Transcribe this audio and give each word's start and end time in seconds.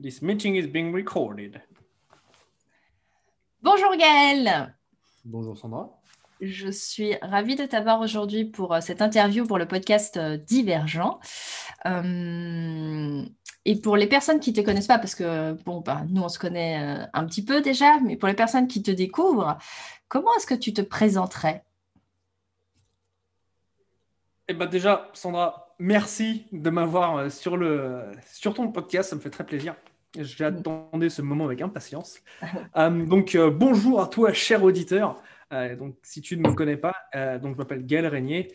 This 0.00 0.22
meeting 0.22 0.54
is 0.54 0.68
being 0.68 0.92
recorded. 0.92 1.60
Bonjour 3.60 3.96
Gaël. 3.96 4.72
Bonjour 5.24 5.58
Sandra. 5.58 5.90
Je 6.40 6.70
suis 6.70 7.16
ravie 7.16 7.56
de 7.56 7.64
t'avoir 7.64 8.00
aujourd'hui 8.00 8.44
pour 8.44 8.74
euh, 8.74 8.80
cette 8.80 9.02
interview 9.02 9.44
pour 9.44 9.58
le 9.58 9.66
podcast 9.66 10.16
euh, 10.16 10.36
Divergent. 10.36 11.18
Euh, 11.86 13.24
et 13.64 13.80
pour 13.80 13.96
les 13.96 14.06
personnes 14.06 14.38
qui 14.38 14.52
ne 14.52 14.56
te 14.56 14.60
connaissent 14.60 14.86
pas, 14.86 15.00
parce 15.00 15.16
que 15.16 15.54
bon, 15.64 15.80
bah, 15.80 16.04
nous 16.08 16.22
on 16.22 16.28
se 16.28 16.38
connaît 16.38 17.08
un 17.12 17.26
petit 17.26 17.44
peu 17.44 17.60
déjà, 17.60 17.98
mais 17.98 18.16
pour 18.16 18.28
les 18.28 18.34
personnes 18.34 18.68
qui 18.68 18.84
te 18.84 18.92
découvrent, 18.92 19.58
comment 20.06 20.30
est-ce 20.36 20.46
que 20.46 20.54
tu 20.54 20.72
te 20.72 20.80
présenterais? 20.80 21.64
Eh 24.46 24.54
bien 24.54 24.66
déjà, 24.66 25.10
Sandra, 25.12 25.67
merci 25.78 26.46
de 26.52 26.70
m'avoir 26.70 27.30
sur, 27.30 27.56
le, 27.56 28.02
sur 28.32 28.54
ton 28.54 28.68
podcast, 28.68 29.10
ça 29.10 29.16
me 29.16 29.20
fait 29.20 29.30
très 29.30 29.44
plaisir. 29.44 29.74
J'attendais 30.18 31.10
ce 31.10 31.22
moment 31.22 31.44
avec 31.44 31.60
impatience. 31.60 32.20
donc 32.76 33.36
bonjour 33.36 34.00
à 34.00 34.06
toi, 34.06 34.32
cher 34.32 34.64
auditeur. 34.64 35.20
Euh, 35.52 35.76
donc, 35.76 35.96
si 36.02 36.20
tu 36.20 36.36
ne 36.36 36.48
me 36.48 36.54
connais 36.54 36.76
pas, 36.76 36.94
euh, 37.14 37.38
donc 37.38 37.54
je 37.54 37.58
m'appelle 37.58 37.86
Gaël 37.86 38.06
Régnier. 38.06 38.52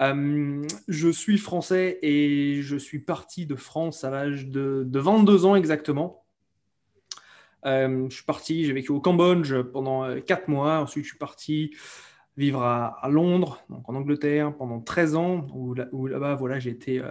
Euh, 0.00 0.62
je 0.88 1.08
suis 1.08 1.38
français 1.38 1.98
et 2.02 2.62
je 2.62 2.76
suis 2.76 3.00
parti 3.00 3.46
de 3.46 3.56
France 3.56 4.04
à 4.04 4.10
l'âge 4.10 4.46
de, 4.46 4.86
22 4.92 5.44
ans 5.46 5.56
exactement. 5.56 6.24
je 7.64 8.08
suis 8.10 8.24
parti, 8.24 8.64
j'ai 8.64 8.72
vécu 8.72 8.92
au 8.92 9.00
Cambodge 9.00 9.54
pendant 9.72 10.20
4 10.20 10.48
mois. 10.48 10.78
Ensuite, 10.78 11.04
je 11.04 11.10
suis 11.10 11.18
parti 11.18 11.72
vivre 12.36 12.62
à, 12.62 13.08
Londres, 13.10 13.62
donc 13.68 13.88
en 13.88 13.94
Angleterre, 13.94 14.54
pendant 14.56 14.80
13 14.80 15.16
ans, 15.16 15.46
où, 15.54 15.74
là-bas, 15.74 16.34
voilà, 16.34 16.58
j'ai 16.58 16.70
été 16.70 17.02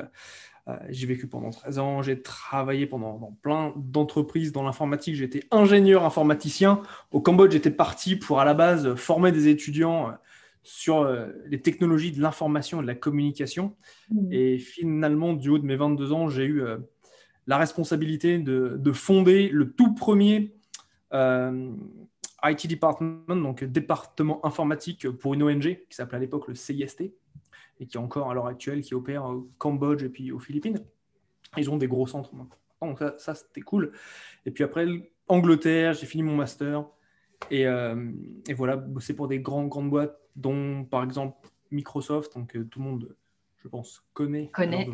euh, 0.69 0.75
j'ai 0.89 1.07
vécu 1.07 1.27
pendant 1.27 1.49
13 1.49 1.79
ans, 1.79 2.01
j'ai 2.01 2.21
travaillé 2.21 2.85
pendant 2.85 3.17
dans 3.17 3.37
plein 3.41 3.73
d'entreprises 3.75 4.51
dans 4.51 4.63
l'informatique, 4.63 5.15
j'étais 5.15 5.43
ingénieur 5.51 6.05
informaticien. 6.05 6.81
Au 7.11 7.21
Cambodge, 7.21 7.53
j'étais 7.53 7.71
parti 7.71 8.15
pour 8.15 8.39
à 8.39 8.45
la 8.45 8.53
base 8.53 8.95
former 8.95 9.31
des 9.31 9.47
étudiants 9.47 10.09
euh, 10.09 10.11
sur 10.61 10.99
euh, 10.99 11.27
les 11.47 11.61
technologies 11.61 12.11
de 12.11 12.21
l'information 12.21 12.79
et 12.79 12.81
de 12.83 12.87
la 12.87 12.95
communication. 12.95 13.75
Mmh. 14.11 14.33
Et 14.33 14.57
finalement, 14.59 15.33
du 15.33 15.49
haut 15.49 15.59
de 15.59 15.65
mes 15.65 15.75
22 15.75 16.11
ans, 16.11 16.29
j'ai 16.29 16.45
eu 16.45 16.63
la 17.47 17.57
responsabilité 17.57 18.37
de, 18.37 18.91
fonder 18.91 19.49
le 19.49 19.71
tout 19.71 19.95
premier 19.95 20.53
IT 22.43 22.67
department, 22.67 23.35
donc 23.35 23.63
département 23.63 24.45
informatique 24.45 25.09
pour 25.09 25.33
une 25.33 25.43
ONG 25.43 25.79
qui 25.89 25.95
s'appelait 25.95 26.17
à 26.17 26.19
l'époque 26.19 26.47
le 26.47 26.55
CIST 26.55 27.01
et 27.81 27.85
qui 27.85 27.97
est 27.97 27.99
encore 27.99 28.29
à 28.29 28.33
l'heure 28.33 28.47
actuelle, 28.47 28.81
qui 28.81 28.93
opère 28.93 29.25
au 29.25 29.49
Cambodge 29.57 30.03
et 30.03 30.09
puis 30.09 30.31
aux 30.31 30.39
Philippines. 30.39 30.79
Ils 31.57 31.69
ont 31.69 31.77
des 31.77 31.87
gros 31.87 32.07
centres 32.07 32.35
maintenant. 32.35 32.57
Donc 32.81 32.99
ça, 33.17 33.35
c'était 33.35 33.61
cool. 33.61 33.91
Et 34.45 34.51
puis 34.51 34.63
après, 34.63 34.85
Angleterre, 35.27 35.93
j'ai 35.93 36.05
fini 36.05 36.23
mon 36.23 36.35
master. 36.35 36.85
Et, 37.51 37.65
euh, 37.65 38.11
et, 38.47 38.53
voilà, 38.53 38.75
bosser 38.75 39.15
pour 39.15 39.27
des 39.27 39.39
grandes, 39.39 39.69
grandes 39.69 39.89
boîtes, 39.89 40.19
dont 40.35 40.83
par 40.83 41.03
exemple 41.03 41.47
Microsoft, 41.71 42.35
donc 42.35 42.55
euh, 42.55 42.65
tout 42.65 42.79
le 42.79 42.85
monde, 42.85 43.15
je 43.57 43.67
pense, 43.67 44.03
connaît. 44.13 44.49
Connaît. 44.53 44.89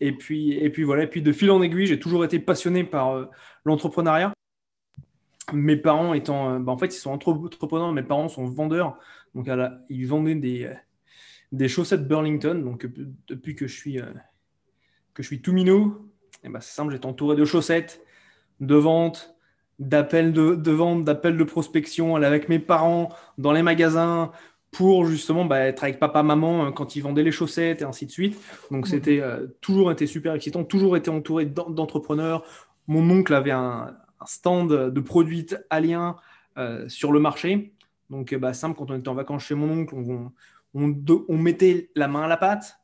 et, 0.00 0.12
puis, 0.12 0.52
et 0.52 0.70
puis 0.70 0.84
voilà, 0.84 1.04
et 1.04 1.06
puis 1.06 1.22
de 1.22 1.32
fil 1.32 1.50
en 1.50 1.60
aiguille, 1.62 1.86
j'ai 1.86 1.98
toujours 1.98 2.24
été 2.24 2.38
passionné 2.38 2.84
par 2.84 3.10
euh, 3.10 3.26
l'entrepreneuriat. 3.64 4.32
Mes 5.52 5.76
parents 5.76 6.14
étant, 6.14 6.60
bah, 6.60 6.72
en 6.72 6.78
fait, 6.78 6.94
ils 6.94 6.98
sont 6.98 7.10
entrepreneurs, 7.10 7.92
mes 7.92 8.02
parents 8.02 8.28
sont 8.28 8.44
vendeurs, 8.44 8.98
donc 9.34 9.48
ils 9.88 10.06
vendaient 10.06 10.34
des, 10.34 10.70
des 11.52 11.68
chaussettes 11.68 12.06
Burlington. 12.06 12.54
Donc, 12.62 12.84
euh, 12.84 12.92
depuis 13.28 13.54
que 13.54 13.66
je 13.66 13.74
suis, 13.74 14.00
euh, 14.00 14.06
que 15.14 15.22
je 15.22 15.28
suis 15.28 15.40
tout 15.40 15.52
minot, 15.52 16.10
et 16.42 16.46
eh 16.46 16.48
ben, 16.48 16.60
c'est 16.60 16.74
simple, 16.74 16.92
j'étais 16.92 17.06
entouré 17.06 17.36
de 17.36 17.44
chaussettes, 17.44 18.00
de 18.60 18.74
vente, 18.74 19.34
d'appels 19.78 20.32
de, 20.32 20.70
vente, 20.70 21.04
d'appels 21.04 21.36
de 21.36 21.44
prospection, 21.44 22.16
avec 22.16 22.48
mes 22.48 22.58
parents 22.58 23.10
dans 23.38 23.52
les 23.52 23.62
magasins 23.62 24.32
pour 24.70 25.06
justement 25.06 25.44
bah, 25.44 25.60
être 25.60 25.82
avec 25.82 25.98
papa, 25.98 26.22
maman 26.22 26.66
euh, 26.66 26.70
quand 26.70 26.94
ils 26.94 27.00
vendaient 27.00 27.22
les 27.22 27.32
chaussettes 27.32 27.82
et 27.82 27.84
ainsi 27.84 28.06
de 28.06 28.10
suite. 28.10 28.38
Donc, 28.70 28.86
c'était 28.86 29.22
toujours 29.60 29.90
été 29.90 30.06
super 30.06 30.34
excitant, 30.34 30.64
toujours 30.64 30.96
été 30.96 31.10
entouré 31.10 31.46
d'entrepreneurs. 31.46 32.44
Mon 32.86 33.08
oncle 33.10 33.34
avait 33.34 33.50
un, 33.50 33.96
stand 34.26 34.90
de 34.92 35.00
produits 35.00 35.46
aliens 35.70 36.16
sur 36.88 37.12
le 37.12 37.20
marché. 37.20 37.74
Donc, 38.10 38.34
bah, 38.34 38.52
simple, 38.52 38.76
quand 38.76 38.90
on 38.90 38.96
était 38.96 39.08
en 39.08 39.14
vacances 39.14 39.44
chez 39.44 39.54
mon 39.54 39.70
oncle, 39.70 39.94
on, 39.94 40.32
on, 40.74 41.36
mettait 41.36 41.90
la 41.94 42.08
main 42.08 42.22
à 42.22 42.28
la 42.28 42.36
pâte. 42.36 42.78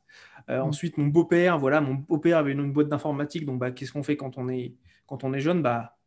Euh, 0.49 0.59
mm. 0.59 0.67
Ensuite, 0.67 0.97
mon 0.97 1.07
beau-père, 1.07 1.57
voilà, 1.57 1.81
mon 1.81 1.95
beau-père 1.95 2.37
avait 2.37 2.51
une, 2.51 2.71
boîte 2.71 2.89
d'informatique. 2.89 3.45
Donc, 3.45 3.59
bah, 3.59 3.71
qu'est-ce 3.71 3.91
qu'on 3.91 4.03
fait 4.03 4.17
quand 4.17 4.37
on 4.37 4.49
est, 4.49 4.75
quand 5.07 5.23
on 5.23 5.33
est 5.33 5.39
jeune? 5.39 5.61
Bah, 5.61 5.97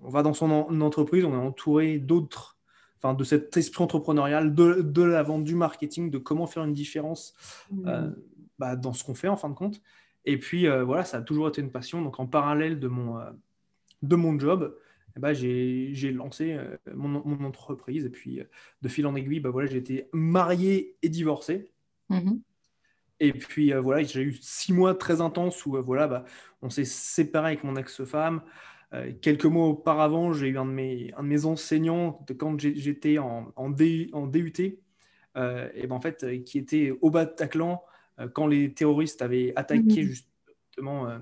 On 0.00 0.08
va 0.08 0.22
dans 0.22 0.34
son 0.34 0.50
entreprise, 0.50 1.24
on 1.24 1.32
est 1.32 1.36
entouré 1.36 1.98
d'autres, 1.98 2.58
enfin, 2.98 3.14
de 3.14 3.24
cet 3.24 3.56
esprit 3.56 3.82
entrepreneurial, 3.82 4.54
de, 4.54 5.02
la 5.02 5.22
vente, 5.22 5.44
du 5.44 5.54
marketing, 5.54 6.10
de 6.10 6.18
comment 6.18 6.46
faire 6.46 6.64
une 6.64 6.74
différence 6.74 7.34
mm. 7.70 7.88
euh, 7.88 8.10
bah, 8.58 8.76
dans 8.76 8.92
ce 8.92 9.04
qu'on 9.04 9.14
fait 9.14 9.28
en 9.28 9.36
fin 9.36 9.48
de 9.48 9.54
compte. 9.54 9.80
Et 10.26 10.38
puis, 10.38 10.68
euh, 10.68 10.84
voilà, 10.84 11.04
ça 11.04 11.18
a 11.18 11.22
toujours 11.22 11.48
été 11.48 11.62
une 11.62 11.70
passion. 11.70 12.02
Donc, 12.02 12.20
en 12.20 12.26
parallèle 12.26 12.78
de 12.78 12.88
mon, 12.88 13.18
de 14.02 14.16
mon 14.16 14.38
job, 14.38 14.76
eh 15.16 15.20
ben, 15.20 15.32
j'ai 15.32 16.12
lancé 16.12 16.52
euh, 16.52 16.76
mon, 16.94 17.44
entreprise. 17.44 18.04
Et 18.04 18.10
puis, 18.10 18.40
euh, 18.40 18.44
de 18.82 18.88
fil 18.88 19.06
en 19.06 19.14
aiguille, 19.14 19.40
bah, 19.40 19.50
voilà, 19.50 19.68
j'ai 19.68 19.78
été 19.78 20.08
marié 20.12 20.96
et 21.02 21.08
divorcé. 21.08 21.70
Mm-hmm. 22.10 22.40
Et 23.20 23.32
puis, 23.32 23.72
euh, 23.72 23.80
voilà, 23.80 24.02
j'ai 24.02 24.22
eu 24.22 24.38
six 24.40 24.72
mois 24.72 24.94
très 24.94 25.20
intenses 25.20 25.66
où 25.66 25.82
voilà, 25.82 26.06
bah, 26.06 26.24
on 26.62 26.70
s'est 26.70 26.84
séparé 26.84 27.48
avec 27.48 27.64
mon 27.64 27.76
ex-femme. 27.76 28.42
quelques 29.20 29.46
mois 29.46 29.66
auparavant, 29.66 30.32
j'ai 30.32 30.48
eu 30.48 30.58
un 30.58 30.64
de, 30.64 30.70
mes, 30.70 31.12
un 31.16 31.22
de 31.22 31.28
mes 31.28 31.44
enseignants 31.44 32.24
de 32.26 32.32
quand 32.32 32.58
j'étais 32.58 33.18
en, 33.18 33.52
en, 33.56 33.72
en, 34.12 34.26
DUT, 34.26 34.52
et 34.58 34.76
ben, 35.36 35.92
en 35.92 36.00
fait, 36.00 36.44
qui 36.44 36.58
était 36.58 36.92
au 37.00 37.10
Bataclan 37.10 37.82
quand 38.34 38.46
les 38.46 38.72
terroristes 38.72 39.22
avaient 39.22 39.52
attaqué 39.56 40.02
mm-hmm. 40.02 40.02
justement 40.02 41.18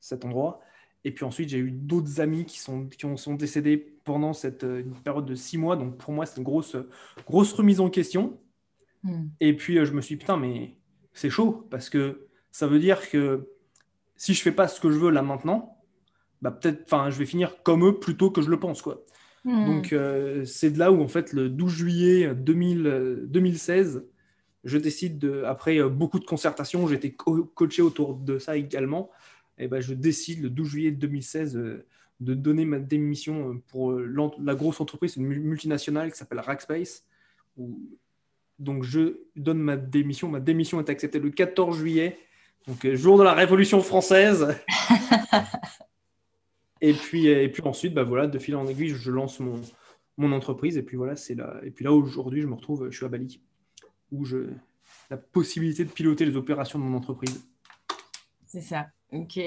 cet 0.00 0.24
endroit. 0.24 0.60
Et 1.04 1.10
puis 1.10 1.24
ensuite, 1.24 1.48
j'ai 1.48 1.58
eu 1.58 1.70
d'autres 1.70 2.20
amis 2.20 2.44
qui 2.44 2.58
sont, 2.58 2.86
qui 2.86 3.06
ont, 3.06 3.16
sont 3.16 3.34
décédés 3.34 3.76
pendant 4.04 4.32
cette 4.32 4.64
euh, 4.64 4.84
période 5.04 5.26
de 5.26 5.34
six 5.34 5.58
mois. 5.58 5.76
Donc 5.76 5.98
pour 5.98 6.12
moi, 6.12 6.26
c'est 6.26 6.36
une 6.36 6.44
grosse, 6.44 6.76
grosse 7.26 7.52
remise 7.52 7.80
en 7.80 7.90
question. 7.90 8.38
Hmm. 9.02 9.26
Et 9.40 9.56
puis 9.56 9.78
euh, 9.78 9.84
je 9.84 9.92
me 9.92 10.00
suis 10.00 10.14
dit, 10.14 10.20
putain, 10.20 10.36
mais 10.36 10.76
c'est 11.12 11.30
chaud 11.30 11.66
parce 11.70 11.90
que 11.90 12.28
ça 12.52 12.66
veut 12.66 12.78
dire 12.78 13.10
que 13.10 13.48
si 14.16 14.34
je 14.34 14.42
fais 14.42 14.52
pas 14.52 14.68
ce 14.68 14.80
que 14.80 14.90
je 14.90 14.98
veux 14.98 15.10
là 15.10 15.22
maintenant, 15.22 15.78
bah 16.40 16.50
peut-être, 16.52 16.82
enfin, 16.84 17.10
je 17.10 17.18
vais 17.18 17.26
finir 17.26 17.62
comme 17.62 17.86
eux 17.86 17.98
plutôt 17.98 18.30
que 18.30 18.42
je 18.42 18.50
le 18.50 18.58
pense, 18.58 18.82
quoi. 18.82 19.04
Hmm. 19.44 19.66
Donc 19.66 19.92
euh, 19.92 20.44
c'est 20.44 20.70
de 20.70 20.78
là 20.78 20.92
où 20.92 21.02
en 21.02 21.08
fait 21.08 21.32
le 21.32 21.48
12 21.48 21.72
juillet 21.72 22.34
2000, 22.34 23.24
2016, 23.26 24.06
je 24.62 24.78
décide 24.78 25.18
de, 25.18 25.42
après 25.42 25.82
beaucoup 25.88 26.20
de 26.20 26.24
concertations, 26.24 26.86
j'ai 26.86 26.94
été 26.94 27.12
coaché 27.12 27.82
autour 27.82 28.14
de 28.14 28.38
ça 28.38 28.56
également 28.56 29.10
eh 29.58 29.68
ben, 29.68 29.80
je 29.80 29.94
décide 29.94 30.42
le 30.42 30.50
12 30.50 30.68
juillet 30.68 30.90
2016 30.90 31.56
euh, 31.56 31.86
de 32.20 32.34
donner 32.34 32.64
ma 32.64 32.78
démission 32.78 33.50
euh, 33.50 33.62
pour 33.68 33.92
euh, 33.92 34.32
la 34.40 34.54
grosse 34.54 34.80
entreprise, 34.80 35.16
une 35.16 35.26
multinationale 35.26 36.10
qui 36.12 36.18
s'appelle 36.18 36.40
Rackspace. 36.40 37.04
Donc 38.58 38.84
je 38.84 39.20
donne 39.36 39.58
ma 39.58 39.76
démission. 39.76 40.28
Ma 40.28 40.40
démission 40.40 40.80
est 40.80 40.88
acceptée 40.88 41.18
le 41.18 41.30
14 41.30 41.76
juillet, 41.76 42.18
donc 42.66 42.86
jour 42.94 43.18
de 43.18 43.24
la 43.24 43.34
Révolution 43.34 43.80
française. 43.80 44.56
et, 46.80 46.92
puis, 46.92 47.26
et 47.26 47.48
puis 47.48 47.62
ensuite, 47.64 47.92
bah 47.92 48.04
voilà, 48.04 48.26
de 48.26 48.38
fil 48.38 48.54
en 48.56 48.66
aiguille, 48.66 48.90
je 48.90 49.10
lance 49.10 49.40
mon, 49.40 49.60
mon 50.16 50.32
entreprise. 50.32 50.76
Et 50.78 50.82
puis 50.82 50.96
voilà, 50.96 51.16
c'est 51.16 51.34
là. 51.34 51.60
Et 51.64 51.70
puis 51.70 51.84
là, 51.84 51.92
aujourd'hui, 51.92 52.40
je 52.40 52.46
me 52.46 52.54
retrouve, 52.54 52.88
je 52.90 52.96
suis 52.96 53.04
à 53.04 53.08
Bali, 53.08 53.40
où 54.12 54.24
je 54.24 54.46
la 55.10 55.16
possibilité 55.18 55.84
de 55.84 55.90
piloter 55.90 56.24
les 56.24 56.36
opérations 56.36 56.78
de 56.78 56.84
mon 56.84 56.96
entreprise. 56.96 57.44
C'est 58.46 58.62
ça. 58.62 58.86
Ok, 59.12 59.38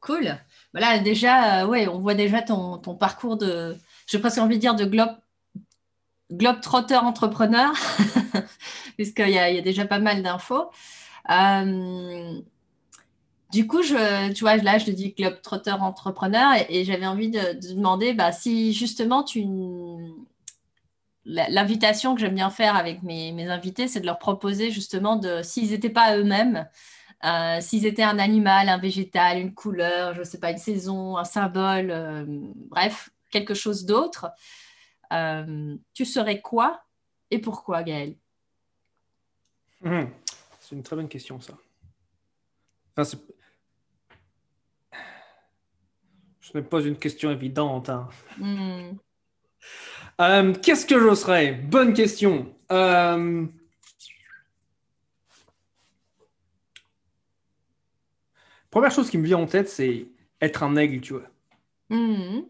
cool. 0.00 0.38
Voilà, 0.72 0.98
déjà, 0.98 1.64
euh, 1.64 1.88
on 1.90 1.98
voit 1.98 2.14
déjà 2.14 2.42
ton, 2.42 2.78
parcours 2.96 3.36
de, 3.36 3.76
j'ai 4.06 4.18
presque 4.18 4.38
envie 4.38 4.56
de 4.56 4.60
dire 4.60 4.74
de 4.74 4.84
globe, 4.84 5.16
globe 6.30 6.60
trotter 6.60 6.96
entrepreneur, 6.96 7.72
puisqu'il 8.96 9.30
y, 9.30 9.38
a, 9.38 9.60
déjà 9.60 9.84
pas 9.84 9.98
mal 9.98 10.22
d'infos. 10.22 10.70
Euh, 11.30 12.40
du 13.52 13.66
coup, 13.66 13.82
tu 13.82 14.40
vois, 14.40 14.56
là, 14.56 14.78
je 14.78 14.86
te 14.86 14.90
dis 14.90 15.12
globe 15.12 15.40
trotter 15.42 15.72
entrepreneur 15.72 16.54
et, 16.70 16.84
j'avais 16.84 17.06
envie 17.06 17.30
de, 17.30 17.74
demander 17.74 18.14
bah, 18.14 18.32
si 18.32 18.72
justement 18.72 19.22
tu 19.22 19.44
l'invitation 21.24 22.14
que 22.14 22.20
j'aime 22.20 22.34
bien 22.34 22.50
faire 22.50 22.76
avec 22.76 23.02
mes, 23.02 23.30
mes 23.32 23.48
invités, 23.48 23.86
c'est 23.88 24.00
de 24.00 24.06
leur 24.06 24.18
proposer 24.18 24.70
justement 24.70 25.16
de, 25.16 25.42
s'ils 25.42 25.70
n'étaient 25.70 25.90
pas 25.90 26.16
eux-mêmes, 26.16 26.66
euh, 27.24 27.60
s'ils 27.60 27.86
étaient 27.86 28.02
un 28.02 28.18
animal, 28.18 28.68
un 28.68 28.78
végétal, 28.78 29.38
une 29.38 29.54
couleur, 29.54 30.14
je 30.14 30.20
ne 30.20 30.24
sais 30.24 30.40
pas, 30.40 30.50
une 30.50 30.58
saison, 30.58 31.16
un 31.16 31.24
symbole, 31.24 31.90
euh, 31.90 32.24
bref, 32.68 33.10
quelque 33.30 33.54
chose 33.54 33.84
d'autre, 33.84 34.30
euh, 35.12 35.76
tu 35.94 36.04
serais 36.04 36.40
quoi 36.40 36.82
et 37.30 37.38
pourquoi, 37.38 37.82
Gaël 37.82 38.16
hum, 39.84 40.10
C'est 40.60 40.74
une 40.74 40.82
très 40.82 40.96
bonne 40.96 41.08
question, 41.08 41.40
ça. 41.40 41.54
Ce 43.04 43.16
n'est 46.54 46.64
pas 46.64 46.80
une 46.80 46.96
question 46.96 47.30
évidente. 47.30 47.88
hein. 47.88 48.08
Hmm. 48.38 48.92
Qu'est-ce 50.62 50.84
que 50.86 50.98
je 50.98 51.14
serais? 51.14 51.52
Bonne 51.52 51.94
question. 51.94 52.54
Première 58.72 58.90
chose 58.90 59.10
qui 59.10 59.18
me 59.18 59.24
vient 59.24 59.36
en 59.36 59.46
tête, 59.46 59.68
c'est 59.68 60.08
être 60.40 60.62
un 60.62 60.76
aigle, 60.76 61.02
tu 61.02 61.12
vois. 61.12 61.28
Hmm. 61.90 62.40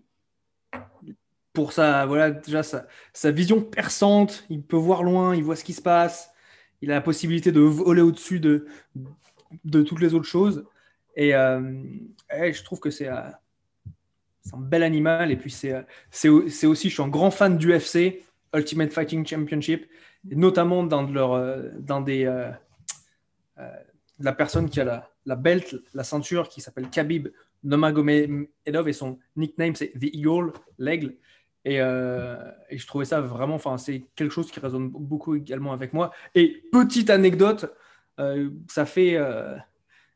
Pour 1.53 1.73
sa, 1.73 2.07
voilà, 2.07 2.31
déjà 2.31 2.63
sa, 2.63 2.87
sa 3.13 3.33
vision 3.33 3.61
perçante, 3.61 4.47
il 4.49 4.63
peut 4.63 4.77
voir 4.77 5.03
loin, 5.03 5.35
il 5.35 5.43
voit 5.43 5.57
ce 5.57 5.65
qui 5.65 5.73
se 5.73 5.83
passe, 5.83 6.33
il 6.81 6.93
a 6.93 6.95
la 6.95 7.01
possibilité 7.01 7.51
de 7.51 7.59
voler 7.61 8.03
au-dessus 8.03 8.39
de, 8.39 8.67
de 9.65 9.83
toutes 9.83 10.01
les 10.01 10.15
autres 10.15 10.29
choses. 10.29 10.65
Et, 11.17 11.35
euh, 11.35 11.83
et 12.35 12.53
je 12.53 12.63
trouve 12.63 12.79
que 12.79 12.91
c'est 12.91 13.09
euh, 13.09 13.21
c'est 14.43 14.55
un 14.55 14.61
bel 14.61 14.85
animal. 14.85 15.33
Et 15.33 15.37
puis, 15.37 15.51
c'est 15.51 15.73
euh, 15.73 15.83
c'est 16.13 16.29
au- 16.29 16.49
c'est 16.49 16.69
aussi, 16.69 16.89
je 16.89 16.95
suis 16.95 17.03
un 17.03 17.09
grand 17.09 17.33
fan 17.33 17.59
du 17.59 17.73
UFC, 17.75 18.23
Ultimate 18.55 18.93
Fighting 18.93 19.27
Championship, 19.27 19.91
notamment 20.25 20.85
de 20.85 21.73
dans 21.81 22.01
des, 22.01 22.27
la 24.23 24.33
personne 24.33 24.71
qui 24.71 24.81
a 24.81 24.85
la, 24.85 25.11
la 25.27 25.37
belt, 25.37 25.77
la 25.95 26.05
ceinture, 26.05 26.49
qui 26.49 26.61
s'appelle 26.61 26.89
Khabib 26.89 27.29
Nurmagomedov, 27.65 28.89
et 28.89 28.93
son 28.93 29.19
nickname, 29.37 29.75
c'est 29.75 29.93
The 29.99 30.15
Eagle, 30.15 30.53
l'aigle. 30.79 31.17
Et, 31.65 31.81
euh, 31.81 32.37
et 32.71 32.79
je 32.79 32.87
trouvais 32.87 33.05
ça 33.05 33.21
vraiment, 33.21 33.55
enfin, 33.55 33.79
c'est 33.79 34.05
quelque 34.17 34.33
chose 34.33 34.51
qui 34.51 34.59
résonne 34.59 34.89
beaucoup 34.89 35.37
également 35.37 35.73
avec 35.73 35.93
moi. 35.93 36.11
Et 36.35 36.65
petite 36.73 37.11
anecdote, 37.11 37.73
euh, 38.19 38.51
ça 38.69 38.85
fait 38.85 39.17
euh, 39.17 39.57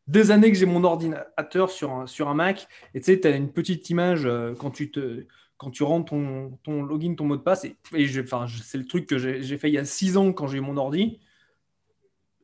des 0.08 0.30
années 0.30 0.50
que 0.50 0.58
j'ai 0.58 0.66
mon 0.66 0.82
ordinateur 0.82 1.70
sur 1.70 1.92
un, 1.92 2.06
sur 2.06 2.28
un 2.28 2.34
Mac. 2.34 2.66
Et 2.94 3.00
tu 3.00 3.12
sais, 3.12 3.20
tu 3.20 3.28
as 3.28 3.36
une 3.36 3.52
petite 3.52 3.90
image 3.90 4.28
quand 4.58 4.70
tu 4.70 4.90
te 4.90 5.24
quand 5.58 5.70
tu 5.70 5.84
rentres 5.84 6.10
ton, 6.10 6.58
ton 6.64 6.82
login, 6.82 7.14
ton 7.14 7.24
mot 7.24 7.36
de 7.36 7.42
passe. 7.42 7.64
Et, 7.64 7.76
et 7.94 8.06
c'est 8.08 8.78
le 8.78 8.86
truc 8.86 9.06
que 9.06 9.16
j'ai 9.16 9.56
fait 9.56 9.70
il 9.70 9.74
y 9.74 9.78
a 9.78 9.86
six 9.86 10.18
ans 10.18 10.32
quand 10.32 10.48
j'ai 10.48 10.58
eu 10.58 10.60
mon 10.60 10.76
ordi. 10.76 11.18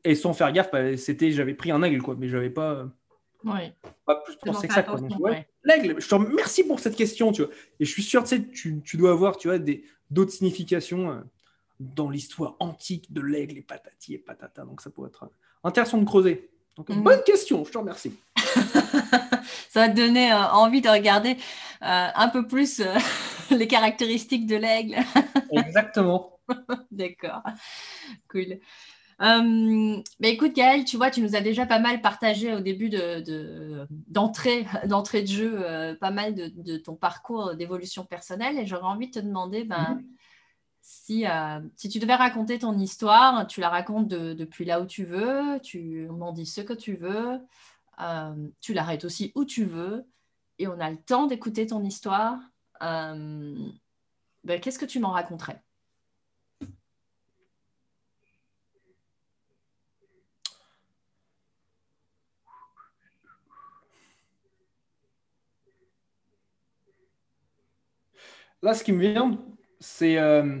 Et 0.03 0.15
sans 0.15 0.33
faire 0.33 0.51
gaffe, 0.51 0.71
bah, 0.71 0.97
c'était 0.97 1.31
j'avais 1.31 1.53
pris 1.53 1.71
un 1.71 1.81
aigle, 1.83 2.01
quoi. 2.01 2.15
Mais 2.17 2.27
j'avais 2.27 2.49
pas, 2.49 2.87
Oui. 3.45 3.71
pas 4.05 4.15
plus 4.17 4.35
pensé 4.35 4.67
que 4.67 4.73
ça, 4.73 4.83
quoi. 4.83 4.95
Donc, 4.95 5.05
attention, 5.05 5.23
ouais, 5.23 5.31
ouais. 5.31 5.47
L'aigle, 5.63 6.01
je 6.01 6.07
te 6.09 6.15
remercie 6.15 6.63
pour 6.65 6.79
cette 6.79 6.95
question, 6.95 7.31
tu 7.31 7.43
vois. 7.43 7.51
Et 7.79 7.85
je 7.85 7.91
suis 7.91 8.03
sûr, 8.03 8.23
tu 8.23 8.29
sais, 8.29 8.43
tu, 8.47 8.81
tu 8.83 8.97
dois 8.97 9.11
avoir, 9.11 9.37
tu 9.37 9.47
vois, 9.47 9.59
des, 9.59 9.85
d'autres 10.11 10.31
significations 10.31 11.11
euh, 11.11 11.21
dans 11.79 12.09
l'histoire 12.09 12.55
antique 12.59 13.13
de 13.13 13.21
l'aigle 13.21 13.57
et 13.57 13.61
patati 13.61 14.13
et 14.13 14.17
patata. 14.17 14.63
Donc 14.65 14.81
ça 14.81 14.89
pourrait 14.89 15.09
être 15.09 15.23
euh, 15.23 15.27
intéressant 15.63 15.97
de 15.97 16.05
creuser. 16.05 16.49
Donc, 16.75 16.89
Mhm. 16.89 17.03
bonne 17.03 17.23
question, 17.23 17.63
je 17.63 17.71
te 17.71 17.77
remercie. 17.77 18.13
Ça 19.69 19.87
va 19.87 19.89
te 19.89 19.95
donner 19.95 20.31
euh, 20.31 20.43
envie 20.51 20.81
de 20.81 20.89
regarder 20.89 21.31
euh, 21.81 22.07
un 22.15 22.27
peu 22.29 22.45
plus 22.47 22.81
les 23.51 23.67
caractéristiques 23.67 24.45
de 24.47 24.55
l'aigle. 24.57 24.95
Exactement. 25.51 26.39
D'accord. 26.91 27.41
Cool. 28.29 28.59
Euh, 29.21 30.01
bah 30.19 30.27
écoute, 30.27 30.53
Gaël, 30.53 30.85
tu 30.85 30.97
vois, 30.97 31.11
tu 31.11 31.21
nous 31.21 31.35
as 31.35 31.41
déjà 31.41 31.65
pas 31.65 31.79
mal 31.79 32.01
partagé 32.01 32.53
au 32.53 32.59
début 32.59 32.89
de, 32.89 33.21
de- 33.21 33.87
d'entrée, 34.07 34.65
d'entrée 34.87 35.21
de 35.21 35.27
jeu, 35.27 35.55
euh, 35.63 35.95
pas 35.95 36.11
mal 36.11 36.35
de, 36.35 36.47
de 36.55 36.77
ton 36.77 36.95
parcours 36.95 37.55
d'évolution 37.55 38.05
personnelle. 38.05 38.57
Et 38.59 38.65
j'aurais 38.65 38.83
envie 38.87 39.07
de 39.07 39.13
te 39.13 39.19
demander 39.19 39.63
ben, 39.63 40.01
si, 40.81 41.27
euh, 41.27 41.61
si 41.77 41.89
tu 41.89 41.99
devais 41.99 42.15
raconter 42.15 42.59
ton 42.59 42.77
histoire, 42.77 43.47
tu 43.47 43.61
la 43.61 43.69
racontes 43.69 44.07
de- 44.07 44.33
depuis 44.33 44.65
là 44.65 44.81
où 44.81 44.85
tu 44.85 45.05
veux, 45.05 45.59
tu 45.63 46.07
on 46.11 46.21
en 46.21 46.33
dit 46.33 46.45
ce 46.45 46.61
que 46.61 46.73
tu 46.73 46.95
veux, 46.95 47.39
euh, 48.01 48.49
tu 48.61 48.73
l'arrêtes 48.73 49.05
aussi 49.05 49.31
où 49.35 49.45
tu 49.45 49.65
veux, 49.65 50.05
et 50.59 50.67
on 50.67 50.79
a 50.79 50.89
le 50.91 50.97
temps 50.97 51.27
d'écouter 51.27 51.67
ton 51.67 51.83
histoire. 51.83 52.39
Ben, 54.43 54.59
qu'est-ce 54.61 54.79
que 54.79 54.85
tu 54.85 54.99
m'en 54.99 55.11
raconterais? 55.11 55.61
Là, 68.63 68.73
ce 68.73 68.83
qui 68.83 68.93
me 68.93 68.99
vient, 69.01 69.37
c'est 69.79 70.17
euh, 70.17 70.59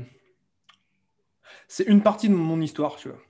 c'est 1.67 1.85
une 1.87 2.01
partie 2.01 2.29
de 2.29 2.33
mon 2.35 2.61
histoire, 2.61 2.95
tu 2.95 3.09
vois. 3.09 3.21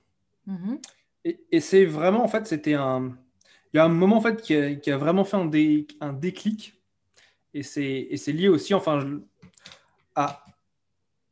Mhm. 0.46 0.78
Et, 1.24 1.40
et 1.52 1.60
c'est 1.60 1.84
vraiment, 1.86 2.22
en 2.22 2.28
fait, 2.28 2.46
c'était 2.46 2.74
un. 2.74 3.16
Il 3.72 3.78
y 3.78 3.80
a 3.80 3.84
un 3.84 3.88
moment, 3.88 4.16
en 4.18 4.20
fait, 4.20 4.40
qui 4.42 4.54
a, 4.54 4.74
qui 4.74 4.90
a 4.90 4.96
vraiment 4.96 5.24
fait 5.24 5.36
un, 5.36 5.46
dé- 5.46 5.86
un 6.00 6.12
déclic. 6.12 6.74
Et 7.54 7.62
c'est 7.62 8.32
lié 8.32 8.48
aussi, 8.48 8.74
enfin, 8.74 9.00
je- 9.00 9.18
à 10.16 10.44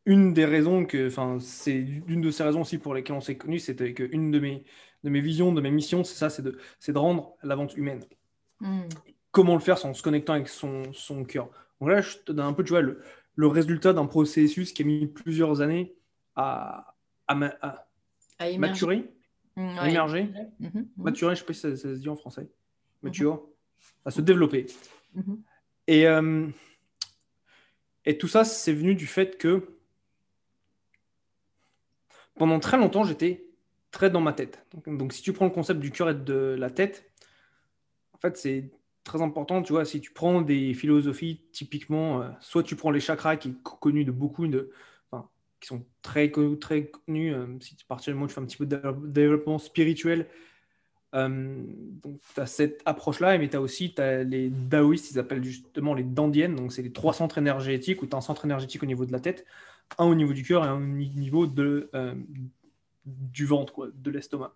une 0.07 0.35
des 0.35 0.45
raisons 0.45 0.85
que. 0.87 1.09
Enfin, 1.09 1.39
c'est 1.41 1.77
une 2.07 2.21
de 2.21 2.31
ces 2.31 2.43
raisons 2.45 2.63
aussi 2.63 2.79
pour 2.79 2.95
lesquelles 2.95 3.17
on 3.17 3.21
s'est 3.21 3.37
connus, 3.37 3.61
c'était 3.61 3.95
qu'une 3.95 4.31
de 4.31 4.41
mes, 4.41 4.65
de 5.05 5.11
mes 5.11 5.21
visions, 5.21 5.53
de 5.53 5.61
mes 5.61 5.71
missions, 5.71 6.05
c'est 6.05 6.17
ça, 6.17 6.31
c'est 6.31 6.43
de, 6.43 6.59
de 6.89 6.99
rendre 6.99 7.35
la 7.43 7.55
vente 7.57 7.77
humaine. 7.77 8.05
Mhm. 8.61 8.89
Comment 9.31 9.55
le 9.55 9.61
faire 9.61 9.79
sans 9.79 9.95
se 9.95 10.03
connectant 10.03 10.35
avec 10.35 10.49
son, 10.49 10.93
son 10.93 11.25
cœur. 11.25 11.51
Donc 11.81 11.91
là, 11.91 12.01
je 12.01 12.19
te 12.19 12.33
donne 12.33 12.47
un 12.47 12.53
peu, 12.53 12.65
tu 12.65 12.71
vois, 12.71 12.83
le, 12.83 13.03
le 13.35 13.47
résultat 13.47 13.93
d'un 13.93 14.07
processus 14.07 14.73
qui 14.73 14.83
a 14.83 14.85
mis 14.85 15.07
plusieurs 15.07 15.61
années 15.61 15.95
à, 16.37 16.95
à, 17.27 17.35
à 18.39 18.59
maturer, 18.59 19.11
à 19.57 19.61
ouais. 19.61 19.91
émerger. 19.91 20.25
Mhm, 20.61 20.71
mhm, 20.71 20.89
Maturer, 20.97 21.35
je 21.35 21.41
sais 21.41 21.47
pas 21.47 21.53
si 21.53 21.61
ça, 21.61 21.77
ça 21.77 21.95
se 21.95 21.99
dit 22.01 22.09
en 22.09 22.17
français. 22.17 22.49
Mature. 23.03 23.43
À 24.05 24.11
se 24.11 24.21
développer. 24.21 24.67
Et, 25.87 26.07
euh, 26.07 26.49
et 28.05 28.19
tout 28.19 28.29
ça, 28.29 28.45
c'est 28.45 28.73
venu 28.73 28.95
du 28.95 29.07
fait 29.07 29.39
que 29.39 29.77
pendant 32.35 32.61
très 32.61 32.77
longtemps, 32.77 33.05
j'étais 33.05 33.47
très 33.91 34.11
dans 34.11 34.21
ma 34.21 34.33
tête. 34.33 34.65
Donc, 34.73 34.97
donc, 34.97 35.13
si 35.13 35.23
tu 35.23 35.33
prends 35.33 35.45
le 35.45 35.51
concept 35.51 35.81
du 35.81 35.91
cœur 35.91 36.11
et 36.11 36.15
de 36.15 36.57
la 36.59 36.71
tête, 36.71 37.11
en 38.15 38.19
fait, 38.19 38.37
c'est 38.37 38.71
très 39.05 39.23
important. 39.23 39.63
Tu 39.63 39.73
vois, 39.73 39.85
si 39.85 40.01
tu 40.01 40.13
prends 40.13 40.43
des 40.43 40.75
philosophies, 40.75 41.41
typiquement, 41.53 42.23
euh, 42.23 42.29
soit 42.41 42.63
tu 42.63 42.77
prends 42.77 42.91
les 42.91 43.01
chakras 43.01 43.37
qui 43.37 43.51
est 43.51 43.63
connu 43.63 44.05
de 44.05 44.13
beaucoup 44.13 44.47
de. 44.47 44.71
qui 45.61 45.69
sont 45.69 45.85
très, 46.03 46.31
très 46.61 46.87
connus. 46.87 47.35
euh, 47.35 47.47
si 47.61 47.77
tu 47.77 47.85
partir 47.87 48.13
du 48.13 48.15
moment 48.15 48.27
où 48.27 48.29
tu 48.29 48.35
fais 48.35 48.41
un 48.41 48.47
petit 48.47 48.57
peu 48.57 48.67
de 48.67 48.81
développement 49.07 49.59
spirituel, 49.59 50.29
euh, 51.15 51.65
donc, 52.03 52.21
tu 52.35 52.41
as 52.41 52.47
cette 52.47 52.81
approche-là, 52.87 53.37
mais 53.39 53.49
tu 53.49 53.57
as 53.57 53.61
aussi 53.61 53.95
t'as 53.95 54.23
les 54.25 54.49
daoïstes, 54.51 55.11
ils 55.13 55.19
appellent 55.19 55.45
justement 55.45 55.95
les 55.95 56.05
dandiennes. 56.05 56.57
Donc, 56.57 56.73
c'est 56.73 56.83
les 56.83 56.93
trois 56.93 57.13
centres 57.13 57.39
énergétiques 57.39 58.03
où 58.03 58.07
tu 58.07 58.15
as 58.15 58.19
un 58.19 58.23
centre 58.23 58.45
énergétique 58.45 58.83
au 58.83 58.87
niveau 58.87 59.05
de 59.05 59.13
la 59.13 59.21
tête, 59.21 59.45
un 59.99 60.07
au 60.07 60.15
niveau 60.15 60.33
du 60.33 60.43
cœur 60.43 60.65
et 60.65 60.69
un 60.69 60.77
au 60.77 60.81
ni- 60.81 61.11
niveau 61.11 61.47
de, 61.47 61.91
du 63.05 63.47
ventre, 63.47 63.73
quoi, 63.73 63.89
de 63.95 64.11
l'estomac. 64.11 64.55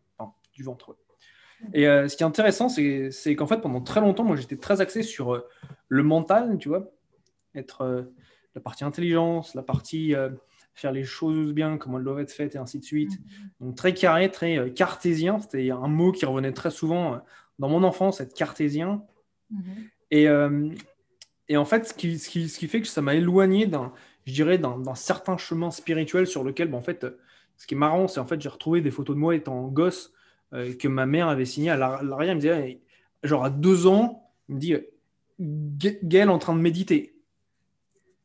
Du 0.54 0.62
ventre. 0.62 0.96
Et 1.72 1.86
euh, 1.86 2.08
ce 2.08 2.16
qui 2.16 2.22
est 2.22 2.26
intéressant, 2.26 2.68
c'est 2.68 3.36
qu'en 3.36 3.46
fait, 3.46 3.58
pendant 3.58 3.80
très 3.80 4.00
longtemps, 4.00 4.24
moi, 4.24 4.36
j'étais 4.36 4.56
très 4.56 4.80
axé 4.80 5.02
sur 5.02 5.34
euh, 5.34 5.48
le 5.88 6.02
mental, 6.02 6.58
tu 6.58 6.68
vois, 6.68 6.90
être 7.54 7.82
euh, 7.82 8.02
la 8.54 8.60
partie 8.60 8.84
intelligence, 8.84 9.54
la 9.54 9.62
partie 9.62 10.14
faire 10.74 10.92
les 10.92 11.04
choses 11.04 11.52
bien, 11.54 11.78
comment 11.78 11.98
elles 11.98 12.04
doivent 12.04 12.20
être 12.20 12.32
faites, 12.32 12.54
et 12.54 12.58
ainsi 12.58 12.78
de 12.78 12.84
suite. 12.84 13.12
Donc 13.60 13.76
très 13.76 13.94
carré, 13.94 14.30
très 14.30 14.72
cartésien. 14.72 15.38
C'était 15.38 15.70
un 15.70 15.88
mot 15.88 16.12
qui 16.12 16.26
revenait 16.26 16.52
très 16.52 16.70
souvent 16.70 17.20
dans 17.58 17.68
mon 17.68 17.82
enfance, 17.82 18.20
être 18.20 18.34
cartésien. 18.34 19.02
Mhm. 19.50 19.60
Et, 20.10 20.26
et 21.48 21.56
en 21.56 21.64
fait, 21.64 21.88
ce 21.88 21.94
qui, 21.94 22.18
ce 22.18 22.28
qui, 22.28 22.48
ce 22.48 22.58
qui 22.58 22.68
fait 22.68 22.80
que 22.80 22.88
ça 22.88 23.02
m'a 23.02 23.14
éloigné 23.14 23.66
d'un, 23.66 23.92
je 24.26 24.32
dirais, 24.32 24.58
d'un 24.58 24.94
certain 24.94 25.36
chemin 25.36 25.70
spirituel 25.70 26.26
sur 26.26 26.44
lequel, 26.44 26.68
ben, 26.68 26.78
en 26.78 26.82
fait, 26.82 27.06
ce 27.56 27.66
qui 27.66 27.74
est 27.74 27.78
marrant, 27.78 28.08
c'est 28.08 28.20
en 28.20 28.26
fait, 28.26 28.40
j'ai 28.40 28.48
retrouvé 28.48 28.80
des 28.80 28.90
photos 28.90 29.16
de 29.16 29.20
moi 29.20 29.34
étant 29.34 29.68
gosse 29.68 30.14
euh, 30.52 30.74
que 30.74 30.88
ma 30.88 31.06
mère 31.06 31.28
avait 31.28 31.44
signées 31.44 31.70
à 31.70 31.76
l'ar- 31.76 32.02
l'arrière. 32.02 32.30
Elle 32.32 32.36
me 32.36 32.40
disait, 32.40 32.68
hey, 32.68 32.80
genre 33.22 33.44
à 33.44 33.50
deux 33.50 33.86
ans, 33.86 34.30
il 34.48 34.54
me 34.56 34.60
dit, 34.60 34.74
euh, 34.74 34.80
Ga- 35.40 35.98
Gaël 36.02 36.30
en 36.30 36.38
train 36.38 36.54
de 36.56 36.60
méditer. 36.60 37.14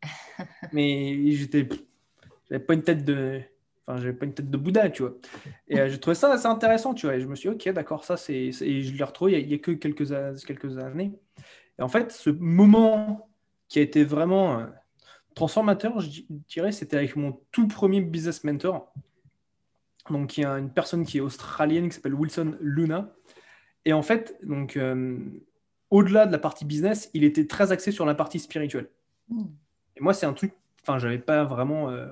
Mais 0.72 1.32
j'étais, 1.32 1.68
j'avais 2.50 2.64
pas 2.64 2.74
une 2.74 2.84
tête 2.84 3.04
de, 3.04 3.42
enfin, 3.86 4.00
j'avais 4.00 4.14
pas 4.14 4.26
une 4.26 4.34
tête 4.34 4.50
de 4.50 4.58
Bouddha, 4.58 4.90
tu 4.90 5.04
vois. 5.04 5.16
Et 5.68 5.80
euh, 5.80 5.90
j'ai 5.90 6.00
trouvé 6.00 6.16
ça 6.16 6.32
assez 6.34 6.46
intéressant, 6.48 6.94
tu 6.94 7.06
vois. 7.06 7.16
Et 7.16 7.22
je 7.22 7.28
me 7.28 7.36
suis 7.36 7.50
dit, 7.50 7.56
ok, 7.56 7.74
d'accord, 7.74 8.04
ça 8.06 8.18
c'est, 8.18 8.36
et 8.36 8.82
je 8.82 8.94
l'ai 8.96 9.04
retrouvé 9.04 9.34
il 9.34 9.36
y 9.36 9.38
a, 9.38 9.40
il 9.46 9.52
y 9.52 9.54
a 9.56 9.58
que 9.58 9.72
quelques, 9.72 10.08
quelques 10.46 10.78
années. 10.78 11.12
Et 11.80 11.82
en 11.82 11.88
fait, 11.90 12.12
ce 12.12 12.30
moment 12.30 13.30
qui 13.68 13.80
a 13.80 13.82
été 13.82 14.04
vraiment 14.04 14.60
euh, 14.60 14.66
transformateur, 15.36 16.00
je 16.00 16.10
di- 16.10 16.28
dirais, 16.50 16.72
c'était 16.72 16.98
avec 16.98 17.16
mon 17.16 17.40
tout 17.52 17.68
premier 17.68 18.02
business 18.02 18.44
mentor. 18.44 18.94
Donc, 20.10 20.38
il 20.38 20.42
y 20.42 20.46
a 20.46 20.58
une 20.58 20.72
personne 20.72 21.06
qui 21.06 21.20
est 21.20 21.22
australienne 21.22 21.90
qui 21.90 21.96
s'appelle 21.96 22.14
Wilson 22.14 22.58
Luna. 22.60 23.14
Et 23.86 23.94
en 23.94 24.02
fait, 24.02 24.38
donc, 24.44 24.78
euh, 24.78 25.18
au-delà 25.90 26.26
de 26.26 26.32
la 26.32 26.38
partie 26.38 26.66
business, 26.66 27.10
il 27.14 27.24
était 27.24 27.48
très 27.48 27.72
axé 27.72 27.92
sur 27.92 28.06
la 28.06 28.16
partie 28.16 28.40
spirituelle. 28.40 28.90
Mhm. 29.30 29.50
Et 29.98 30.02
moi, 30.02 30.14
c'est 30.14 30.26
un 30.26 30.34
truc, 30.34 30.54
enfin, 30.82 31.00
j'avais 31.00 31.20
pas 31.20 31.44
vraiment 31.44 31.90
euh, 31.90 32.12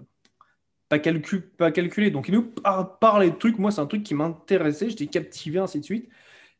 pas, 0.90 1.00
calcul, 1.00 1.42
pas 1.42 1.72
calculé. 1.72 2.12
Donc, 2.12 2.28
il 2.28 2.34
nous 2.34 2.44
par- 2.44 3.00
parlait 3.00 3.32
de 3.32 3.36
trucs, 3.36 3.58
moi, 3.58 3.72
c'est 3.72 3.82
un 3.82 3.88
truc 3.88 4.04
qui 4.04 4.14
m'intéressait, 4.14 4.90
j'étais 4.90 5.08
captivé, 5.08 5.60
ainsi 5.60 5.80
de 5.80 5.86
suite. 5.86 6.10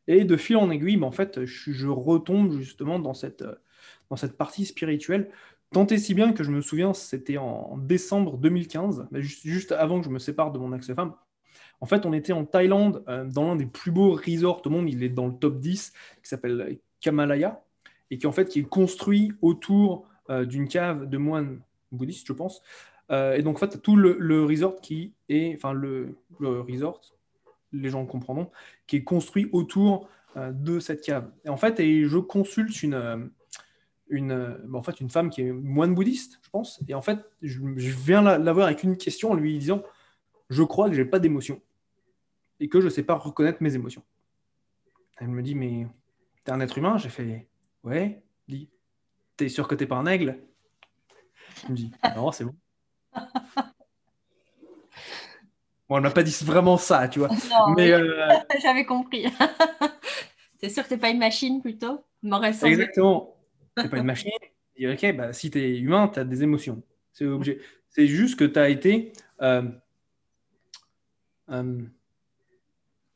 Et 0.06 0.24
de 0.24 0.36
fil 0.36 0.56
en 0.56 0.70
aiguille, 0.70 0.96
ben, 0.96 1.06
en 1.06 1.12
fait, 1.12 1.44
je, 1.44 1.72
je, 1.72 1.86
retombe 1.86 2.58
justement 2.58 2.98
dans 2.98 3.14
cette, 3.14 3.44
dans 4.08 4.16
cette 4.16 4.36
partie 4.36 4.66
spirituelle. 4.66 5.30
Tant 5.72 5.86
et 5.86 5.98
si 5.98 6.14
bien 6.14 6.32
que 6.32 6.42
je 6.42 6.50
me 6.50 6.60
souviens, 6.62 6.92
c'était 6.94 7.38
en 7.38 7.76
décembre 7.78 8.36
2015, 8.38 9.06
juste, 9.12 9.46
juste, 9.46 9.72
avant 9.72 10.00
que 10.00 10.06
je 10.06 10.10
me 10.10 10.18
sépare 10.18 10.50
de 10.50 10.58
mon 10.58 10.72
ex-femme. 10.72 11.14
En 11.80 11.86
fait, 11.86 12.06
on 12.06 12.12
était 12.12 12.32
en 12.32 12.44
Thaïlande, 12.44 13.04
euh, 13.08 13.24
dans 13.24 13.44
l'un 13.44 13.56
des 13.56 13.66
plus 13.66 13.92
beaux 13.92 14.12
resorts 14.12 14.62
au 14.66 14.70
monde. 14.70 14.88
Il 14.88 15.02
est 15.04 15.08
dans 15.08 15.28
le 15.28 15.34
top 15.34 15.60
10, 15.60 15.92
qui 16.22 16.28
s'appelle 16.28 16.78
Kamalaya, 17.00 17.62
et 18.10 18.18
qui 18.18 18.26
en 18.26 18.32
fait 18.32 18.48
qui 18.48 18.60
est 18.60 18.68
construit 18.68 19.32
autour 19.42 20.06
euh, 20.28 20.44
d'une 20.44 20.66
cave 20.66 21.08
de 21.08 21.18
moines 21.18 21.60
bouddhistes, 21.92 22.26
je 22.26 22.32
pense. 22.32 22.62
Euh, 23.12 23.34
et 23.34 23.42
donc, 23.42 23.56
en 23.56 23.60
fait, 23.60 23.80
tout 23.80 23.94
le, 23.94 24.44
resort 24.44 24.80
qui 24.80 25.12
est, 25.28 25.54
enfin, 25.54 25.72
le, 25.72 26.16
resort, 26.40 27.00
les 27.72 27.90
gens 27.90 28.04
comprendront, 28.06 28.50
qui 28.88 28.96
est 28.96 29.04
construit 29.04 29.48
autour 29.52 30.08
de 30.36 30.78
cette 30.78 31.00
cave. 31.00 31.28
Et 31.44 31.48
en 31.48 31.56
fait, 31.56 31.80
et 31.80 32.04
je 32.04 32.18
consulte 32.18 32.84
une, 32.84 33.30
une, 34.10 34.68
en 34.74 34.82
fait, 34.82 35.00
une 35.00 35.08
femme 35.08 35.30
qui 35.30 35.42
est 35.42 35.52
moine 35.52 35.94
bouddhiste, 35.94 36.38
je 36.42 36.50
pense. 36.50 36.80
Et 36.88 36.94
en 36.94 37.02
fait, 37.02 37.18
je, 37.42 37.60
viens 37.60 38.22
la, 38.22 38.52
voir 38.52 38.66
avec 38.66 38.82
une 38.82 38.96
question 38.96 39.30
en 39.30 39.34
lui 39.34 39.58
disant 39.58 39.82
Je 40.50 40.62
crois 40.62 40.88
que 40.88 40.94
j'ai 40.94 41.04
pas 41.04 41.18
d'émotion 41.18 41.60
et 42.58 42.68
que 42.68 42.80
je 42.80 42.86
ne 42.86 42.90
sais 42.90 43.02
pas 43.02 43.14
reconnaître 43.14 43.62
mes 43.62 43.74
émotions. 43.74 44.02
Elle 45.16 45.28
me 45.28 45.42
dit 45.42 45.54
Mais 45.54 45.86
t'es 46.44 46.52
un 46.52 46.60
être 46.60 46.76
humain? 46.76 46.98
J'ai 46.98 47.08
fait 47.08 47.48
Ouais. 47.84 48.22
Dit 48.48 48.68
T'es 49.36 49.48
sûr 49.48 49.66
que 49.68 49.74
t'es 49.74 49.86
pas 49.86 49.96
un 49.96 50.06
aigle? 50.06 50.38
Elle 51.64 51.70
me 51.70 51.76
dit 51.76 51.92
Non, 52.16 52.32
c'est 52.32 52.44
bon. 52.44 52.54
Bon, 55.90 55.96
elle 55.96 56.04
m'a 56.04 56.10
pas 56.12 56.22
dit 56.22 56.36
vraiment 56.44 56.76
ça, 56.76 57.08
tu 57.08 57.18
vois. 57.18 57.28
mais 57.76 57.90
euh, 57.90 58.28
j'avais 58.62 58.84
compris. 58.84 59.26
T'es 60.60 60.68
sûr 60.68 60.84
que 60.84 60.90
t'es 60.90 60.98
pas 60.98 61.08
une 61.08 61.18
machine 61.18 61.60
plutôt? 61.60 62.04
Exactement. 62.22 63.34
T'es 63.82 63.88
pas 63.88 63.98
une 63.98 64.04
machine. 64.04 64.30
Et, 64.76 64.88
ok, 64.88 65.16
bah, 65.16 65.32
si 65.32 65.50
t'es 65.50 65.78
humain, 65.78 66.08
t'as 66.08 66.24
des 66.24 66.42
émotions. 66.42 66.82
C'est 67.12 67.26
obligé. 67.26 67.60
C'est 67.90 68.06
juste 68.06 68.38
que 68.38 68.44
t'as 68.44 68.70
été 68.70 69.12
euh, 69.42 69.62
euh, 71.50 71.80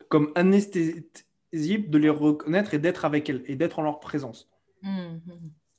comme 0.09 0.33
anesthésié 0.35 1.79
de 1.79 1.99
les 1.99 2.11
reconnaître 2.11 2.75
et 2.75 2.79
d'être 2.79 3.05
avec 3.05 3.31
elles 3.31 3.43
et 3.47 3.57
d'être 3.57 3.79
en 3.79 3.83
leur 3.83 4.01
présence. 4.01 4.51
Mm-hmm. 4.83 5.21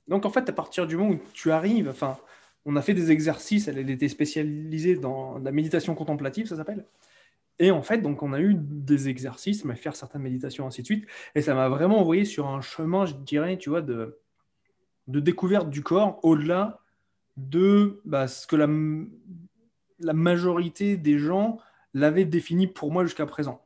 Donc 0.08 0.26
en 0.26 0.30
fait, 0.30 0.48
à 0.50 0.54
partir 0.54 0.88
du 0.88 0.98
moment 0.98 1.12
où 1.12 1.20
tu 1.34 1.52
arrives, 1.52 1.90
enfin, 1.90 2.18
on 2.66 2.76
a 2.76 2.82
fait 2.82 2.94
des 2.94 3.12
exercices, 3.12 3.68
elle, 3.68 3.90
était 3.90 4.08
spécialisée 4.08 4.96
dans 4.96 5.38
la 5.40 5.52
méditation 5.52 5.94
contemplative, 5.96 6.48
ça 6.48 6.56
s'appelle. 6.56 6.86
Et 7.60 7.72
en 7.72 7.82
fait, 7.82 8.00
donc 8.00 8.22
on 8.24 8.34
a 8.34 8.40
eu 8.40 8.56
des 8.56 9.08
exercices, 9.08 9.64
mais 9.66 9.76
faire 9.76 9.96
certaines 9.96 10.22
méditations, 10.22 10.68
ainsi 10.68 10.82
de 10.82 10.88
suite. 10.88 11.08
Et 11.36 11.42
ça 11.42 11.54
m'a 11.54 11.70
vraiment 11.70 12.00
envoyé 12.00 12.26
sur 12.26 12.48
un 12.48 12.62
chemin, 12.62 13.06
je 13.06 13.14
dirais, 13.14 13.58
tu 13.58 13.70
vois, 13.70 13.82
de, 13.82 14.20
de 15.08 15.20
découverte 15.20 15.70
du 15.70 15.84
corps 15.84 16.20
au-delà 16.24 16.82
de 17.38 18.02
bah, 18.06 18.28
ce 18.28 18.48
que 18.48 18.56
la, 18.56 18.68
la 20.00 20.14
majorité 20.14 20.98
des 20.98 21.20
gens 21.20 21.60
l'avaient 21.94 22.26
défini 22.26 22.68
pour 22.68 22.92
moi 22.92 23.04
jusqu'à 23.04 23.26
présent. 23.26 23.66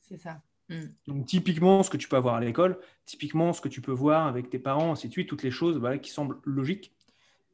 C'est 0.00 0.18
ça. 0.18 0.40
Mm. 0.68 0.80
Donc, 1.06 1.26
typiquement, 1.26 1.82
ce 1.82 1.90
que 1.90 1.96
tu 1.96 2.08
peux 2.08 2.16
avoir 2.16 2.36
à 2.36 2.40
l'école, 2.40 2.78
typiquement, 3.04 3.52
ce 3.52 3.60
que 3.60 3.68
tu 3.68 3.80
peux 3.80 3.92
voir 3.92 4.26
avec 4.26 4.50
tes 4.50 4.58
parents, 4.58 4.92
ainsi 4.92 5.08
de 5.08 5.12
suite, 5.12 5.28
toutes 5.28 5.42
les 5.42 5.50
choses 5.50 5.80
qui 6.02 6.10
semblent 6.10 6.38
logiques, 6.44 6.92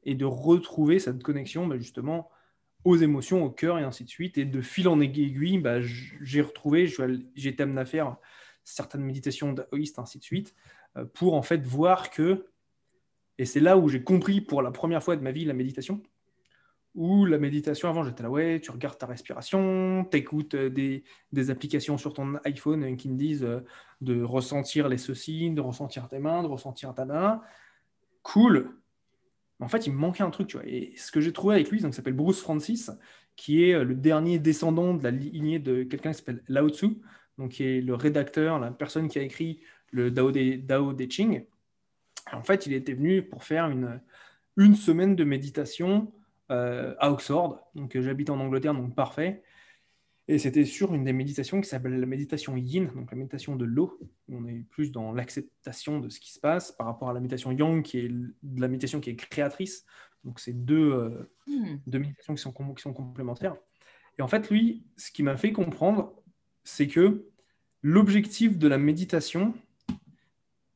et 0.04 0.14
de 0.14 0.24
retrouver 0.24 0.98
cette 0.98 1.22
connexion 1.22 1.66
bah, 1.66 1.76
justement 1.76 2.30
aux 2.84 2.96
émotions, 2.96 3.44
au 3.44 3.50
cœur, 3.50 3.78
et 3.78 3.82
ainsi 3.82 4.04
de 4.04 4.08
suite. 4.08 4.38
Et 4.38 4.44
de 4.44 4.62
fil 4.62 4.88
en 4.88 5.00
aiguille, 5.00 5.58
bah, 5.58 5.80
j'ai 5.80 6.40
retrouvé, 6.40 6.86
j'ai 6.86 7.50
été 7.50 7.62
amené 7.62 7.80
à 7.80 7.84
faire 7.84 8.16
certaines 8.64 9.02
méditations 9.02 9.52
daoïstes, 9.52 9.98
ainsi 9.98 10.18
de 10.18 10.24
suite, 10.24 10.54
euh, 10.96 11.04
pour 11.04 11.34
en 11.34 11.42
fait 11.42 11.66
voir 11.66 12.10
que, 12.10 12.46
et 13.40 13.46
c'est 13.46 13.60
là 13.60 13.78
où 13.78 13.88
j'ai 13.88 14.04
compris 14.04 14.42
pour 14.42 14.60
la 14.60 14.70
première 14.70 15.02
fois 15.02 15.16
de 15.16 15.22
ma 15.22 15.32
vie 15.32 15.46
la 15.46 15.54
méditation, 15.54 16.02
ou 16.94 17.24
la 17.24 17.38
méditation, 17.38 17.88
avant, 17.88 18.04
j'étais 18.04 18.22
là, 18.22 18.28
ouais, 18.28 18.60
tu 18.60 18.70
regardes 18.70 18.98
ta 18.98 19.06
respiration, 19.06 20.06
tu 20.10 20.18
écoutes 20.18 20.54
euh, 20.54 20.68
des, 20.68 21.50
applications 21.50 21.96
sur 21.96 22.12
ton 22.12 22.34
iPhone 22.44 22.98
qui 22.98 23.08
me 23.08 23.16
disent 23.16 23.44
euh, 23.44 23.60
de 24.02 24.22
ressentir 24.22 24.90
les 24.90 24.98
ceci, 24.98 25.50
de 25.52 25.60
ressentir 25.62 26.06
tes 26.08 26.18
mains, 26.18 26.42
de 26.42 26.48
ressentir 26.48 26.92
ta 26.92 27.06
main. 27.06 27.40
Cool. 28.22 28.76
En 29.58 29.68
fait, 29.68 29.86
il 29.86 29.94
me 29.94 29.98
manquait 29.98 30.22
un 30.22 30.30
truc, 30.30 30.48
tu 30.48 30.58
vois. 30.58 30.66
Et 30.66 30.92
ce 30.98 31.10
que 31.10 31.22
j'ai 31.22 31.32
trouvé 31.32 31.54
avec 31.54 31.70
lui, 31.70 31.80
donc, 31.80 31.94
s'appelle 31.94 32.12
Bruce 32.12 32.42
Francis, 32.42 32.90
qui 33.36 33.64
est 33.64 33.72
euh, 33.72 33.84
le 33.84 33.94
dernier 33.94 34.38
descendant 34.38 34.92
de 34.92 35.02
la 35.02 35.12
lignée 35.12 35.60
de 35.60 35.84
quelqu'un 35.84 36.10
qui 36.10 36.18
s'appelle 36.18 36.42
Lao 36.46 36.68
Tzu, 36.68 36.98
donc 37.38 37.52
qui 37.52 37.62
est 37.62 37.80
le 37.80 37.94
rédacteur, 37.94 38.58
la 38.58 38.70
personne 38.70 39.08
qui 39.08 39.18
a 39.18 39.22
écrit 39.22 39.62
le 39.92 40.10
Dao 40.10 40.30
De, 40.30 40.56
Dao 40.56 40.92
de 40.92 41.06
Ching. 41.10 41.46
En 42.32 42.42
fait, 42.42 42.66
il 42.66 42.72
était 42.72 42.94
venu 42.94 43.22
pour 43.22 43.44
faire 43.44 43.68
une, 43.68 44.00
une 44.56 44.74
semaine 44.74 45.16
de 45.16 45.24
méditation 45.24 46.12
euh, 46.50 46.94
à 46.98 47.10
Oxford. 47.12 47.60
Donc 47.74 47.96
euh, 47.96 48.02
j'habite 48.02 48.30
en 48.30 48.40
Angleterre, 48.40 48.74
donc 48.74 48.94
parfait. 48.94 49.42
Et 50.28 50.38
c'était 50.38 50.64
sur 50.64 50.94
une 50.94 51.04
des 51.04 51.12
méditations 51.12 51.60
qui 51.60 51.68
s'appelle 51.68 51.98
la 51.98 52.06
méditation 52.06 52.56
yin, 52.56 52.90
donc 52.94 53.10
la 53.10 53.16
méditation 53.16 53.56
de 53.56 53.64
l'eau. 53.64 53.98
On 54.28 54.46
est 54.46 54.64
plus 54.70 54.92
dans 54.92 55.12
l'acceptation 55.12 55.98
de 55.98 56.08
ce 56.08 56.20
qui 56.20 56.32
se 56.32 56.38
passe 56.38 56.72
par 56.72 56.86
rapport 56.86 57.10
à 57.10 57.12
la 57.12 57.20
méditation 57.20 57.50
yang, 57.50 57.82
qui 57.82 57.98
est 57.98 58.08
de 58.08 58.60
la 58.60 58.68
méditation 58.68 59.00
qui 59.00 59.10
est 59.10 59.16
créatrice. 59.16 59.84
Donc 60.24 60.38
c'est 60.38 60.52
deux, 60.52 60.92
euh, 60.92 61.30
hmm. 61.46 61.78
deux 61.86 61.98
méditations 61.98 62.34
qui 62.34 62.42
sont, 62.42 62.52
qui 62.52 62.82
sont 62.82 62.92
complémentaires. 62.92 63.56
Et 64.18 64.22
en 64.22 64.28
fait, 64.28 64.50
lui, 64.50 64.84
ce 64.96 65.10
qui 65.10 65.22
m'a 65.22 65.36
fait 65.36 65.52
comprendre, 65.52 66.12
c'est 66.62 66.86
que 66.86 67.26
l'objectif 67.82 68.58
de 68.58 68.68
la 68.68 68.78
méditation, 68.78 69.54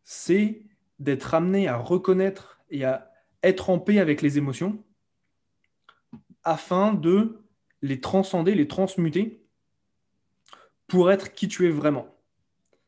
c'est 0.02 0.62
d'être 0.98 1.34
amené 1.34 1.68
à 1.68 1.76
reconnaître 1.76 2.60
et 2.70 2.84
à 2.84 3.12
être 3.42 3.70
en 3.70 3.78
paix 3.78 3.98
avec 3.98 4.22
les 4.22 4.38
émotions 4.38 4.82
afin 6.42 6.92
de 6.92 7.44
les 7.82 8.00
transcender, 8.00 8.54
les 8.54 8.68
transmuter 8.68 9.44
pour 10.86 11.10
être 11.10 11.32
qui 11.32 11.48
tu 11.48 11.66
es 11.66 11.70
vraiment. 11.70 12.06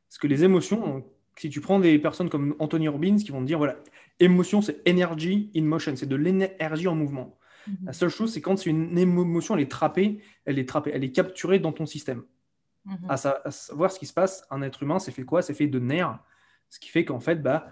Parce 0.09 0.19
que 0.19 0.27
les 0.27 0.45
émotions, 0.45 1.05
si 1.37 1.51
tu 1.51 1.61
prends 1.61 1.81
des 1.81 1.99
personnes 1.99 2.31
comme 2.31 2.55
Anthony 2.59 2.89
Robbins 2.89 3.17
qui 3.17 3.31
vont 3.31 3.41
te 3.41 3.47
dire, 3.47 3.59
voilà, 3.59 3.77
émotion, 4.21 4.63
c'est 4.63 4.87
energy 4.89 5.51
in 5.55 5.63
motion, 5.63 5.97
c'est 5.97 6.07
de 6.07 6.17
l'énergie 6.17 6.89
en 6.89 6.95
mouvement. 6.95 7.39
Mhm. 7.67 7.77
La 7.87 7.93
seule 7.93 8.09
chose, 8.09 8.33
c'est 8.33 8.41
quand 8.41 8.57
c'est 8.57 8.71
une 8.71 8.97
émotion, 8.97 9.57
elle 9.57 9.63
est 9.63 9.71
trappée, 9.71 10.23
elle 10.45 10.59
est 10.59 10.69
trappée, 10.69 10.93
elle 10.95 11.05
est 11.05 11.13
capturée 11.13 11.59
dans 11.59 11.73
ton 11.73 11.87
système. 11.87 12.23
Mhm. 12.85 13.11
à, 13.11 13.17
savoir 13.17 13.91
ce 13.91 13.99
qui 13.99 14.07
se 14.07 14.13
passe, 14.13 14.47
un 14.49 14.63
être 14.63 14.85
humain, 14.85 15.01
c'est 15.01 15.11
fait 15.11 15.25
quoi? 15.25 15.43
C'est 15.43 15.55
fait 15.55 15.67
de 15.67 15.81
nerfs, 15.81 16.21
ce 16.69 16.79
qui 16.79 16.89
fait 16.89 17.05
qu'en 17.05 17.19
fait, 17.19 17.43
bah, 17.43 17.69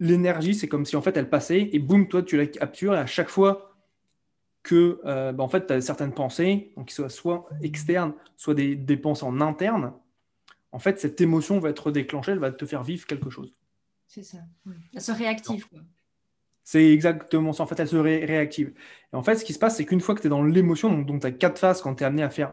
l'énergie, 0.00 0.54
c'est 0.54 0.68
comme 0.68 0.84
si 0.84 0.96
en 0.96 1.02
fait 1.02 1.16
elle 1.16 1.30
passait 1.30 1.70
et 1.72 1.78
boum, 1.78 2.08
toi 2.08 2.22
tu 2.22 2.36
la 2.36 2.46
captures 2.46 2.94
et 2.94 2.98
à 2.98 3.06
chaque 3.06 3.28
fois 3.28 3.70
que 4.62 5.00
euh, 5.04 5.32
bah, 5.32 5.44
en 5.44 5.48
fait, 5.48 5.66
tu 5.66 5.72
as 5.72 5.80
certaines 5.80 6.12
pensées, 6.12 6.72
donc 6.76 6.88
qui 6.88 6.94
soient 6.94 7.08
soit 7.08 7.48
externes, 7.62 8.12
soit 8.36 8.54
des, 8.54 8.76
des, 8.76 8.96
pensées 8.96 9.24
en 9.24 9.40
interne, 9.40 9.92
en 10.72 10.78
fait, 10.78 11.00
cette 11.00 11.20
émotion 11.20 11.58
va 11.58 11.70
être 11.70 11.90
déclenchée, 11.90 12.32
elle 12.32 12.38
va 12.38 12.52
te 12.52 12.66
faire 12.66 12.82
vivre 12.82 13.06
quelque 13.06 13.30
chose. 13.30 13.54
C'est 14.06 14.22
ça. 14.22 14.38
Elle 14.94 15.00
se 15.00 15.12
réactive. 15.12 15.66
C'est 16.62 16.92
exactement 16.92 17.52
ça. 17.52 17.62
En 17.62 17.66
fait, 17.66 17.80
elle 17.80 17.88
se 17.88 17.96
réactive. 17.96 18.72
Et 19.12 19.16
en 19.16 19.22
fait, 19.22 19.36
ce 19.36 19.44
qui 19.44 19.52
se 19.52 19.58
passe, 19.58 19.76
c'est 19.76 19.86
qu'une 19.86 20.00
fois 20.00 20.14
que 20.14 20.20
tu 20.20 20.26
es 20.26 20.30
dans 20.30 20.42
l'émotion, 20.42 20.96
donc, 20.98 21.20
tu 21.20 21.26
as 21.26 21.32
quatre 21.32 21.58
phases 21.58 21.80
quand 21.80 21.96
tu 21.96 22.02
es 22.04 22.06
amené 22.06 22.22
à 22.22 22.30
faire 22.30 22.52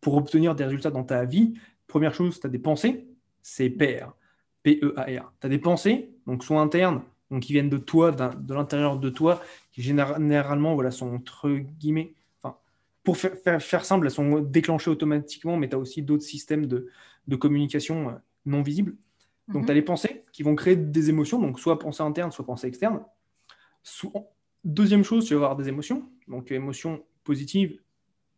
pour 0.00 0.14
obtenir 0.14 0.54
des 0.54 0.64
résultats 0.64 0.90
dans 0.90 1.04
ta 1.04 1.24
vie. 1.24 1.54
Première 1.86 2.14
chose, 2.14 2.40
tu 2.40 2.46
as 2.46 2.50
des 2.50 2.58
pensées, 2.58 3.08
c'est 3.42 3.70
PR, 3.70 4.14
P-E-A-R. 4.62 5.32
Tu 5.40 5.46
as 5.46 5.50
des 5.50 5.58
pensées, 5.58 6.10
donc 6.28 6.44
soit 6.44 6.60
internes, 6.60 7.00
donc 7.30 7.42
qui 7.42 7.54
viennent 7.54 7.70
de 7.70 7.78
toi, 7.78 8.12
de 8.12 8.54
l'intérieur 8.54 8.98
de 8.98 9.08
toi, 9.08 9.42
qui 9.72 9.82
généralement 9.82 10.74
voilà, 10.74 10.90
sont 10.90 11.12
entre 11.12 11.48
guillemets, 11.48 12.12
enfin, 12.42 12.56
pour 13.02 13.16
faire, 13.16 13.62
faire, 13.62 13.84
simple, 13.84 14.06
elles 14.06 14.12
sont 14.12 14.40
déclenchées 14.40 14.90
automatiquement, 14.90 15.56
mais 15.56 15.70
tu 15.70 15.74
as 15.74 15.78
aussi 15.78 16.02
d'autres 16.02 16.22
systèmes 16.22 16.66
de, 16.66 16.88
de, 17.26 17.36
communication 17.36 18.10
euh, 18.10 18.12
non 18.44 18.62
visibles. 18.62 18.94
Donc, 19.48 19.64
tu 19.64 19.70
as 19.70 19.74
les 19.74 19.82
pensées 19.82 20.24
qui 20.30 20.42
vont 20.42 20.54
créer 20.54 20.76
des 20.76 21.08
émotions, 21.08 21.40
donc 21.40 21.58
soit 21.58 21.78
pensée 21.78 22.02
interne, 22.02 22.30
soit 22.30 22.44
pensée 22.44 22.66
externe. 22.66 23.00
Deuxième 24.62 25.04
chose, 25.04 25.24
tu 25.24 25.32
vas 25.32 25.38
avoir 25.38 25.56
des 25.56 25.68
émotions, 25.68 26.06
donc 26.26 26.50
émotions 26.50 27.02
positives. 27.24 27.80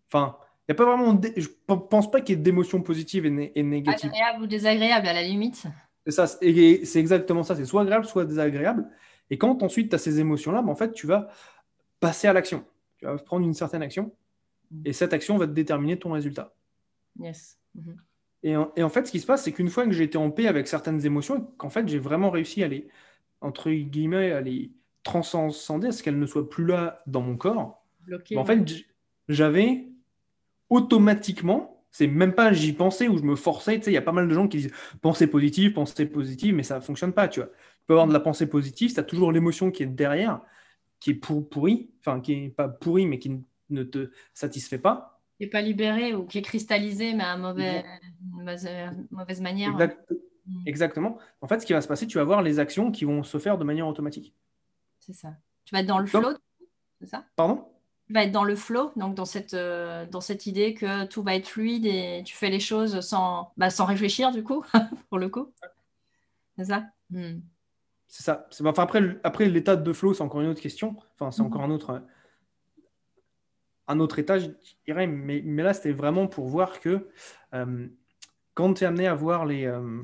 Enfin, 0.06 0.37
il 0.68 0.73
n'y 0.73 0.73
a 0.73 0.75
pas 0.76 0.85
vraiment. 0.85 1.20
Je 1.37 1.49
ne 1.49 1.75
pense 1.75 2.09
pas 2.09 2.20
qu'il 2.20 2.37
y 2.37 2.38
ait 2.38 2.42
d'émotions 2.42 2.80
positives 2.80 3.26
et, 3.26 3.52
et 3.56 3.62
négatives. 3.64 4.11
Agréables 4.11 4.44
ou 4.44 4.47
désagréables 4.47 5.09
à 5.09 5.12
la 5.12 5.25
limite. 5.25 5.66
Ça, 6.07 6.26
et 6.40 6.85
c'est 6.85 6.99
exactement 6.99 7.42
ça. 7.42 7.54
C'est 7.54 7.64
soit 7.64 7.83
agréable, 7.83 8.07
soit 8.07 8.25
désagréable. 8.25 8.88
Et 9.30 9.38
quand 9.38 9.62
ensuite 9.62 9.90
tu 9.90 9.95
as 9.95 9.99
ces 9.99 10.19
émotions-là, 10.21 10.62
ben, 10.62 10.69
en 10.69 10.75
fait, 10.75 10.92
tu 10.92 11.07
vas 11.07 11.28
passer 12.00 12.26
à 12.26 12.33
l'action. 12.33 12.64
Tu 12.99 13.04
vas 13.04 13.16
prendre 13.16 13.47
une 13.47 13.54
certaine 13.54 13.83
action, 13.83 14.12
mm. 14.71 14.83
et 14.87 14.92
cette 14.92 15.12
action 15.12 15.37
va 15.37 15.47
te 15.47 15.52
déterminer 15.52 15.99
ton 15.99 16.12
résultat. 16.12 16.54
Yes. 17.19 17.59
Mm-hmm. 17.76 17.97
Et, 18.42 18.57
en, 18.57 18.73
et, 18.76 18.83
en, 18.83 18.88
fait, 18.88 19.07
ce 19.07 19.12
qui 19.12 19.21
se 19.21 19.26
passe, 19.26 19.45
c'est 19.45 19.52
qu'une 19.52 19.69
fois 19.69 19.85
que 19.85 19.92
j'ai 19.92 20.04
été 20.04 20.19
en 20.19 20.30
paix 20.30 20.47
avec 20.47 20.66
certaines 20.66 21.04
émotions, 21.04 21.42
qu'en 21.59 21.71
fait, 21.71 21.87
j'ai 21.87 21.99
vraiment 21.99 22.30
réussi 22.30 22.62
à 22.64 22.69
les, 22.69 22.88
entre 23.40 23.71
guillemets, 23.71 24.33
à 24.33 24.40
les 24.40 24.73
transcender, 25.02 25.88
à 25.88 25.92
ce 25.92 26.02
qu'elles 26.02 26.19
ne 26.19 26.26
soient 26.26 26.49
plus 26.49 26.66
là 26.66 27.02
dans 27.07 27.21
mon 27.21 27.37
corps, 27.37 27.85
ben, 28.07 28.21
en 28.37 28.45
fait, 28.45 28.64
j'avais 29.28 29.88
automatiquement 30.69 31.80
C'est 31.92 32.06
même 32.06 32.35
pas 32.35 32.52
j'y 32.52 32.73
pensais 32.73 33.09
ou 33.09 33.18
je 33.18 33.23
me 33.23 33.37
forçais. 33.37 33.78
Tu 33.78 33.85
sais, 33.85 33.90
il 33.90 33.94
y 33.94 33.99
a 33.99 34.02
pas 34.02 34.12
mal 34.12 34.28
de 34.28 34.35
gens 34.35 34.49
qui 34.49 34.59
disent 34.59 34.73
pensée 35.00 35.26
positive, 35.26 35.73
pensée 35.73 36.06
positive, 36.06 36.54
mais 36.54 36.62
ça 36.62 36.76
ne 36.76 36.80
fonctionne 36.80 37.12
pas, 37.12 37.28
tu 37.28 37.40
vois. 37.40 37.49
Tu 37.49 37.87
peux 37.87 37.94
avoir 37.94 38.06
de 38.06 38.12
la 38.12 38.20
pensée 38.20 38.47
positive, 38.47 38.92
tu 38.92 39.00
as 39.00 39.04
toujours 39.04 39.32
l'émotion 39.32 39.70
qui 39.70 39.82
est 39.82 39.87
derrière, 39.87 40.40
qui 41.00 41.11
est 41.11 41.14
pour, 41.14 41.49
pourrie, 41.49 41.90
enfin, 42.00 42.20
qui 42.20 42.32
est 42.32 42.49
pas 42.49 42.68
pourrie, 42.68 43.06
mais 43.06 43.18
qui 43.18 43.42
ne 43.70 43.82
te 43.82 44.11
satisfait 44.35 44.78
pas. 44.78 45.20
Qui 45.38 45.44
n'est 45.44 45.50
pas 45.50 45.62
libéré 45.62 46.14
ou 46.14 46.26
qui 46.26 46.38
est 46.38 46.42
cristallisé, 46.42 47.14
mais 47.14 47.25
à 47.25 47.37
mauvais, 47.37 47.85
mauvaise, 48.30 48.68
mauvaise, 49.11 49.40
manière. 49.40 49.76
Mm. 50.47 50.66
Exactement. 50.66 51.18
En 51.40 51.49
fait, 51.49 51.61
ce 51.61 51.66
qui 51.66 51.73
va 51.73 51.80
se 51.80 51.88
passer, 51.88 52.06
tu 52.06 52.18
vas 52.18 52.25
voir 52.25 52.42
les 52.42 52.59
actions 52.59 52.90
qui 52.90 53.04
vont 53.04 53.23
se 53.23 53.38
faire 53.38 53.59
de 53.59 53.64
manière 53.64 53.88
automatique. 53.88 54.35
C'est 54.99 55.12
ça. 55.12 55.35
Tu 55.64 55.75
vas 55.75 55.80
être 55.80 55.87
dans 55.87 55.99
le 55.99 56.06
flow, 56.06 56.35
c'est 57.00 57.06
ça? 57.06 57.25
Pardon? 57.37 57.70
Tu 58.11 58.14
vas 58.14 58.25
être 58.25 58.33
dans 58.33 58.43
le 58.43 58.57
flow, 58.57 58.90
donc 58.97 59.14
dans 59.14 59.25
cette, 59.25 59.55
euh, 59.55 60.05
dans 60.05 60.21
cette 60.21 60.47
idée 60.47 60.75
que 60.75 61.05
tout 61.07 61.23
va 61.23 61.37
être 61.37 61.47
fluide 61.47 61.87
et 61.87 62.25
tu 62.25 62.35
fais 62.35 62.50
les 62.50 62.59
choses 62.59 62.99
sans, 63.02 63.52
bah, 63.57 63.71
sans 63.71 63.85
réfléchir, 63.85 64.33
du 64.33 64.43
coup, 64.43 64.64
pour 65.11 65.21
le 65.21 65.29
coup. 65.29 65.52
C'est 66.59 66.64
ça? 66.64 66.87
Mm. 67.11 67.38
C'est 68.09 68.25
ça. 68.25 68.49
Enfin, 68.64 68.83
après, 68.83 69.00
après 69.23 69.49
l'état 69.49 69.76
de 69.76 69.93
flow, 69.93 70.12
c'est 70.12 70.25
encore 70.25 70.40
une 70.40 70.49
autre 70.49 70.61
question. 70.61 70.97
Enfin, 71.14 71.31
c'est 71.31 71.40
mm. 71.40 71.47
encore 71.47 71.62
un 71.62 71.71
autre, 71.71 72.02
un 73.87 74.00
autre 74.00 74.19
état, 74.19 74.40
je 74.40 74.49
dirais. 74.85 75.07
Mais, 75.07 75.40
mais 75.45 75.62
là, 75.62 75.73
c'était 75.73 75.93
vraiment 75.93 76.26
pour 76.26 76.49
voir 76.49 76.81
que 76.81 77.09
euh, 77.55 77.87
quand 78.55 78.75
tu 78.75 78.83
es 78.83 78.88
amené 78.88 79.07
à 79.07 79.14
voir 79.14 79.47
les. 79.47 79.67
Euh, 79.67 80.02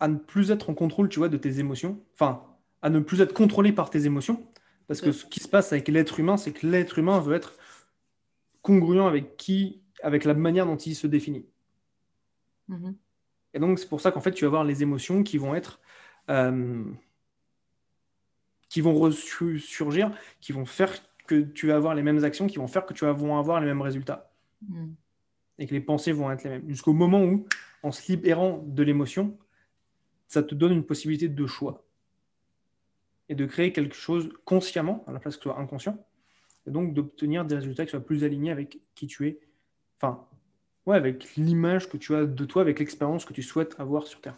à 0.00 0.08
ne 0.08 0.16
plus 0.16 0.50
être 0.50 0.70
en 0.70 0.74
contrôle, 0.74 1.08
tu 1.08 1.18
vois, 1.18 1.28
de 1.28 1.36
tes 1.36 1.58
émotions. 1.58 2.00
Enfin, 2.14 2.44
à 2.82 2.90
ne 2.90 3.00
plus 3.00 3.20
être 3.20 3.34
contrôlé 3.34 3.72
par 3.72 3.90
tes 3.90 4.06
émotions. 4.06 4.46
Parce 4.86 5.00
que 5.02 5.12
ce 5.12 5.26
qui 5.26 5.40
se 5.40 5.48
passe 5.48 5.72
avec 5.72 5.88
l'être 5.88 6.18
humain, 6.18 6.36
c'est 6.38 6.52
que 6.52 6.66
l'être 6.66 6.98
humain 6.98 7.20
veut 7.20 7.34
être 7.34 7.54
congruent 8.62 9.06
avec 9.06 9.36
qui, 9.36 9.82
avec 10.02 10.24
la 10.24 10.34
manière 10.34 10.64
dont 10.64 10.76
il 10.76 10.94
se 10.94 11.06
définit. 11.06 11.44
Mm-hmm. 12.70 12.94
Et 13.54 13.58
donc, 13.58 13.78
c'est 13.78 13.88
pour 13.88 14.00
ça 14.00 14.12
qu'en 14.12 14.20
fait, 14.20 14.32
tu 14.32 14.44
vas 14.44 14.48
avoir 14.48 14.64
les 14.64 14.82
émotions 14.82 15.22
qui 15.22 15.36
vont 15.36 15.54
être. 15.54 15.80
Euh, 16.30 16.84
qui 18.68 18.80
vont 18.82 18.94
ressurgir, 18.94 20.12
qui 20.40 20.52
vont 20.52 20.66
faire 20.66 20.92
que 21.26 21.40
tu 21.40 21.68
vas 21.68 21.76
avoir 21.76 21.94
les 21.94 22.02
mêmes 22.02 22.22
actions, 22.24 22.46
qui 22.46 22.58
vont 22.58 22.66
faire 22.66 22.84
que 22.84 22.92
tu 22.92 23.04
vas 23.04 23.10
avoir 23.10 23.60
les 23.60 23.66
mêmes 23.66 23.80
résultats. 23.82 24.30
Mm. 24.66 24.88
Et 25.58 25.66
que 25.66 25.74
les 25.74 25.80
pensées 25.80 26.12
vont 26.12 26.30
être 26.30 26.44
les 26.44 26.50
mêmes. 26.50 26.68
Jusqu'au 26.68 26.92
moment 26.92 27.22
où, 27.22 27.46
en 27.82 27.92
se 27.92 28.10
libérant 28.10 28.62
de 28.66 28.82
l'émotion, 28.82 29.36
ça 30.28 30.42
te 30.42 30.54
donne 30.54 30.72
une 30.72 30.84
possibilité 30.84 31.28
de 31.28 31.46
choix 31.46 31.84
et 33.28 33.34
de 33.34 33.44
créer 33.46 33.72
quelque 33.72 33.94
chose 33.94 34.30
consciemment, 34.44 35.04
à 35.06 35.12
la 35.12 35.18
place 35.18 35.36
que 35.36 35.42
ce 35.42 35.50
soit 35.50 35.58
inconscient, 35.58 36.02
et 36.66 36.70
donc 36.70 36.94
d'obtenir 36.94 37.44
des 37.44 37.56
résultats 37.56 37.84
qui 37.84 37.90
soient 37.90 38.00
plus 38.04 38.24
alignés 38.24 38.50
avec 38.50 38.78
qui 38.94 39.06
tu 39.06 39.26
es, 39.26 39.40
enfin, 39.96 40.26
ouais, 40.86 40.96
avec 40.96 41.34
l'image 41.36 41.88
que 41.88 41.96
tu 41.96 42.14
as 42.14 42.24
de 42.26 42.44
toi, 42.44 42.62
avec 42.62 42.78
l'expérience 42.78 43.24
que 43.24 43.32
tu 43.32 43.42
souhaites 43.42 43.78
avoir 43.78 44.06
sur 44.06 44.20
Terre. 44.20 44.36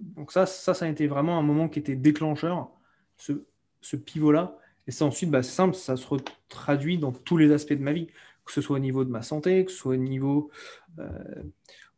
Donc 0.00 0.32
ça, 0.32 0.46
ça, 0.46 0.74
ça 0.74 0.84
a 0.84 0.88
été 0.88 1.06
vraiment 1.06 1.38
un 1.38 1.42
moment 1.42 1.68
qui 1.68 1.78
était 1.78 1.96
déclencheur, 1.96 2.70
ce, 3.16 3.44
ce 3.80 3.96
pivot-là. 3.96 4.58
Et 4.86 4.90
ça 4.90 5.04
ensuite, 5.04 5.30
bah, 5.30 5.42
c'est 5.42 5.54
simple, 5.54 5.74
ça 5.74 5.96
se 5.96 6.06
traduit 6.48 6.98
dans 6.98 7.12
tous 7.12 7.36
les 7.36 7.50
aspects 7.52 7.72
de 7.72 7.82
ma 7.82 7.92
vie, 7.92 8.06
que 8.44 8.52
ce 8.52 8.60
soit 8.60 8.76
au 8.76 8.80
niveau 8.80 9.04
de 9.04 9.10
ma 9.10 9.22
santé, 9.22 9.64
que 9.64 9.72
ce 9.72 9.78
soit 9.78 9.94
au 9.94 9.96
niveau 9.96 10.50
euh, 10.98 11.42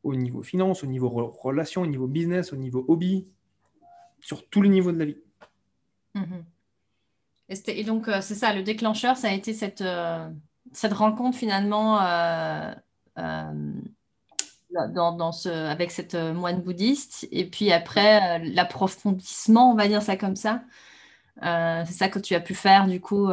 au 0.03 0.15
niveau 0.15 0.43
finance, 0.43 0.83
au 0.85 0.87
niveau 0.87 1.09
relation, 1.09 1.83
au 1.83 1.87
niveau 1.87 2.07
business, 2.07 2.53
au 2.53 2.57
niveau 2.57 2.85
hobby, 2.89 3.27
sur 4.21 4.49
tous 4.49 4.63
les 4.63 4.69
niveaux 4.69 4.93
de 4.93 4.99
la 4.99 5.05
vie. 5.05 5.19
Mhm. 6.15 6.45
Et, 7.49 7.85
donc, 7.85 8.09
euh, 8.09 8.21
c'est 8.21 8.35
ça, 8.35 8.53
le 8.53 8.63
déclencheur, 8.63 9.17
ça 9.17 9.29
a 9.29 9.33
été 9.33 9.55
cette, 9.55 9.81
euh, 9.81 10.29
cette 10.73 10.93
rencontre 10.93 11.37
finalement 11.37 11.99
euh, 12.03 12.75
dans, 14.95 15.33
ce, 15.33 15.49
avec 15.49 15.91
cette 15.91 16.15
moine 16.15 16.61
bouddhiste. 16.61 17.27
Et 17.33 17.49
puis 17.49 17.73
après, 17.73 18.39
l'approfondissement, 18.41 19.73
on 19.73 19.75
va 19.75 19.89
dire 19.89 20.03
ça 20.03 20.17
comme 20.17 20.37
ça. 20.37 20.63
c'est 21.41 21.93
ça 21.93 22.09
que 22.09 22.19
tu 22.19 22.35
as 22.35 22.41
pu 22.41 22.55
faire 22.55 22.87
du 22.87 23.01
coup 23.01 23.29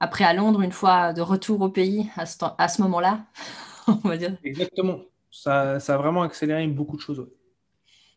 après 0.00 0.24
à 0.24 0.32
Londres, 0.32 0.62
une 0.62 0.72
fois 0.72 1.12
de 1.12 1.20
retour 1.20 1.60
au 1.62 1.68
pays 1.68 2.10
à 2.16 2.26
ce, 2.26 2.36
à 2.58 2.68
ce 2.68 2.80
moment-là, 2.82 3.24
on 3.88 4.08
va 4.08 4.16
dire. 4.16 4.36
Exactement 4.44 4.98
ça, 5.34 5.76
a 5.76 5.96
vraiment 5.96 6.22
accéléré 6.22 6.66
beaucoup 6.68 6.96
de 6.96 7.02
choses. 7.02 7.28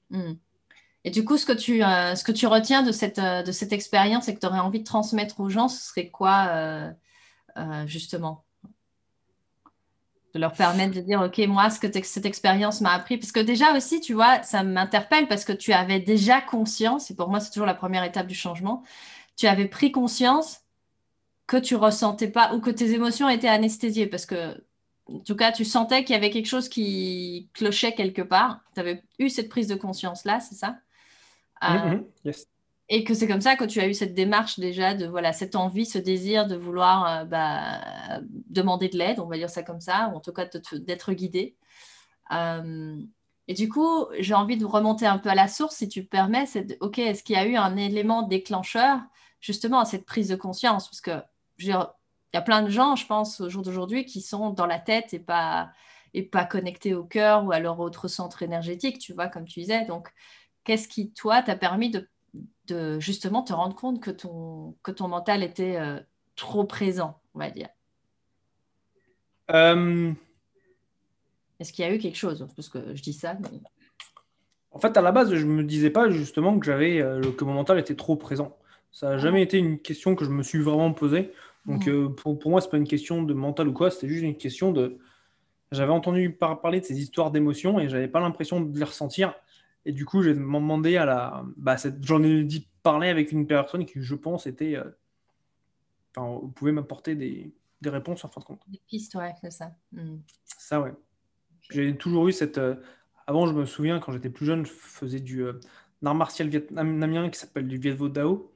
Hmm. 0.10 0.34
Et 1.04 1.10
du 1.10 1.26
coup, 1.26 1.38
ce 1.38 1.46
que 1.46 1.54
tu, 1.54 1.84
euh, 1.84 2.16
ce 2.16 2.24
que 2.24 2.32
tu 2.32 2.48
retiens 2.48 2.84
de 2.84 2.92
cette, 2.92 3.20
euh, 3.20 3.42
de 3.42 3.52
cette 3.52 3.74
expérience 3.74 4.28
et 4.28 4.36
que 4.36 4.40
tu 4.40 4.46
aurais 4.46 4.60
envie 4.60 4.80
de 4.80 4.86
transmettre 4.86 5.40
aux 5.40 5.50
gens, 5.50 5.68
ce 5.68 5.84
serait 5.84 6.10
quoi, 6.10 6.48
euh, 6.50 6.92
justement? 7.88 8.44
De 10.36 10.40
leur 10.40 10.54
permettre 10.54 10.94
de 10.94 11.02
dire, 11.02 11.22
OK, 11.22 11.40
moi, 11.48 11.70
ce 11.72 11.80
que 11.80 11.88
cette 12.04 12.26
expérience 12.26 12.82
m'a 12.82 12.92
appris, 12.92 13.18
parce 13.18 13.32
que 13.32 13.40
déjà 13.40 13.76
aussi, 13.76 14.00
tu 14.00 14.14
vois, 14.14 14.44
ça 14.44 14.62
m'interpelle 14.64 15.28
parce 15.28 15.44
que 15.44 15.54
tu 15.54 15.74
avais 15.74 16.00
déjà 16.00 16.40
conscience, 16.40 17.10
et 17.10 17.16
pour 17.16 17.30
moi, 17.30 17.40
c'est 17.40 17.50
toujours 17.50 17.66
la 17.66 17.74
première 17.74 18.04
étape 18.04 18.28
du 18.28 18.36
changement, 18.36 18.84
tu 19.36 19.48
avais 19.48 19.68
pris 19.68 19.92
conscience 19.92 20.62
que 21.48 21.58
tu 21.58 21.76
ressentais 21.76 22.28
pas 22.28 22.54
ou 22.54 22.60
que 22.60 22.70
tes 22.70 22.92
émotions 22.92 23.28
étaient 23.30 23.48
anesthésiées, 23.48 24.08
parce 24.08 24.26
que 24.28 24.67
en 25.10 25.20
tout 25.20 25.36
cas, 25.36 25.52
tu 25.52 25.66
sentais 25.66 26.04
qu'il 26.04 26.14
y 26.14 26.18
avait 26.18 26.30
quelque 26.30 26.48
chose 26.48 26.70
qui 26.70 27.50
clochait 27.54 27.94
quelque 27.94 28.22
part. 28.22 28.60
Tu 28.74 28.80
avais 28.80 29.04
eu 29.20 29.30
cette 29.30 29.50
prise 29.50 29.68
de 29.68 29.76
conscience-là, 29.76 30.40
c'est 30.40 30.56
ça? 30.56 30.78
Mm-hmm. 31.62 32.04
euh, 32.26 32.32
Et 32.90 33.04
que 33.04 33.14
c'est 33.14 33.28
comme 33.28 33.42
ça 33.42 33.56
que 33.56 33.66
tu 33.66 33.80
as 33.80 33.88
eu 33.88 33.94
cette 33.94 34.14
démarche 34.14 34.60
déjà 34.60 34.94
de 34.94 35.08
voilà 35.08 35.34
cette 35.34 35.56
envie, 35.56 35.86
ce 35.86 35.98
désir 35.98 36.48
de 36.48 36.56
vouloir 36.56 37.08
euh, 37.08 37.26
bah, 37.26 38.20
demander 38.50 38.90
de 38.90 38.98
l'aide, 38.98 39.20
on 39.20 39.28
va 39.28 39.38
dire 39.38 39.50
ça 39.50 39.64
comme 39.64 39.82
ça, 39.82 40.10
ou 40.14 40.18
en 40.18 40.20
tout 40.20 40.34
cas 40.34 40.48
d'être 40.74 41.14
guidé. 41.14 41.56
Euh, 42.32 43.02
et 43.48 43.54
du 43.54 43.70
coup, 43.70 44.08
j'ai 44.20 44.34
envie 44.34 44.58
de 44.58 44.66
remonter 44.66 45.06
un 45.06 45.18
peu 45.18 45.30
à 45.30 45.36
la 45.36 45.48
source, 45.48 45.78
si 45.78 45.88
tu 45.88 46.04
permets. 46.04 46.46
C'est 46.46 46.78
ok, 46.82 47.00
est-ce 47.00 47.24
qu'il 47.24 47.36
y 47.36 47.40
a 47.40 47.46
eu 47.46 47.56
un 47.56 47.78
élément 47.78 48.24
déclencheur 48.24 49.00
justement 49.40 49.80
à 49.80 49.86
cette 49.86 50.06
prise 50.06 50.28
de 50.28 50.36
conscience? 50.36 50.90
Parce 50.90 51.02
que 51.02 51.24
il 52.34 52.38
y 52.38 52.40
a 52.40 52.42
plein 52.42 52.62
de 52.62 52.70
gens, 52.70 52.96
je 52.96 53.06
pense, 53.06 53.40
au 53.42 53.50
jour 53.50 53.64
d'aujourd'hui, 53.64 54.06
qui 54.06 54.22
sont 54.22 54.50
dans 54.50 54.66
la 54.66 54.80
tête 54.80 55.14
et 55.14 55.20
pas, 55.20 55.72
et 56.14 56.24
pas 56.24 56.46
connectés 56.46 56.94
au 56.94 57.04
cœur 57.04 57.46
ou 57.46 57.52
à 57.52 57.60
leur 57.60 57.80
autre 57.80 58.08
centre 58.08 58.44
énergétique, 58.44 59.00
tu 59.00 59.14
vois, 59.14 59.28
comme 59.28 59.46
tu 59.46 59.62
disais. 59.62 59.86
Donc, 59.86 60.10
qu'est-ce 60.64 60.88
qui, 60.88 61.12
toi, 61.12 61.42
t'a 61.42 61.56
permis 61.56 61.90
de, 61.90 62.10
de, 62.68 63.00
justement 63.00 63.44
te 63.44 63.54
rendre 63.54 63.76
compte 63.76 64.02
que 64.02 64.12
ton, 64.12 64.76
que 64.84 64.92
ton 64.92 65.08
mental 65.08 65.42
était 65.42 65.78
euh, 65.78 66.00
trop 66.36 66.66
présent, 66.66 67.20
on 67.34 67.40
va 67.40 67.50
dire? 67.50 67.70
Euh. 69.52 70.12
Est-ce 71.60 71.72
qu'il 71.72 71.86
y 71.86 71.88
a 71.88 71.94
eu 71.94 71.98
quelque 71.98 72.18
chose? 72.18 72.46
Parce 72.56 72.70
que 72.70 72.94
je 72.94 73.02
dis 73.02 73.14
ça. 73.14 73.38
En 74.72 74.80
fait, 74.80 74.96
à 74.98 75.02
la 75.02 75.12
base, 75.12 75.34
je 75.34 75.46
ne 75.46 75.52
me 75.52 75.64
disais 75.64 75.90
pas 75.90 76.10
justement 76.10 76.60
que, 76.60 76.66
j'avais, 76.66 77.02
euh, 77.02 77.32
que 77.32 77.44
mon 77.46 77.54
mental 77.54 77.80
était 77.80 77.96
trop 77.96 78.16
présent. 78.16 78.58
Ça 78.92 79.10
n'a 79.10 79.14
ah 79.14 79.18
jamais 79.18 79.42
été 79.42 79.58
une 79.58 79.80
question 79.80 80.16
que 80.16 80.26
je 80.26 80.30
me 80.30 80.44
suis 80.44 80.60
vraiment 80.60 80.94
posée. 80.94 81.32
Donc 81.68 81.88
euh, 81.88 82.10
pour, 82.10 82.40
pour, 82.40 82.50
moi, 82.50 82.62
c'est 82.62 82.70
pas 82.70 82.78
une 82.78 82.88
question 82.88 83.22
de 83.22 83.34
mental 83.34 83.68
ou 83.68 83.74
quoi, 83.74 83.92
c'était 83.92 84.08
juste 84.08 84.24
une 84.24 84.38
question 84.38 84.72
de. 84.72 84.98
J'avais 85.74 85.92
entendu 85.92 86.32
parler 86.32 86.80
de 86.80 86.86
ces 86.86 86.98
histoires 86.98 87.30
d'émotions 87.30 87.78
et 87.78 87.90
j'avais 87.90 88.08
pas 88.08 88.22
l'impression 88.22 88.62
de 88.62 88.78
les 88.78 88.86
ressentir. 88.86 89.36
Et 89.86 89.92
du 89.92 90.06
coup, 90.06 90.22
j'ai 90.24 90.34
demandé 90.34 90.96
à 90.96 91.06
la. 91.06 91.44
Bah, 91.58 91.76
J'en 92.02 92.24
ai 92.24 92.44
dit 92.44 92.70
parler 92.84 93.10
avec 93.10 93.34
une 93.34 93.46
personne 93.48 93.86
qui, 93.86 94.02
je 94.02 94.16
pense, 94.16 94.48
était. 94.48 94.78
Euh, 94.78 94.86
enfin, 96.16 96.40
vous 96.42 96.48
pouvez 96.48 96.72
m'apporter 96.72 97.16
des, 97.16 97.54
des, 97.82 97.90
réponses 97.90 98.24
en 98.24 98.30
fin 98.30 98.40
de 98.40 98.46
compte. 98.46 98.62
Des 98.68 98.82
pistes, 98.88 99.16
ouais, 99.16 99.34
c'est 99.42 99.52
ça. 99.52 99.76
Mm. 99.92 100.20
Ça, 100.46 100.80
ouais. 100.80 100.94
J'ai 101.70 101.98
toujours 101.98 102.30
eu 102.30 102.32
cette. 102.32 102.60
Euh, 102.60 102.76
avant, 103.28 103.46
je 103.46 103.54
me 103.54 103.66
souviens, 103.66 104.00
quand 104.00 104.14
j'étais 104.14 104.30
plus 104.30 104.46
jeune, 104.46 104.66
je 104.66 104.72
faisais 104.72 105.20
du 105.20 105.44
art 106.06 106.16
martial 106.16 106.48
vietnamien 106.48 107.30
qui 107.30 107.38
s'appelle 107.38 107.68
du 107.68 107.78
Viet 107.78 107.92
Vo 107.92 108.08
Dao 108.08 108.54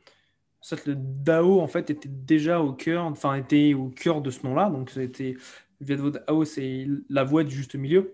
le 0.85 0.95
Dao 0.95 1.59
en 1.59 1.67
fait 1.67 1.89
était 1.89 2.09
déjà 2.09 2.61
au 2.61 2.73
cœur, 2.73 3.05
enfin 3.05 3.35
était 3.35 3.73
au 3.73 3.89
cœur 3.89 4.21
de 4.21 4.29
ce 4.29 4.45
nom-là. 4.45 4.69
Donc 4.69 4.89
c'était 4.89 5.35
Dao, 5.81 6.45
c'est 6.45 6.87
la 7.09 7.23
voie 7.23 7.43
du 7.43 7.55
juste 7.55 7.75
milieu, 7.75 8.13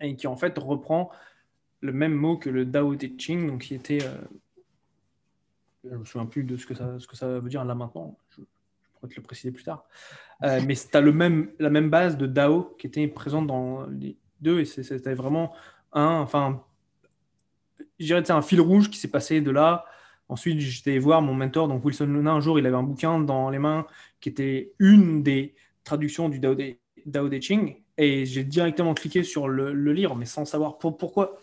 et 0.00 0.16
qui 0.16 0.26
en 0.26 0.36
fait 0.36 0.58
reprend 0.58 1.10
le 1.80 1.92
même 1.92 2.14
mot 2.14 2.36
que 2.36 2.50
le 2.50 2.64
Dao 2.64 2.96
Te 2.96 3.06
Ching, 3.18 3.46
donc 3.46 3.62
qui 3.62 3.74
était, 3.74 4.02
euh, 4.02 4.16
je 5.84 5.96
me 5.96 6.04
souviens 6.04 6.26
plus 6.26 6.42
de 6.42 6.56
ce 6.56 6.66
que 6.66 6.74
ça, 6.74 6.98
ce 6.98 7.06
que 7.06 7.16
ça 7.16 7.38
veut 7.38 7.48
dire 7.48 7.64
là 7.64 7.74
maintenant. 7.74 8.18
Je, 8.30 8.42
pourrais 8.94 9.12
te 9.12 9.16
le 9.16 9.22
préciser 9.22 9.52
plus 9.52 9.62
tard. 9.64 9.84
Euh, 10.42 10.60
mais 10.66 10.74
as 10.94 11.00
le 11.00 11.12
même, 11.12 11.50
la 11.58 11.70
même 11.70 11.90
base 11.90 12.16
de 12.16 12.26
Dao 12.26 12.74
qui 12.78 12.86
était 12.86 13.06
présente 13.08 13.46
dans 13.46 13.86
les 13.86 14.16
deux, 14.40 14.60
et 14.60 14.64
c'était 14.64 15.14
vraiment 15.14 15.54
un, 15.92 16.18
enfin, 16.20 16.64
un 18.00 18.42
fil 18.42 18.60
rouge 18.60 18.90
qui 18.90 18.98
s'est 18.98 19.10
passé 19.10 19.40
de 19.40 19.50
là 19.50 19.84
Ensuite, 20.28 20.58
j'étais 20.58 20.98
voir 20.98 21.22
mon 21.22 21.34
mentor, 21.34 21.68
donc 21.68 21.84
Wilson 21.84 22.06
Luna, 22.06 22.32
un 22.32 22.40
jour, 22.40 22.58
il 22.58 22.66
avait 22.66 22.76
un 22.76 22.82
bouquin 22.82 23.20
dans 23.20 23.48
les 23.48 23.58
mains 23.58 23.86
qui 24.20 24.28
était 24.28 24.72
une 24.78 25.22
des 25.22 25.54
traductions 25.84 26.28
du 26.28 26.40
Dao 26.40 26.54
De, 26.54 26.74
Dao 27.06 27.30
Ching. 27.40 27.76
Et 27.96 28.26
j'ai 28.26 28.44
directement 28.44 28.92
cliqué 28.94 29.22
sur 29.22 29.48
le, 29.48 29.92
livre, 29.92 30.16
mais 30.16 30.26
sans 30.26 30.44
savoir 30.44 30.78
pourquoi. 30.78 31.38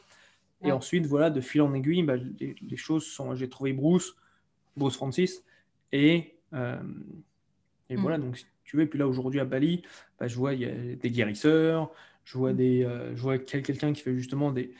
Et 0.66 0.72
ensuite, 0.72 1.06
voilà, 1.06 1.30
de 1.30 1.42
fil 1.42 1.62
en 1.62 1.74
aiguille, 1.74 2.04
bah, 2.04 2.16
les, 2.16 2.78
choses 2.78 3.06
sont. 3.06 3.36
J'ai 3.36 3.50
trouvé 3.50 3.74
Bruce, 3.74 4.16
Bruce 4.78 4.96
Francis. 4.96 5.44
Et, 5.92 6.36
et 6.54 7.96
voilà, 7.96 8.18
donc 8.18 8.38
si 8.38 8.46
tu 8.64 8.78
veux, 8.78 8.84
et 8.84 8.88
puis 8.88 9.00
là 9.00 9.08
aujourd'hui 9.08 9.40
à 9.40 9.46
Bali, 9.46 9.82
bah, 10.20 10.28
je 10.28 10.36
vois 10.36 10.54
y 10.54 10.66
a 10.66 10.72
des 10.72 11.10
guérisseurs, 11.10 11.92
je 12.24 12.38
vois, 12.38 12.54
des, 12.54 12.88
je 13.16 13.22
vois 13.22 13.40
quelqu'un 13.40 13.94
qui 13.94 14.02
fait 14.02 14.16
justement 14.16 14.52
des, 14.52 14.74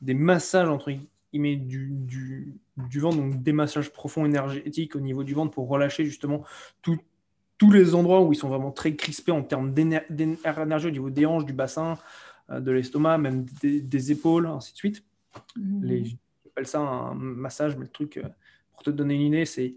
des 0.00 0.14
massages 0.14 0.68
entre 0.68 0.90
guillemets 1.32 1.56
du, 1.56 1.90
du, 1.92 2.54
du 2.76 3.00
ventre, 3.00 3.16
donc 3.16 3.42
des 3.42 3.52
massages 3.52 3.92
profonds 3.92 4.24
énergétiques 4.24 4.96
au 4.96 5.00
niveau 5.00 5.24
du 5.24 5.34
ventre 5.34 5.52
pour 5.52 5.68
relâcher 5.68 6.04
justement 6.04 6.44
tout, 6.82 6.98
tous 7.58 7.70
les 7.70 7.94
endroits 7.94 8.22
où 8.22 8.32
ils 8.32 8.36
sont 8.36 8.48
vraiment 8.48 8.70
très 8.70 8.94
crispés 8.94 9.32
en 9.32 9.42
termes 9.42 9.74
d'énergie 9.74 10.86
au 10.86 10.90
niveau 10.90 11.10
des 11.10 11.26
hanches, 11.26 11.44
du 11.44 11.52
bassin, 11.52 11.98
euh, 12.50 12.60
de 12.60 12.70
l'estomac, 12.70 13.18
même 13.18 13.44
des, 13.62 14.12
épaules, 14.12 14.46
ainsi 14.46 14.72
de 14.72 14.78
suite. 14.78 15.04
Mmh. 15.56 15.84
Les, 15.84 16.04
j'appelle 16.44 16.66
ça 16.66 16.80
un 16.80 17.14
massage, 17.14 17.76
mais 17.76 17.84
le 17.84 17.90
truc, 17.90 18.16
euh, 18.16 18.28
pour 18.72 18.84
te 18.84 18.90
donner 18.90 19.14
une 19.14 19.22
idée, 19.22 19.44
c'est 19.44 19.74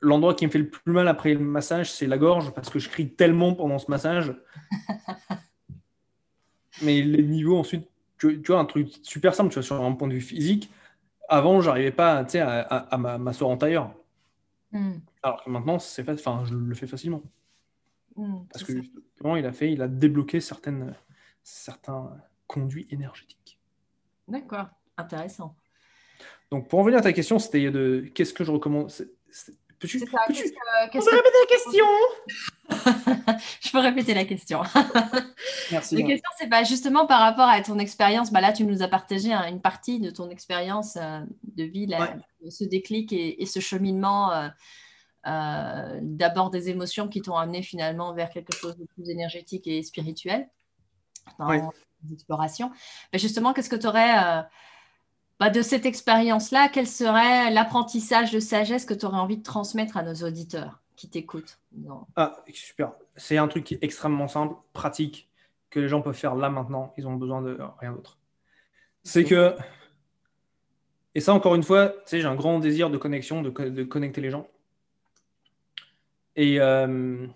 l'endroit 0.00 0.34
qui 0.34 0.46
me 0.46 0.50
fait 0.50 0.58
le 0.58 0.70
plus 0.70 0.92
mal 0.92 1.08
après 1.08 1.34
le 1.34 1.40
massage, 1.40 1.92
c'est 1.92 2.06
la 2.06 2.16
gorge, 2.16 2.54
parce 2.54 2.70
que 2.70 2.78
je 2.78 2.88
crie 2.88 3.12
tellement 3.12 3.54
pendant 3.54 3.78
ce 3.78 3.90
massage. 3.90 4.34
mais 6.82 7.02
les 7.02 7.22
niveaux 7.22 7.58
ensuite, 7.58 7.89
tu, 8.20 8.42
vois, 8.46 8.58
un 8.58 8.64
truc 8.64 8.88
super 9.02 9.34
simple, 9.34 9.50
tu 9.50 9.54
vois, 9.54 9.62
sur 9.62 9.82
un 9.82 9.92
point 9.92 10.08
de 10.08 10.14
vue 10.14 10.20
physique, 10.20 10.70
avant, 11.28 11.60
j'arrivais 11.60 11.92
pas 11.92 12.18
à, 12.18 12.60
à, 12.60 12.76
à 12.94 13.18
m'asseoir 13.18 13.50
en 13.50 13.56
tailleur. 13.56 13.94
Alors 15.22 15.44
que 15.44 15.50
maintenant, 15.50 15.78
c'est 15.78 16.04
fait, 16.04 16.12
enfin, 16.12 16.44
je 16.44 16.54
le 16.54 16.74
fais 16.74 16.86
facilement. 16.86 17.22
Hmm, 18.16 18.44
Parce 18.52 18.64
que 18.64 18.82
justement, 18.82 19.36
il 19.36 19.46
a 19.46 19.52
fait, 19.52 19.72
il 19.72 19.82
a 19.82 19.88
débloqué 19.88 20.40
certaines, 20.40 20.94
certains 21.42 22.16
conduits 22.46 22.86
énergétiques. 22.90 23.58
D'accord, 24.28 24.66
intéressant. 24.96 25.56
Donc, 26.50 26.68
pour 26.68 26.80
en 26.80 26.82
venir 26.82 26.98
à 26.98 27.02
ta 27.02 27.12
question, 27.12 27.38
c'était 27.38 27.70
de 27.70 28.10
qu'est-ce 28.14 28.34
que 28.34 28.44
je 28.44 28.50
recommande? 28.50 28.90
Peux-tu 29.80 29.98
répéter 29.98 30.12
la 30.12 30.88
question 31.48 31.86
Je 33.62 33.70
peux 33.72 33.78
répéter 33.78 34.12
la 34.12 34.26
question. 34.26 34.62
Merci. 35.72 35.96
La 35.96 36.02
question, 36.06 36.30
c'est 36.38 36.48
bah, 36.48 36.64
justement 36.64 37.06
par 37.06 37.20
rapport 37.20 37.48
à 37.48 37.62
ton 37.62 37.78
expérience. 37.78 38.30
Bah, 38.30 38.42
là, 38.42 38.52
tu 38.52 38.64
nous 38.64 38.82
as 38.82 38.88
partagé 38.88 39.32
hein, 39.32 39.48
une 39.48 39.62
partie 39.62 39.98
de 39.98 40.10
ton 40.10 40.28
expérience 40.28 40.96
euh, 40.96 41.20
de 41.56 41.64
vie, 41.64 41.88
ce 42.50 42.64
déclic 42.64 43.12
et, 43.12 43.46
ce 43.46 43.60
cheminement. 43.60 44.32
Euh, 44.32 44.48
euh, 45.26 45.98
d'abord 46.02 46.50
des 46.50 46.70
émotions 46.70 47.08
qui 47.08 47.20
t'ont 47.20 47.36
amené 47.36 47.62
finalement 47.62 48.14
vers 48.14 48.30
quelque 48.30 48.54
chose 48.54 48.76
de 48.78 48.86
plus 48.86 49.10
énergétique 49.10 49.66
et 49.66 49.82
spirituel 49.82 50.48
dans 51.38 51.50
les 51.50 51.62
explorations. 52.12 52.70
Mais 53.12 53.18
justement, 53.18 53.52
qu'est-ce 53.54 53.68
que 53.70 53.76
tu 53.76 53.86
aurais 53.86 54.44
bah, 55.40 55.48
de 55.48 55.62
cette 55.62 55.86
expérience-là, 55.86 56.68
quel 56.68 56.86
serait 56.86 57.50
l'apprentissage 57.50 58.30
de 58.30 58.40
sagesse 58.40 58.84
que 58.84 58.92
tu 58.92 59.06
aurais 59.06 59.16
envie 59.16 59.38
de 59.38 59.42
transmettre 59.42 59.96
à 59.96 60.02
nos 60.02 60.14
auditeurs 60.14 60.82
qui 60.96 61.08
t'écoutent 61.08 61.58
Ah, 62.14 62.44
super. 62.52 62.92
C'est 63.16 63.38
un 63.38 63.48
truc 63.48 63.64
qui 63.64 63.74
est 63.74 63.82
extrêmement 63.82 64.28
simple, 64.28 64.54
pratique, 64.74 65.30
que 65.70 65.80
les 65.80 65.88
gens 65.88 66.02
peuvent 66.02 66.14
faire 66.14 66.34
là 66.34 66.50
maintenant. 66.50 66.92
Ils 66.98 67.08
ont 67.08 67.16
besoin 67.16 67.40
de 67.40 67.58
rien 67.78 67.92
d'autre. 67.92 68.18
C'est 69.02 69.24
que, 69.24 69.56
et 71.14 71.20
ça 71.20 71.32
encore 71.32 71.54
une 71.54 71.62
fois, 71.62 71.88
tu 71.88 71.96
sais, 72.04 72.20
j'ai 72.20 72.26
un 72.26 72.34
grand 72.34 72.58
désir 72.58 72.90
de 72.90 72.98
connexion, 72.98 73.40
de, 73.40 73.82
connecter 73.84 74.20
les 74.20 74.30
gens. 74.30 74.46
Et 76.36 76.60
euh, 76.60 77.26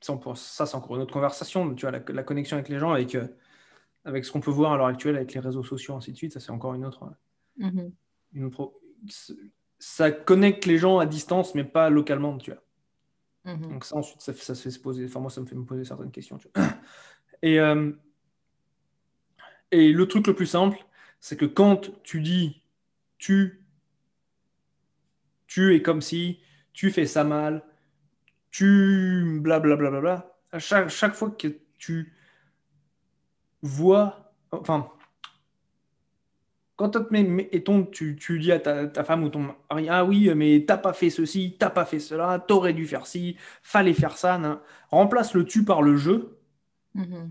ça, 0.00 0.64
c'est 0.64 0.76
encore 0.76 0.94
une 0.94 1.02
autre 1.02 1.12
conversation. 1.12 1.74
Tu 1.74 1.86
vois, 1.86 1.98
la, 2.06 2.22
connexion 2.22 2.56
avec 2.56 2.68
les 2.68 2.78
gens, 2.78 2.92
avec, 2.92 3.16
euh, 3.16 3.26
avec 4.04 4.24
ce 4.24 4.30
qu'on 4.30 4.40
peut 4.40 4.52
voir 4.52 4.72
à 4.72 4.76
l'heure 4.76 4.86
actuelle, 4.86 5.16
avec 5.16 5.34
les 5.34 5.40
réseaux 5.40 5.64
sociaux, 5.64 5.96
ainsi 5.96 6.12
de 6.12 6.16
suite, 6.16 6.32
ça 6.32 6.38
c'est 6.38 6.52
encore 6.52 6.74
une 6.74 6.84
autre 6.84 7.10
Mhm. 7.58 7.92
Ça 9.78 10.10
connecte 10.10 10.66
les 10.66 10.78
gens 10.78 10.98
à 10.98 11.06
distance, 11.06 11.54
mais 11.54 11.64
pas 11.64 11.90
localement, 11.90 12.38
tu 12.38 12.52
vois. 12.52 12.62
Mhm. 13.44 13.72
Donc 13.72 13.84
ça, 13.84 13.96
ensuite, 13.96 14.20
ça, 14.20 14.32
ça, 14.32 14.54
se 14.54 14.62
fait 14.62 14.70
se 14.70 14.78
poser. 14.78 15.04
Enfin, 15.06 15.20
moi, 15.20 15.30
ça 15.30 15.40
me 15.40 15.46
fait 15.46 15.54
me 15.54 15.64
poser 15.64 15.84
certaines 15.84 16.10
questions. 16.10 16.38
Tu 16.38 16.48
vois. 16.54 16.66
Et, 17.42 17.60
euh, 17.60 17.92
et 19.70 19.92
le 19.92 20.08
truc 20.08 20.26
le 20.26 20.34
plus 20.34 20.46
simple, 20.46 20.84
c'est 21.20 21.36
que 21.36 21.44
quand 21.44 22.02
tu 22.02 22.20
dis 22.20 22.62
tu, 23.18 23.64
tu 25.46 25.74
es 25.74 25.82
comme 25.82 26.00
si, 26.00 26.40
tu 26.72 26.90
fais 26.90 27.06
ça 27.06 27.22
mal, 27.22 27.64
tu 28.50 29.40
blablabla, 29.40 29.76
bla, 29.76 29.90
bla, 29.90 30.00
bla, 30.00 30.38
à 30.52 30.58
chaque, 30.58 30.88
chaque 30.88 31.14
fois 31.14 31.30
que 31.30 31.48
tu 31.78 32.12
vois, 33.62 34.32
enfin, 34.52 34.90
quand 36.78 37.90
tu, 37.90 38.16
tu 38.16 38.38
dis 38.38 38.52
à 38.52 38.60
ta, 38.60 39.04
femme 39.04 39.24
ou 39.24 39.28
ton 39.28 39.40
mari, 39.68 39.88
ah 39.90 40.04
oui, 40.04 40.32
mais 40.36 40.64
t'as 40.64 40.76
pas 40.76 40.92
fait 40.92 41.10
ceci, 41.10 41.56
t'as 41.58 41.70
pas 41.70 41.84
fait 41.84 41.98
cela, 41.98 42.38
t'aurais 42.38 42.72
dû 42.72 42.86
faire 42.86 43.06
ci, 43.06 43.36
fallait 43.62 43.92
faire 43.92 44.16
ça, 44.16 44.40
remplace 44.88 45.34
le 45.34 45.44
tu 45.44 45.64
par 45.64 45.82
le 45.82 45.96
je. 45.96 46.12
Mm-hmm. 46.94 47.30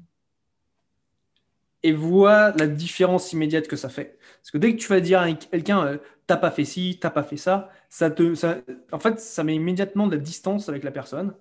Et 1.83 1.93
vois 1.93 2.51
la 2.57 2.67
différence 2.67 3.31
immédiate 3.31 3.69
que 3.69 3.77
ça 3.77 3.87
fait. 3.87 4.19
Parce 4.41 4.51
que 4.51 4.57
dès 4.57 4.75
que 4.75 4.81
tu 4.81 4.89
vas 4.89 4.99
dire 4.99 5.21
à 5.21 5.31
quelqu'un, 5.31 5.85
euh, 5.85 5.97
t'as 6.25 6.35
pas 6.35 6.51
fait 6.51 6.65
ci, 6.65 6.97
t'as 6.99 7.09
pas 7.09 7.23
fait 7.23 7.37
ça, 7.37 7.69
ça 7.87 8.11
te, 8.11 8.35
ça, 8.35 8.57
en 8.91 8.99
fait, 8.99 9.17
ça 9.21 9.45
met 9.45 9.55
immédiatement 9.55 10.07
de 10.07 10.17
la 10.17 10.21
distance 10.21 10.67
avec 10.67 10.83
la 10.83 10.91
personne. 10.91 11.33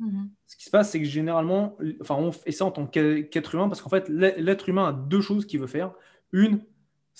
Mm-hmm. 0.00 0.28
Ce 0.46 0.56
qui 0.56 0.64
se 0.64 0.70
passe, 0.70 0.92
c'est 0.92 0.98
que 0.98 1.06
généralement, 1.06 1.76
enfin, 2.00 2.14
on 2.14 2.32
fait 2.32 2.52
ça 2.52 2.64
en 2.64 2.70
tant 2.70 2.86
qu'être 2.86 3.54
humain, 3.54 3.68
parce 3.68 3.82
qu'en 3.82 3.90
fait, 3.90 4.08
l'être 4.08 4.70
humain 4.70 4.88
a 4.88 4.92
deux 4.92 5.20
choses 5.20 5.44
qu'il 5.44 5.60
veut 5.60 5.66
faire. 5.66 5.92
Une, 6.32 6.60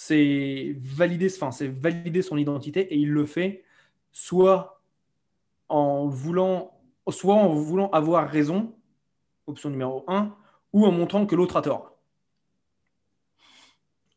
c'est 0.03 0.77
valider, 0.81 1.31
enfin, 1.31 1.51
c'est 1.51 1.69
valider 1.69 2.23
son 2.23 2.39
identité 2.39 2.81
et 2.81 2.97
il 2.97 3.11
le 3.11 3.27
fait 3.27 3.65
soit 4.13 4.83
en 5.69 6.07
voulant, 6.07 6.81
soit 7.11 7.35
en 7.35 7.53
voulant 7.53 7.91
avoir 7.91 8.27
raison, 8.27 8.75
option 9.47 9.69
numéro 9.69 10.07
1, 10.09 10.35
ou 10.73 10.87
en 10.87 10.91
montrant 10.91 11.27
que 11.27 11.37
l'autre 11.37 11.59
a 11.59 11.61
tort. 11.61 11.99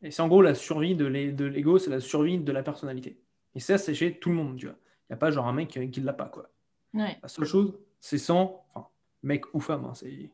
Et 0.00 0.10
c'est 0.10 0.22
en 0.22 0.28
gros 0.28 0.40
la 0.40 0.54
survie 0.54 0.94
de 0.94 1.04
l'ego, 1.04 1.78
c'est 1.78 1.90
la 1.90 2.00
survie 2.00 2.38
de 2.38 2.50
la 2.50 2.62
personnalité. 2.62 3.20
Et 3.54 3.60
ça, 3.60 3.76
c'est 3.76 3.92
chez 3.94 4.18
tout 4.18 4.30
le 4.30 4.36
monde, 4.36 4.56
tu 4.56 4.64
vois. 4.64 4.76
Il 5.02 5.12
n'y 5.12 5.14
a 5.14 5.18
pas 5.18 5.30
genre 5.32 5.46
un 5.46 5.52
mec 5.52 5.68
qui 5.68 6.00
ne 6.00 6.06
l'a 6.06 6.14
pas, 6.14 6.30
quoi. 6.30 6.48
La 6.94 7.28
seule 7.28 7.44
chose, 7.44 7.78
c'est 8.00 8.16
sans, 8.16 8.64
enfin, 8.74 8.88
mec 9.22 9.52
ou 9.52 9.60
femme, 9.60 9.84
hein, 9.84 9.92
c'est... 9.92 10.30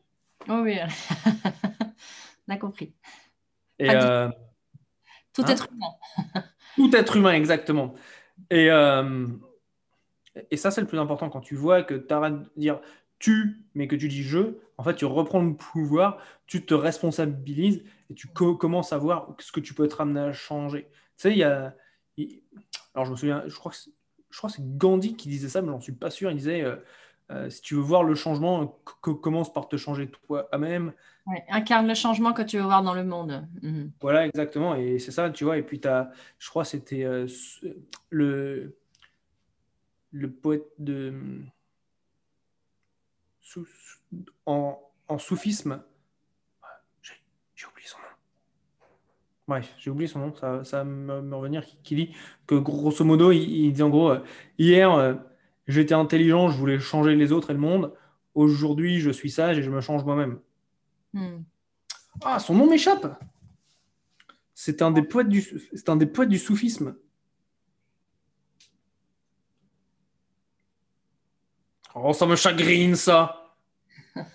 Oh 0.47 0.61
oui, 0.63 0.77
on 2.47 2.53
a 2.53 2.57
compris. 2.57 2.93
Et, 3.79 3.89
euh, 3.89 4.29
tout 5.33 5.43
hein? 5.43 5.51
être 5.51 5.67
humain. 5.71 6.43
Tout 6.75 6.95
être 6.95 7.17
humain, 7.17 7.33
exactement. 7.33 7.93
Et, 8.49 8.71
euh, 8.71 9.27
et 10.49 10.55
ça, 10.55 10.71
c'est 10.71 10.79
le 10.81 10.87
plus 10.87 10.99
important. 10.99 11.29
Quand 11.29 11.41
tu 11.41 11.55
vois 11.55 11.83
que 11.83 11.93
tu 11.95 12.13
arrêtes 12.13 12.33
de 12.33 12.49
dire 12.55 12.79
tu, 13.19 13.65
mais 13.75 13.87
que 13.87 13.95
tu 13.95 14.07
dis 14.07 14.23
je, 14.23 14.55
en 14.77 14.83
fait, 14.83 14.95
tu 14.95 15.05
reprends 15.05 15.43
le 15.43 15.53
pouvoir, 15.55 16.17
tu 16.47 16.65
te 16.65 16.73
responsabilises 16.73 17.83
et 18.09 18.15
tu 18.15 18.27
commences 18.29 18.93
à 18.93 18.97
voir 18.97 19.35
ce 19.39 19.51
que 19.51 19.59
tu 19.59 19.73
peux 19.73 19.85
être 19.85 20.01
amené 20.01 20.21
à 20.21 20.31
changer. 20.31 20.87
Tu 21.17 21.23
sais, 21.23 21.31
il 21.31 21.37
y 21.37 21.43
a. 21.43 21.75
alors, 22.95 23.05
je 23.05 23.11
me 23.11 23.15
souviens, 23.15 23.43
je 23.47 23.55
crois 23.55 23.71
que 23.71 23.77
je 24.31 24.37
crois 24.37 24.49
c'est 24.49 24.77
Gandhi 24.77 25.15
qui 25.15 25.29
disait 25.29 25.49
ça, 25.49 25.61
mais 25.61 25.67
j'en 25.67 25.81
suis 25.81 25.91
pas 25.91 26.09
sûr. 26.09 26.31
Il 26.31 26.37
disait 26.37 26.61
euh, 26.61 26.77
euh, 27.31 27.49
si 27.49 27.61
tu 27.61 27.75
veux 27.75 27.81
voir 27.81 28.03
le 28.03 28.13
changement, 28.15 28.81
commence 29.01 29.53
par 29.53 29.69
te 29.69 29.77
changer 29.77 30.09
toi-même. 30.09 30.93
incarne 31.49 31.87
le 31.87 31.93
changement 31.93 32.33
que 32.33 32.41
tu 32.41 32.57
veux 32.57 32.63
voir 32.63 32.83
dans 32.83 32.93
le 32.93 33.03
monde. 33.03 33.47
Mhm. 33.61 33.91
Voilà, 34.01 34.25
exactement. 34.27 34.75
Et 34.75 34.99
c'est 34.99 35.11
ça, 35.11 35.29
tu 35.29 35.45
vois. 35.45 35.57
Et 35.57 35.63
puis, 35.63 35.79
as, 35.85 36.11
je 36.39 36.49
crois 36.49 36.65
c'était 36.65 37.03
euh, 37.03 37.27
le, 38.09 38.75
le 40.11 40.31
poète 40.31 40.67
de. 40.77 41.13
en, 44.45 44.79
en 45.07 45.17
soufisme. 45.17 45.81
J'ai 47.55 47.67
oublié 47.67 47.87
son 47.87 47.97
nom. 47.99 48.03
Bref, 49.47 49.73
j'ai 49.77 49.89
oublié 49.91 50.07
son 50.07 50.19
nom, 50.19 50.35
ça, 50.35 50.63
ça 50.63 50.77
va 50.79 50.83
me, 50.83 51.35
revenir, 51.35 51.63
qui, 51.83 51.95
dit 51.95 52.15
que 52.47 52.55
grosso 52.55 53.05
modo, 53.05 53.31
il, 53.31 53.71
dit 53.71 53.83
en 53.83 53.89
gros, 53.89 54.09
euh, 54.09 54.19
hier, 54.57 55.21
J'étais 55.71 55.93
intelligent, 55.93 56.49
je 56.49 56.57
voulais 56.57 56.79
changer 56.79 57.15
les 57.15 57.31
autres 57.31 57.51
et 57.51 57.53
le 57.53 57.59
monde. 57.59 57.93
Aujourd'hui, 58.35 58.99
je 58.99 59.09
suis 59.09 59.31
sage 59.31 59.57
et 59.57 59.63
je 59.63 59.69
me 59.69 59.79
change 59.79 60.03
moi-même. 60.03 60.39
Hmm. 61.13 61.43
Ah, 62.21 62.39
son 62.39 62.55
nom 62.55 62.69
m'échappe. 62.69 63.17
C'est 64.53 64.81
un 64.81 64.91
des 64.91 65.01
poètes 65.01 65.29
du, 65.29 65.41
c'est 65.73 65.87
un 65.87 65.95
des 65.95 66.07
poètes 66.07 66.27
du 66.27 66.37
soufisme. 66.37 66.97
Oh, 71.95 72.11
ça 72.11 72.25
me 72.25 72.35
chagrine 72.35 72.97
ça. 72.97 73.55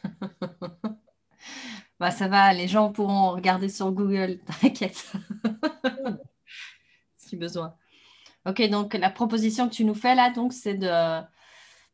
bah 2.01 2.11
ça 2.11 2.29
va, 2.29 2.55
les 2.55 2.67
gens 2.67 2.91
pourront 2.93 3.33
regarder 3.33 3.69
sur 3.69 3.93
Google, 3.93 4.39
t'inquiète. 4.63 5.13
si 7.17 7.37
besoin. 7.37 7.75
Ok, 8.47 8.63
donc 8.71 8.95
la 8.95 9.11
proposition 9.11 9.69
que 9.69 9.75
tu 9.75 9.85
nous 9.85 9.95
fais 9.95 10.15
là, 10.15 10.31
donc, 10.31 10.53
c'est 10.53 10.75
de, 10.75 11.21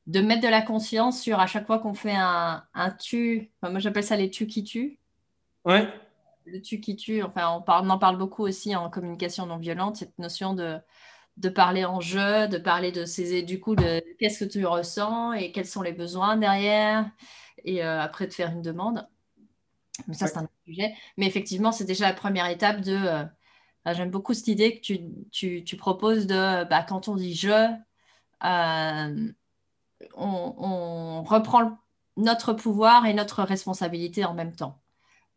de 0.07 0.21
mettre 0.21 0.43
de 0.43 0.49
la 0.49 0.61
conscience 0.63 1.21
sur 1.21 1.41
à 1.41 1.47
chaque 1.47 1.67
fois 1.67 1.79
qu'on 1.79 1.95
fait 1.95 2.15
un, 2.15 2.63
un 2.75 2.91
tu, 2.91 3.51
moi 3.63 3.79
j'appelle 3.79 4.05
ça 4.05 4.17
les 4.17 4.31
tu 4.31 4.47
qui 4.47 4.63
tuent. 4.63 4.99
Ouais. 5.65 5.89
Le 6.45 6.61
tu 6.61 6.81
qui 6.81 6.97
tue, 6.97 7.23
enfin 7.23 7.49
on, 7.57 7.63
parle, 7.63 7.87
on, 7.87 7.91
en 7.91 7.99
parle 7.99 8.19
beaucoup 8.19 8.43
aussi 8.43 8.77
en 8.77 8.91
communication 8.91 9.47
non 9.47 9.59
violente, 9.59 9.97
cette 9.97 10.19
notion 10.19 10.55
de, 10.55 10.79
de 11.39 11.49
parler 11.49 11.85
en 11.85 12.01
jeu, 12.01 12.49
de 12.49 12.59
parler 12.59 12.93
de 12.93 13.05
ces, 13.05 13.43
du 13.43 13.59
coup, 13.61 13.75
de 13.75 14.03
qu'est-ce 14.19 14.45
que 14.45 14.51
tu 14.51 14.67
ressens 14.67 15.33
et 15.33 15.53
quels 15.53 15.67
sont 15.67 15.83
les 15.83 15.93
besoins 15.93 16.37
derrière, 16.37 17.09
et 17.65 17.85
euh, 17.85 18.01
après 18.01 18.27
de 18.27 18.33
faire 18.33 18.51
une 18.51 18.63
demande. 18.63 19.09
Mais 20.09 20.15
ça, 20.15 20.27
c'est 20.27 20.39
un 20.39 20.45
autre 20.45 20.53
sujet. 20.67 20.95
Mais 21.17 21.27
effectivement, 21.27 21.73
c'est 21.73 21.85
déjà 21.85 22.09
la 22.09 22.15
première 22.15 22.49
étape 22.49 22.81
de. 22.81 22.95
Euh, 22.95 23.25
bah, 23.85 23.93
j'aime 23.95 24.11
beaucoup 24.11 24.35
cette 24.35 24.49
idée 24.49 24.77
que 24.77 24.81
tu, 24.81 25.65
tu, 25.65 25.77
proposes 25.77 26.27
de 26.27 26.65
bah, 26.65 26.83
quand 26.83 27.09
on 27.09 27.17
dit 27.17 27.35
je, 27.35 27.69
euh, 28.45 29.33
on, 30.15 31.23
reprend 31.23 31.79
notre 32.17 32.53
pouvoir 32.53 33.07
et 33.07 33.15
notre 33.15 33.43
responsabilité 33.43 34.25
en 34.25 34.35
même 34.35 34.55
temps. 34.55 34.81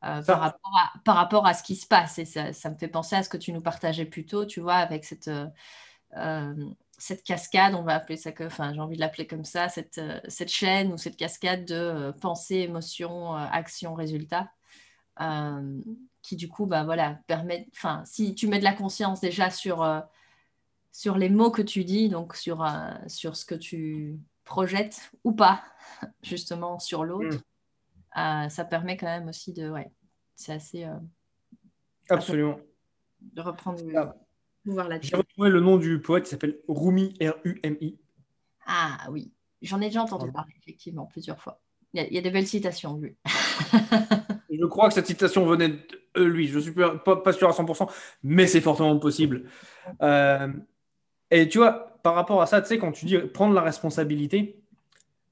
par, 0.02 0.40
rapport 0.40 0.78
à, 0.78 1.00
par, 1.04 1.16
rapport 1.16 1.48
à, 1.48 1.54
ce 1.54 1.64
qui 1.64 1.76
se 1.76 1.88
passe. 1.88 2.20
Et 2.20 2.26
ça, 2.26 2.54
ça, 2.54 2.70
me 2.70 2.76
fait 2.76 2.88
penser 2.88 3.16
à 3.16 3.24
ce 3.24 3.30
que 3.30 3.38
tu 3.38 3.54
nous 3.54 3.62
partageais 3.62 4.06
plus 4.06 4.26
tôt, 4.26 4.46
tu 4.46 4.60
vois, 4.60 4.76
avec 4.76 5.06
cette, 5.06 5.30
euh, 6.18 6.54
cette 6.98 7.24
cascade, 7.24 7.76
on 7.76 7.84
va 7.84 7.96
appeler 7.96 8.18
ça 8.18 8.32
que, 8.32 8.46
enfin, 8.46 8.74
j'ai 8.74 8.80
envie 8.80 8.96
de 8.96 9.02
l'appeler 9.02 9.28
comme 9.28 9.44
ça, 9.44 9.68
cette, 9.68 9.98
euh, 9.98 10.20
cette, 10.28 10.50
chaîne 10.50 10.94
ou 10.94 10.98
cette 10.98 11.18
cascade 11.18 11.66
de 11.66 11.76
euh, 11.76 12.12
pensée, 12.14 12.56
émotion, 12.56 13.34
action, 13.34 13.94
résultat, 13.94 14.50
qui 16.26 16.36
du 16.36 16.50
coup, 16.50 16.66
bah 16.66 16.84
voilà, 16.84 17.20
permet, 17.28 17.68
enfin, 17.76 18.02
si 18.06 18.34
tu 18.34 18.48
mets 18.48 18.58
de 18.58 18.64
la 18.64 18.74
conscience 18.74 19.22
déjà 19.22 19.52
sur, 19.52 19.88
sur 20.92 21.18
les 21.18 21.30
mots 21.30 21.52
que 21.52 21.62
tu 21.62 21.84
dis, 21.84 22.10
donc 22.10 22.36
sur, 22.36 22.66
sur 23.06 23.36
ce 23.36 23.46
que 23.46 23.54
tu 23.54 24.20
projettes 24.44 25.12
ou 25.24 25.34
pas, 25.34 25.64
justement 26.24 26.80
sur 26.80 27.04
l'autre, 27.04 27.38
mm. 28.16 28.50
ça 28.50 28.66
permet 28.66 28.98
quand 28.98 29.06
même 29.06 29.28
aussi 29.28 29.54
de, 29.54 29.70
ouais, 29.70 29.92
c'est 30.36 30.54
assez. 30.54 30.88
Absolument. 32.10 32.60
De 33.22 33.42
reprendre. 33.42 33.82
Ah. 33.96 34.16
J'ai 35.02 35.16
retrouvé 35.16 35.50
le 35.52 35.60
nom 35.60 35.78
du 35.78 36.02
poète 36.02 36.24
qui 36.24 36.32
s'appelle 36.32 36.60
Rumi, 36.68 37.14
R-U-M-I. 37.22 38.00
Ah 38.66 38.98
oui, 39.12 39.32
j'en 39.62 39.80
ai 39.80 39.86
déjà 39.88 40.02
entendu 40.02 40.32
parler, 40.32 40.54
effectivement, 40.58 41.06
plusieurs 41.06 41.40
fois. 41.40 41.62
Il 41.94 42.12
y, 42.12 42.18
a, 42.18 42.22
des 42.22 42.32
belles 42.32 42.48
citations, 42.48 42.98
lui. 42.98 43.16
je 44.50 44.66
crois 44.66 44.88
que 44.90 44.96
cette 44.96 45.06
citation 45.06 45.46
venait 45.46 45.70
de 45.70 46.05
lui. 46.16 46.48
Je 46.48 46.58
ne 46.58 46.62
suis 46.62 46.72
pas, 46.72 46.98
pas, 46.98 47.34
sûr 47.34 47.48
à 47.48 47.52
100%, 47.52 47.90
mais 48.24 48.48
c'est 48.48 48.62
fortement 48.62 48.98
possible. 48.98 49.50
Euh, 50.02 50.52
et 51.32 51.48
tu 51.48 51.58
vois, 51.58 51.98
par 52.04 52.16
rapport 52.16 52.42
à 52.42 52.46
ça, 52.46 52.62
tu 52.62 52.68
sais, 52.68 52.78
quand 52.78 52.92
tu 52.92 53.06
dis 53.06 53.18
prendre 53.18 53.54
la 53.54 53.62
responsabilité, 53.62 54.62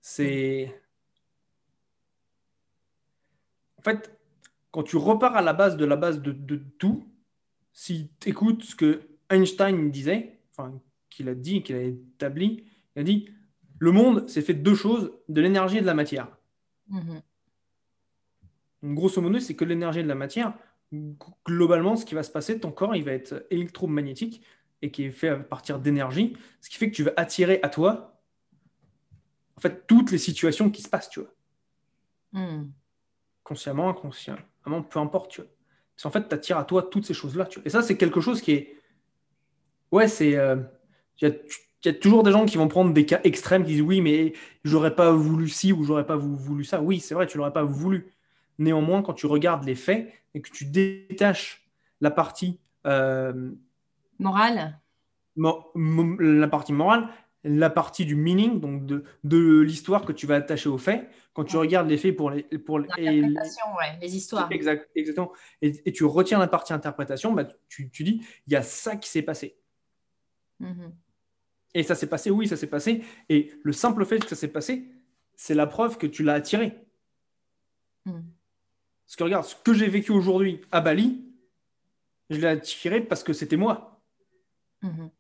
c'est. 0.02 0.74
En 3.78 3.84
fait, 3.84 4.18
quand 4.72 4.84
tu 4.84 4.98
repars 4.98 5.36
à 5.36 5.42
la 5.42 5.54
base 5.54 5.78
de 5.78 5.86
la 5.86 5.96
base 5.96 6.22
de, 6.22 6.32
de 6.32 6.62
tout, 6.78 7.08
si 7.74 8.10
tu 8.20 8.30
écoutes 8.30 8.64
ce 8.64 8.76
que 8.76 9.02
Einstein 9.30 9.92
disait, 9.92 10.40
enfin, 10.52 10.80
qu'il 11.10 11.30
a 11.30 11.36
dit, 11.36 11.64
qu'il 11.64 11.76
a 11.76 11.82
établi, 11.82 12.66
il 12.96 13.00
a 13.02 13.04
dit 13.04 13.30
le 13.80 13.92
monde, 13.92 14.30
c'est 14.30 14.42
fait 14.42 14.54
de 14.54 14.62
deux 14.62 14.76
choses, 14.76 15.12
de 15.28 15.42
l'énergie 15.42 15.78
et 15.78 15.82
de 15.82 15.86
la 15.86 15.94
matière. 15.94 16.28
Mhm. 16.88 17.22
grosso 18.84 19.22
modo, 19.22 19.40
c'est 19.40 19.56
que 19.56 19.66
l'énergie 19.66 20.00
et 20.00 20.04
de 20.04 20.08
la 20.08 20.16
matière. 20.16 20.54
Globalement, 21.46 21.96
ce 21.96 22.06
qui 22.06 22.16
va 22.16 22.24
se 22.24 22.32
passer, 22.32 22.60
ton 22.60 22.72
corps, 22.72 22.96
il 22.96 23.04
va 23.04 23.14
être 23.14 23.46
électromagnétique 23.50 24.44
et 24.82 24.92
qui 24.92 25.06
est 25.06 25.12
fait 25.12 25.30
à 25.30 25.38
partir 25.38 25.80
d'énergie, 25.80 26.36
ce 26.62 26.70
qui 26.70 26.78
fait 26.78 26.92
que 26.92 26.96
tu 26.96 27.04
vas 27.04 27.14
attirer 27.18 27.60
à 27.64 27.70
toi, 27.70 28.22
en 29.58 29.62
fait, 29.62 29.88
toutes 29.88 30.12
les 30.12 30.18
situations 30.18 30.70
qui 30.70 30.82
se 30.82 30.90
passent, 30.90 31.10
tu 31.10 31.22
vois. 31.22 31.34
Mhm. 32.34 32.72
Consciemment, 33.44 33.90
inconsciemment, 33.90 34.84
peu 34.90 35.00
importe, 35.00 35.32
tu 35.32 35.42
vois. 35.42 35.50
Parce 35.96 36.04
qu'en 36.04 36.12
fait, 36.12 36.28
tu 36.28 36.36
attires 36.36 36.58
à 36.58 36.66
toi 36.66 36.84
toutes 36.84 37.06
ces 37.06 37.14
choses-là. 37.14 37.48
Et 37.66 37.70
ça, 37.70 37.82
c'est 37.82 37.98
quelque 37.98 38.20
chose 38.20 38.42
qui 38.42 38.52
est 38.52 38.84
ouais, 39.94 40.08
c'est. 40.08 40.36
Euh, 40.36 40.58
il 41.22 41.40
y, 41.86 41.90
a 41.90 41.94
toujours 41.94 42.24
des 42.24 42.32
gens 42.32 42.46
qui 42.46 42.58
vont 42.58 42.68
prendre 42.68 42.94
des 42.94 43.06
cas 43.06 43.20
extrêmes 43.24 43.64
qui 43.64 43.74
disent 43.74 43.82
oui, 43.82 44.02
mais 44.02 44.34
j'aurais 44.64 44.96
pas 44.96 45.12
voulu 45.12 45.48
ci 45.48 45.72
ou 45.72 45.84
j'aurais 45.84 46.06
pas 46.06 46.16
voulu 46.16 46.64
ça. 46.64 46.82
Oui, 46.82 47.00
c'est 47.00 47.14
vrai, 47.14 47.28
tu 47.28 47.38
l'aurais 47.38 47.54
pas 47.54 47.64
voulu. 47.64 48.12
Néanmoins, 48.60 49.02
quand 49.02 49.14
tu 49.14 49.26
regardes 49.26 49.64
les 49.64 49.76
faits 49.76 50.12
et 50.34 50.42
que 50.42 50.50
tu 50.50 50.66
détaches 50.66 51.68
la 52.02 52.12
partie 52.12 52.60
euh, 52.86 53.52
morale, 54.20 54.80
la 55.36 56.48
partie 56.48 56.74
morale, 56.74 57.10
la 57.44 57.70
partie 57.70 58.06
du 58.06 58.16
meaning, 58.16 58.60
donc 58.60 58.86
de, 58.86 59.04
de 59.24 59.60
l'histoire 59.60 60.06
que 60.06 60.14
tu 60.14 60.26
vas 60.26 60.36
attacher 60.36 60.70
aux 60.70 60.78
faits, 60.78 61.10
quand 61.34 61.44
tu 61.44 61.58
regardes 61.58 61.90
les 61.90 61.98
faits 61.98 62.16
pour 62.16 62.30
les, 62.30 62.44
pour 62.44 62.80
les, 62.80 62.88
les 64.02 64.16
histoires. 64.16 64.52
Exact, 64.52 64.90
exactement. 64.96 65.32
Et, 65.62 65.92
tu 65.92 66.06
retiens 66.06 66.40
la 66.40 66.48
partie 66.48 66.74
interprétation, 66.74 67.34
bah, 67.34 67.46
tu, 67.68 67.90
tu 67.90 68.04
dis, 68.04 68.24
il 68.48 68.54
y 68.54 68.56
a 68.56 68.62
ça 68.62 68.96
qui 68.96 69.10
s'est 69.10 69.24
passé. 69.24 69.58
Mhm. 70.60 70.94
Et 71.74 71.84
ça 71.84 71.96
s'est 71.96 72.08
passé, 72.08 72.30
oui, 72.30 72.48
ça 72.48 72.56
s'est 72.56 72.68
passé. 72.68 73.04
Et 73.30 73.52
le 73.64 73.74
simple 73.74 74.06
fait 74.06 74.20
que 74.20 74.30
ça 74.30 74.36
s'est 74.36 74.48
passé, 74.48 74.88
c'est 75.36 75.56
la 75.56 75.68
preuve 75.68 75.98
que 75.98 76.08
tu 76.08 76.24
l'as 76.24 76.36
attiré. 76.36 76.86
Mhm. 78.06 78.24
Parce 79.14 79.20
que 79.20 79.24
regarde, 79.26 79.46
ce 79.46 79.56
que 79.56 79.76
j'ai 79.76 79.88
vécu 79.90 80.12
aujourd'hui 80.12 80.60
à 80.72 80.82
Bali, 80.82 81.24
je 82.32 82.38
l'ai 82.38 82.48
attiré 82.48 83.00
parce 83.00 83.24
que 83.24 83.32
c'était 83.32 83.58
moi. 83.58 84.02
Mhm. 84.82 85.12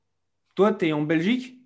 Toi, 0.56 0.73
tu 0.73 0.88
es 0.88 0.93
en 0.93 1.03
Belgique, 1.03 1.63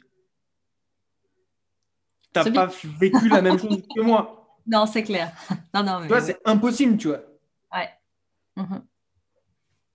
tu 2.34 2.40
n'as 2.40 2.52
pas 2.52 2.70
vécu 3.00 3.30
la 3.30 3.42
même 3.42 3.58
chose 3.58 3.82
que 3.96 4.02
moi. 4.02 4.58
Non, 4.66 4.86
c'est 4.86 5.04
clair. 5.04 5.32
Non, 5.74 5.84
non, 5.84 6.02
mais... 6.02 6.10
Toi, 6.10 6.20
c'est 6.20 6.42
impossible, 6.44 6.98
tu 6.98 7.08
vois. 7.08 7.22
Ouais. 7.74 7.90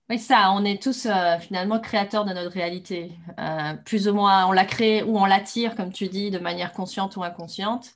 Oui, 0.09 0.17
ça, 0.17 0.53
on 0.53 0.65
est 0.65 0.81
tous 0.81 1.05
euh, 1.05 1.37
finalement 1.37 1.79
créateurs 1.79 2.25
de 2.25 2.33
notre 2.33 2.51
réalité. 2.51 3.11
Euh, 3.39 3.75
plus 3.85 4.07
ou 4.07 4.15
moins, 4.15 4.47
on 4.47 4.53
la 4.53 4.65
crée 4.65 5.03
ou 5.03 5.19
on 5.19 5.25
l'attire, 5.25 5.75
comme 5.75 5.91
tu 5.91 6.07
dis, 6.07 6.31
de 6.31 6.39
manière 6.39 6.73
consciente 6.73 7.15
ou 7.15 7.23
inconsciente. 7.23 7.91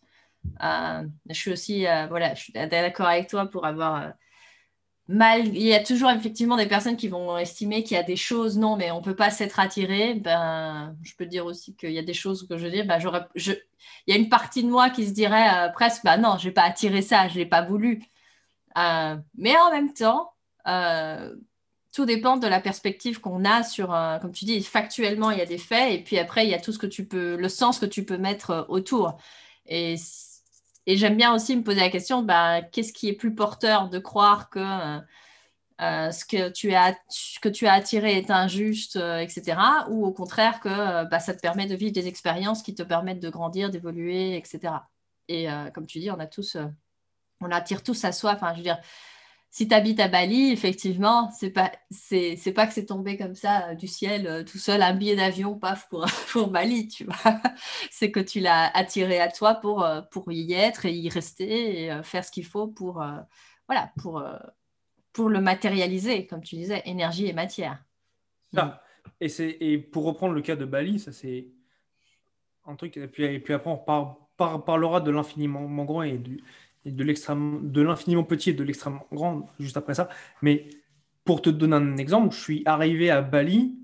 Euh, 0.62 1.08
je 1.28 1.34
suis 1.34 1.52
aussi, 1.52 1.86
voilà, 2.08 2.36
je 2.36 2.44
suis 2.44 2.54
d'accord 2.54 3.08
avec 3.08 3.30
toi 3.30 3.48
pour 3.48 3.66
avoir 3.66 4.14
mal. 5.08 5.48
Il 5.48 5.62
y 5.62 5.74
a 5.74 5.84
toujours 5.84 6.12
effectivement 6.12 6.58
des 6.58 6.68
personnes 6.68 6.98
qui 6.98 7.08
vont 7.08 7.38
estimer 7.38 7.84
qu'il 7.84 7.96
y 7.96 8.00
a 8.00 8.04
des 8.04 8.16
choses, 8.16 8.58
non, 8.58 8.76
mais 8.76 8.92
on 8.92 9.00
ne 9.00 9.04
peut 9.04 9.16
pas 9.16 9.32
s'être 9.32 9.60
attiré. 9.60 10.16
Ben, 10.16 10.96
je 11.04 11.14
peux 11.16 11.26
dire 11.26 11.46
aussi 11.46 11.76
qu'il 11.76 11.92
y 11.92 12.00
a 12.00 12.04
des 12.04 12.14
choses 12.14 12.48
que 12.48 12.58
je 12.58 12.68
dis, 12.68 12.84
ben, 12.84 13.00
je... 13.36 13.52
il 14.08 14.14
y 14.14 14.14
a 14.14 14.20
une 14.20 14.30
partie 14.30 14.64
de 14.64 14.70
moi 14.70 14.90
qui 14.90 15.08
se 15.08 15.14
dirait 15.14 15.72
presque, 15.74 16.04
ben, 16.04 16.18
non, 16.18 16.38
je 16.38 16.48
n'ai 16.48 16.54
pas 16.54 16.64
attiré 16.64 17.02
ça, 17.02 17.28
je 17.28 17.36
ne 17.36 17.40
l'ai 17.40 17.46
pas 17.46 17.62
voulu. 17.62 18.04
mais 18.76 19.58
en 19.58 19.72
même 19.72 19.94
temps, 19.94 20.34
tout 21.94 22.06
dépend 22.06 22.38
de 22.38 22.48
la 22.48 22.60
perspective 22.62 23.20
qu'on 23.20 23.44
a 23.44 23.64
sur, 23.64 23.88
comme 24.22 24.32
tu 24.32 24.46
dis, 24.46 24.62
factuellement, 24.62 25.32
il 25.32 25.40
y 25.40 25.42
a 25.42 25.46
des 25.46 25.58
faits, 25.58 25.94
et 25.94 26.04
puis 26.04 26.20
après, 26.20 26.46
il 26.46 26.52
y 26.52 26.54
a 26.54 26.60
tout 26.60 26.72
ce 26.72 26.78
que 26.78 26.86
tu 26.86 27.06
peux, 27.08 27.36
le 27.36 27.50
sens 27.50 27.80
que 27.80 27.88
tu 27.88 28.06
peux 28.06 28.18
mettre 28.18 28.52
euh, 28.52 28.64
autour. 28.68 29.18
Et, 29.66 29.96
et 30.88 30.98
j'aime 30.98 31.18
bien 31.18 31.34
aussi 31.36 31.56
me 31.56 31.64
poser 31.64 31.82
la 31.82 31.90
question, 31.90 32.24
bah, 32.24 32.62
qu'est-ce 32.64 32.94
qui 32.94 33.10
est 33.10 33.14
plus 33.14 33.36
porteur 33.36 33.90
de 33.90 34.00
croire 34.00 34.50
que 34.50 34.60
euh, 34.60 35.00
euh, 35.82 36.12
ce 36.12 36.26
que 36.26 36.50
tu, 36.50 36.74
as, 36.74 36.96
attiré 37.72 38.18
est 38.18 38.32
injuste, 38.32 38.96
etc., 38.96 39.58
ou 39.90 40.06
au 40.06 40.12
contraire 40.12 40.60
que 40.60 41.04
bah, 41.10 41.20
ça 41.20 41.36
te 41.36 41.42
permet 41.42 41.68
de 41.68 41.76
vivre 41.76 41.94
des 41.94 42.08
expériences 42.08 42.64
qui 42.64 42.74
te 42.74 42.82
permettent 42.82 43.20
de 43.20 43.30
grandir, 43.30 43.70
d'évoluer, 43.70 44.36
etc. 44.38 44.74
Et 45.28 45.48
comme 45.76 45.86
tu 45.86 46.00
dis, 46.00 46.10
on 46.10 46.20
a 46.20 46.26
tous, 46.26 46.58
on 47.42 47.52
attire 47.52 47.84
tous 47.84 48.04
à 48.06 48.12
soi, 48.12 48.34
enfin, 48.34 48.54
je 48.54 48.58
veux 48.58 48.64
dire, 48.64 48.80
si 49.50 49.68
tu 49.68 49.74
habites 49.74 50.00
à 50.00 50.08
Bali, 50.08 50.52
effectivement, 50.52 51.32
c'est 51.32 51.50
pas, 51.50 51.72
c'est, 51.90 52.54
pas 52.54 52.68
que 52.68 52.74
c'est 52.74 52.86
tombé 52.86 53.18
comme 53.18 53.36
ça 53.36 53.70
euh, 53.70 53.76
du 53.76 53.88
ciel 53.88 54.28
euh, 54.28 54.44
tout 54.44 54.58
seul, 54.58 54.82
un 54.82 54.94
billet 54.94 55.16
d'avion, 55.16 55.58
paf, 55.58 55.88
pour, 55.90 56.06
pour 56.32 56.50
Bali, 56.50 56.88
tu 56.88 57.06
vois. 57.06 57.16
c'est 57.92 58.12
que 58.12 58.20
tu 58.20 58.40
l'as 58.40 58.70
attiré 58.76 59.20
à 59.20 59.32
toi 59.32 59.56
pour, 59.56 59.84
euh, 59.84 60.02
pour 60.12 60.32
y 60.32 60.54
être 60.54 60.86
et 60.86 60.94
y 60.94 61.10
rester 61.10 61.86
et 61.86 62.04
faire 62.04 62.24
ce 62.24 62.32
qu'il 62.32 62.46
faut 62.46 62.68
pour, 62.68 63.04
voilà, 63.68 63.92
pour, 64.00 64.24
pour 65.14 65.30
le 65.30 65.42
matérialiser, 65.42 66.28
comme 66.28 66.42
tu 66.42 66.56
disais, 66.56 66.82
énergie 66.86 67.28
et 67.28 67.34
matière. 67.34 67.84
Ça. 68.54 68.84
Et, 69.20 69.30
c'est, 69.30 69.58
et 69.60 69.78
pour 69.78 70.06
reprendre 70.06 70.34
le 70.34 70.42
cas 70.42 70.56
de 70.56 70.66
Bali, 70.66 71.00
ça 71.00 71.12
c'est 71.12 71.48
un 72.66 72.76
truc, 72.76 72.98
et 72.98 73.08
puis, 73.08 73.24
et 73.24 73.40
puis 73.40 73.54
après 73.54 73.72
on 73.72 73.78
par, 73.78 74.28
parlera 74.66 75.02
de 75.02 75.10
l'infiniment 75.10 75.84
grand 75.86 76.04
et 76.04 76.18
du, 76.18 76.44
de 76.92 77.82
l'infiniment 77.82 78.24
petit 78.24 78.52
et 78.52 78.54
de 78.54 78.64
l'extrêmement 78.64 79.06
grand 79.12 79.50
juste 79.60 79.78
après 79.78 79.94
ça. 79.94 80.10
Mais 80.42 80.70
pour 81.24 81.42
te 81.42 81.50
donner 81.50 81.76
un 81.76 81.98
exemple, 81.98 82.34
je 82.34 82.42
suis 82.42 82.64
arrivé 82.66 83.10
à 83.10 83.22
Bali, 83.22 83.78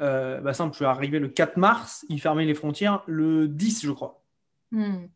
euh, 0.00 0.40
bah 0.40 0.52
simple, 0.52 0.72
je 0.72 0.76
suis 0.76 0.84
arrivé 0.84 1.18
le 1.18 1.28
4 1.28 1.56
mars, 1.56 2.04
ils 2.08 2.20
fermaient 2.20 2.44
les 2.44 2.54
frontières 2.54 3.02
le 3.06 3.48
10, 3.48 3.86
je 3.86 3.92
crois. 3.92 4.22
Hmm. 4.70 5.06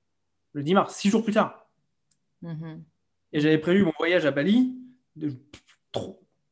Le 0.52 0.62
10 0.62 0.74
mars, 0.74 0.94
six 0.94 1.10
jours 1.10 1.22
plus 1.22 1.34
tard. 1.34 1.68
Hmm. 2.42 2.78
Et 3.32 3.40
j'avais 3.40 3.58
prévu 3.58 3.84
mon 3.84 3.92
voyage 3.98 4.24
à 4.24 4.30
Bali 4.30 4.78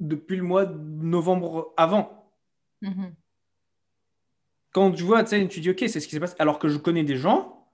depuis 0.00 0.36
le 0.36 0.42
mois 0.42 0.66
de 0.66 0.76
novembre 0.76 1.72
avant. 1.76 2.30
Hmm. 2.82 3.10
Quand 4.72 4.92
tu 4.92 5.04
vois, 5.04 5.24
tu 5.24 5.60
dis, 5.60 5.70
ok, 5.70 5.84
c'est 5.88 6.00
ce 6.00 6.06
qui 6.06 6.14
s'est 6.14 6.20
passé. 6.20 6.34
Alors 6.38 6.58
que 6.58 6.68
je 6.68 6.76
connais 6.76 7.04
des 7.04 7.16
gens 7.16 7.70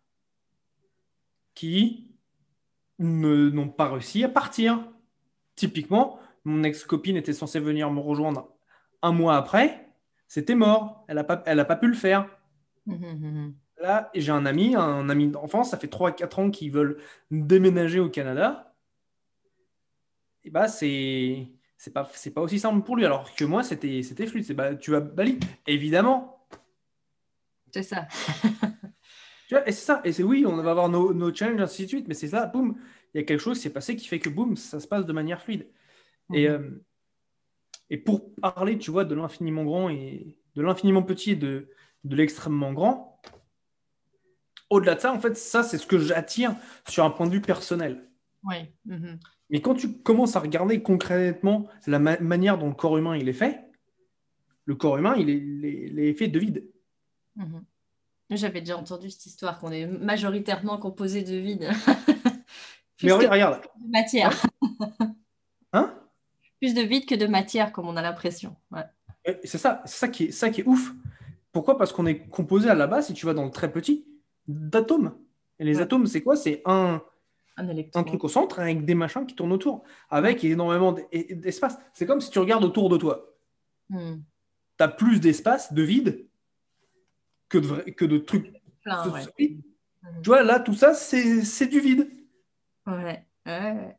qui 1.54 2.11
n'ont 3.02 3.68
pas 3.68 3.90
réussi 3.90 4.24
à 4.24 4.28
partir. 4.28 4.80
Typiquement, 5.56 6.18
mon 6.44 6.62
ex-copine 6.64 7.16
était 7.16 7.32
censée 7.32 7.60
venir 7.60 7.90
me 7.90 8.00
rejoindre 8.00 8.48
un 9.02 9.12
mois 9.12 9.36
après. 9.36 9.88
c'était 10.28 10.54
mort. 10.54 11.04
Elle 11.08 11.16
n'a 11.16 11.24
pas, 11.24 11.42
elle 11.46 11.60
a 11.60 11.64
pas 11.64 11.76
pu 11.76 11.88
le 11.88 11.94
faire. 11.94 12.28
Mhm, 12.86 12.96
mhm. 12.96 13.54
Là, 13.80 14.10
j'ai 14.14 14.32
un 14.32 14.46
ami, 14.46 14.76
un 14.76 15.08
ami 15.08 15.28
d'enfance, 15.28 15.70
ça 15.70 15.78
fait 15.78 15.88
3-4 15.88 16.38
ans 16.38 16.50
qu'ils 16.50 16.70
veulent 16.72 16.98
déménager 17.30 18.00
au 18.00 18.08
Canada. 18.08 18.74
Et 20.44 20.50
bah, 20.50 20.68
c'est 20.68 21.48
c'est 21.82 21.92
pas, 21.92 22.08
c'est 22.14 22.30
pas 22.30 22.40
aussi 22.42 22.60
simple 22.60 22.84
pour 22.84 22.96
lui. 22.96 23.04
Alors 23.04 23.34
que 23.34 23.44
moi, 23.44 23.64
c'était, 23.64 24.02
c'était 24.04 24.26
fluide. 24.26 24.44
C'est 24.44 24.54
bah, 24.54 24.76
tu 24.76 24.92
vas 24.92 25.00
Bali, 25.00 25.40
évidemment. 25.66 26.46
C'est 27.72 27.82
ça. 27.82 28.06
Tu 29.52 29.58
vois, 29.58 29.68
et 29.68 29.72
c'est 29.72 29.84
ça. 29.84 30.00
Et 30.04 30.12
c'est 30.12 30.22
oui, 30.22 30.46
on 30.46 30.56
va 30.56 30.70
avoir 30.70 30.88
nos, 30.88 31.12
nos 31.12 31.34
challenges, 31.34 31.60
ainsi 31.60 31.82
de 31.82 31.88
suite. 31.88 32.08
Mais 32.08 32.14
c'est 32.14 32.28
ça, 32.28 32.46
boum, 32.46 32.74
il 33.12 33.18
y 33.18 33.20
a 33.20 33.24
quelque 33.24 33.38
chose 33.40 33.58
qui 33.58 33.64
s'est 33.64 33.70
passé 33.72 33.96
qui 33.96 34.08
fait 34.08 34.18
que 34.18 34.30
boum, 34.30 34.56
ça 34.56 34.80
se 34.80 34.88
passe 34.88 35.04
de 35.04 35.12
manière 35.12 35.42
fluide. 35.42 35.68
Et, 36.32 36.48
Mhm. 36.48 36.54
euh, 36.54 36.70
et 37.90 37.98
pour 37.98 38.34
parler, 38.36 38.78
tu 38.78 38.90
vois, 38.90 39.04
de 39.04 39.14
l'infiniment 39.14 39.64
grand 39.64 39.90
et 39.90 40.38
de 40.54 40.62
l'infiniment 40.62 41.02
petit 41.02 41.32
et 41.32 41.36
de, 41.36 41.68
de 42.04 42.16
l'extrêmement 42.16 42.72
grand, 42.72 43.20
au-delà 44.70 44.94
de 44.94 45.00
ça, 45.00 45.12
en 45.12 45.20
fait, 45.20 45.36
ça, 45.36 45.62
c'est 45.62 45.76
ce 45.76 45.86
que 45.86 45.98
j'attire 45.98 46.56
sur 46.88 47.04
un 47.04 47.10
point 47.10 47.26
de 47.26 47.32
vue 47.32 47.42
personnel. 47.42 48.08
Oui. 48.44 48.56
mhm. 48.86 49.20
Mais 49.50 49.60
quand 49.60 49.74
tu 49.74 49.98
commences 49.98 50.34
à 50.34 50.40
regarder 50.40 50.82
concrètement 50.82 51.66
la 51.86 51.98
ma- 51.98 52.18
manière 52.20 52.56
dont 52.56 52.68
le 52.68 52.74
corps 52.74 52.96
humain 52.96 53.18
il 53.18 53.28
est 53.28 53.34
fait, 53.34 53.60
le 54.64 54.74
corps 54.76 54.96
humain, 54.96 55.14
il 55.18 55.28
est, 55.28 55.36
il 55.36 55.64
est- 55.66 55.88
il 55.90 55.98
est 56.00 56.14
fait 56.14 56.28
de 56.28 56.38
vide. 56.38 56.66
Mhm. 57.36 57.62
J'avais 58.36 58.60
déjà 58.60 58.76
entendu 58.76 59.10
cette 59.10 59.26
histoire 59.26 59.58
qu'on 59.58 59.70
est 59.72 59.86
majoritairement 59.86 60.78
composé 60.78 61.22
de 61.22 61.36
vide. 61.36 61.68
Mais 63.02 63.12
regarde, 63.12 63.62
de 63.84 63.90
matière. 63.90 64.32
hein? 65.72 65.94
Plus 66.60 66.74
de 66.74 66.82
vide 66.82 67.06
que 67.06 67.14
de 67.14 67.26
matière, 67.26 67.72
comme 67.72 67.88
on 67.88 67.96
a 67.96 68.02
l'impression. 68.02 68.54
Ouais. 68.70 68.84
C'est 69.44 69.58
ça, 69.58 69.82
c'est 69.84 69.96
ça 69.98 70.08
qui 70.08 70.24
est, 70.24 70.30
ça 70.30 70.50
qui 70.50 70.60
est 70.60 70.66
ouf. 70.66 70.92
Pourquoi? 71.50 71.76
Parce 71.76 71.92
qu'on 71.92 72.06
est 72.06 72.28
composé 72.28 72.68
à 72.70 72.74
la 72.74 72.86
base, 72.86 73.06
si 73.08 73.14
tu 73.14 73.26
vas 73.26 73.34
dans 73.34 73.44
le 73.44 73.50
très 73.50 73.70
petit, 73.72 74.06
d'atomes. 74.46 75.14
Et 75.58 75.64
les 75.64 75.76
Ouais. 75.76 75.82
atomes, 75.82 76.06
c'est 76.06 76.22
quoi? 76.22 76.36
C'est 76.36 76.62
un, 76.64 77.02
Un 77.56 77.68
un 77.94 78.02
truc 78.04 78.24
au 78.24 78.28
centre 78.28 78.60
avec 78.60 78.84
des 78.84 78.94
machins 78.94 79.26
qui 79.26 79.34
tournent 79.34 79.52
autour, 79.52 79.82
avec 80.08 80.42
énormément 80.44 80.92
d'espace. 80.92 81.76
C'est 81.92 82.06
comme 82.06 82.20
si 82.20 82.30
tu 82.30 82.38
regardes 82.38 82.64
autour 82.64 82.88
de 82.88 82.96
toi. 82.96 83.34
Hmm. 83.90 84.20
Tu 84.78 84.84
as 84.84 84.88
plus 84.88 85.20
d'espace, 85.20 85.72
de 85.72 85.82
vide, 85.82 86.26
que 87.52 87.58
de, 87.58 87.90
que 87.90 88.04
de 88.06 88.18
trucs 88.18 88.52
Plein, 88.82 89.08
ouais. 89.10 89.22
solides. 89.22 89.62
Mhm. 90.02 90.22
Tu 90.22 90.28
vois, 90.30 90.42
là, 90.42 90.58
tout 90.58 90.74
ça, 90.74 90.94
c'est 90.94 91.66
du 91.66 91.80
vide. 91.80 92.08
Ouais. 92.86 93.24
ouais. 93.46 93.96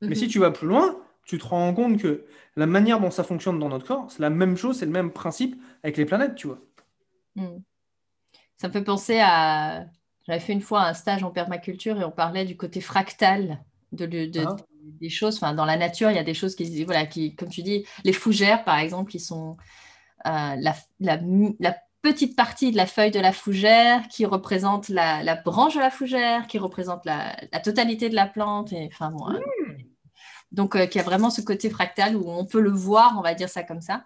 Mais 0.00 0.14
si 0.14 0.28
tu 0.28 0.38
vas 0.38 0.50
plus 0.50 0.66
loin, 0.68 0.96
tu 1.24 1.38
te 1.38 1.44
rends 1.46 1.72
compte 1.74 1.98
que 2.00 2.24
la 2.56 2.66
manière 2.66 3.00
dont 3.00 3.10
ça 3.10 3.24
fonctionne 3.24 3.58
dans 3.58 3.68
notre 3.68 3.86
corps, 3.86 4.10
c'est 4.10 4.20
la 4.22 4.30
même 4.30 4.56
chose, 4.56 4.78
c'est 4.78 4.86
le 4.86 4.92
même 4.92 5.12
principe 5.12 5.60
avec 5.82 5.96
les 5.96 6.04
planètes, 6.04 6.34
tu 6.34 6.46
vois. 6.46 6.60
Mm. 7.36 7.58
Ça 8.56 8.68
me 8.68 8.72
fait 8.72 8.82
penser 8.84 9.18
à. 9.20 9.86
J'avais 10.26 10.40
fait 10.40 10.52
une 10.54 10.60
fois 10.62 10.82
un 10.82 10.94
stage 10.94 11.22
en 11.22 11.30
permaculture 11.30 12.00
et 12.00 12.04
on 12.04 12.10
parlait 12.10 12.44
du 12.44 12.56
côté 12.56 12.80
fractal 12.80 13.62
de, 13.92 14.06
de- 14.06 14.26
de- 14.26 14.44
Ah. 14.46 14.56
des 14.82 15.08
choses. 15.10 15.36
Enfin, 15.36 15.54
dans 15.54 15.64
la 15.66 15.76
nature, 15.76 16.10
il 16.10 16.16
y 16.16 16.18
a 16.18 16.24
des 16.24 16.34
choses 16.34 16.56
qui, 16.56 16.84
voilà, 16.84 17.06
qui, 17.06 17.36
comme 17.36 17.48
tu 17.48 17.62
dis, 17.62 17.84
les 18.04 18.12
fougères, 18.12 18.64
par 18.64 18.78
exemple, 18.78 19.10
qui 19.10 19.20
sont 19.20 19.56
la, 20.24 20.74
la- 21.00 21.20
la 21.60 21.76
petite 22.02 22.36
partie 22.36 22.70
de 22.70 22.76
la 22.76 22.86
feuille 22.86 23.10
de 23.10 23.18
la 23.18 23.32
fougère 23.32 24.06
qui 24.08 24.26
représente 24.26 24.88
la, 24.88 25.22
la 25.24 25.34
branche 25.34 25.74
de 25.74 25.80
la 25.80 25.90
fougère, 25.90 26.46
qui 26.46 26.58
représente 26.58 27.04
la, 27.04 27.36
la 27.52 27.60
totalité 27.60 28.08
de 28.08 28.14
la 28.14 28.26
plante. 28.26 28.72
Et, 28.72 28.88
enfin, 28.92 29.10
bon, 29.10 29.26
hein. 29.28 29.40
Donc, 30.52 30.76
euh, 30.76 30.86
qui 30.86 31.00
a 31.00 31.02
vraiment 31.02 31.30
ce 31.30 31.40
côté 31.40 31.68
fractal 31.68 32.16
où 32.16 32.30
on 32.30 32.46
peut 32.46 32.60
le 32.60 32.70
voir, 32.70 33.16
on 33.18 33.22
va 33.22 33.34
dire 33.34 33.48
ça 33.48 33.64
comme 33.64 33.80
ça. 33.80 34.04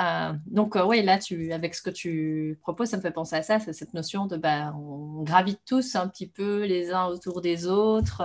Euh, 0.00 0.32
donc, 0.46 0.74
euh, 0.74 0.84
oui, 0.84 1.02
là, 1.02 1.18
tu, 1.18 1.52
avec 1.52 1.76
ce 1.76 1.82
que 1.82 1.90
tu 1.90 2.58
proposes, 2.60 2.88
ça 2.88 2.96
me 2.96 3.02
fait 3.02 3.12
penser 3.12 3.36
à 3.36 3.42
ça, 3.42 3.60
c'est 3.60 3.72
cette 3.72 3.94
notion 3.94 4.26
de 4.26 4.36
bah, 4.36 4.74
on 4.76 5.22
gravite 5.22 5.60
tous 5.64 5.94
un 5.94 6.08
petit 6.08 6.26
peu 6.28 6.64
les 6.64 6.90
uns 6.92 7.06
autour 7.06 7.40
des 7.40 7.68
autres. 7.68 8.22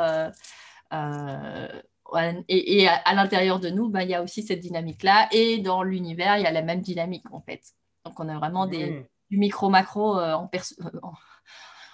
Et, 2.47 2.82
et 2.82 2.88
à, 2.88 2.95
à 2.95 3.13
l'intérieur 3.15 3.60
de 3.60 3.69
nous, 3.69 3.89
bah, 3.89 4.04
il 4.04 4.10
y 4.10 4.13
a 4.15 4.21
aussi 4.23 4.43
cette 4.43 4.60
dynamique-là. 4.60 5.28
Et 5.32 5.60
dans 5.60 5.84
l'univers, 5.84 6.38
il 6.38 6.43
y 6.43 6.47
a 6.47 6.52
la 6.52 6.62
même 6.62 6.82
dynamique, 6.82 7.26
en 7.32 7.41
fait. 7.41 7.62
Donc, 8.06 8.19
on 8.19 8.30
a 8.30 8.38
vraiment 8.38 8.67
des, 8.67 8.91
Mmh. 8.91 9.04
du 9.32 9.38
micro-macro 9.38 10.19
euh, 10.19 10.34
en, 10.34 10.49
euh, 10.54 10.89
en, 11.02 11.13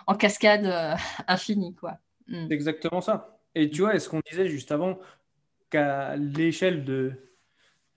en 0.07 0.15
cascade 0.15 0.65
euh, 0.65 0.95
infinie, 1.27 1.75
quoi. 1.75 1.97
Mm. 2.27 2.47
C'est 2.47 2.53
exactement 2.53 3.01
ça. 3.01 3.39
Et 3.55 3.69
tu 3.69 3.81
vois, 3.81 3.95
est-ce 3.95 4.09
qu'on 4.09 4.21
disait 4.29 4.47
juste 4.47 4.71
avant 4.71 4.99
qu'à 5.69 6.15
l'échelle 6.15 6.83
de, 6.83 7.13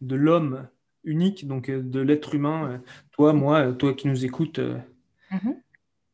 de 0.00 0.14
l'homme 0.16 0.68
unique, 1.04 1.46
donc 1.48 1.70
de 1.70 2.00
l'être 2.00 2.35
humain, 2.35 2.80
toi, 3.11 3.32
moi, 3.32 3.72
toi 3.72 3.94
qui 3.94 4.08
nous 4.08 4.24
écoutes, 4.24 4.61
Mhm. 5.30 5.56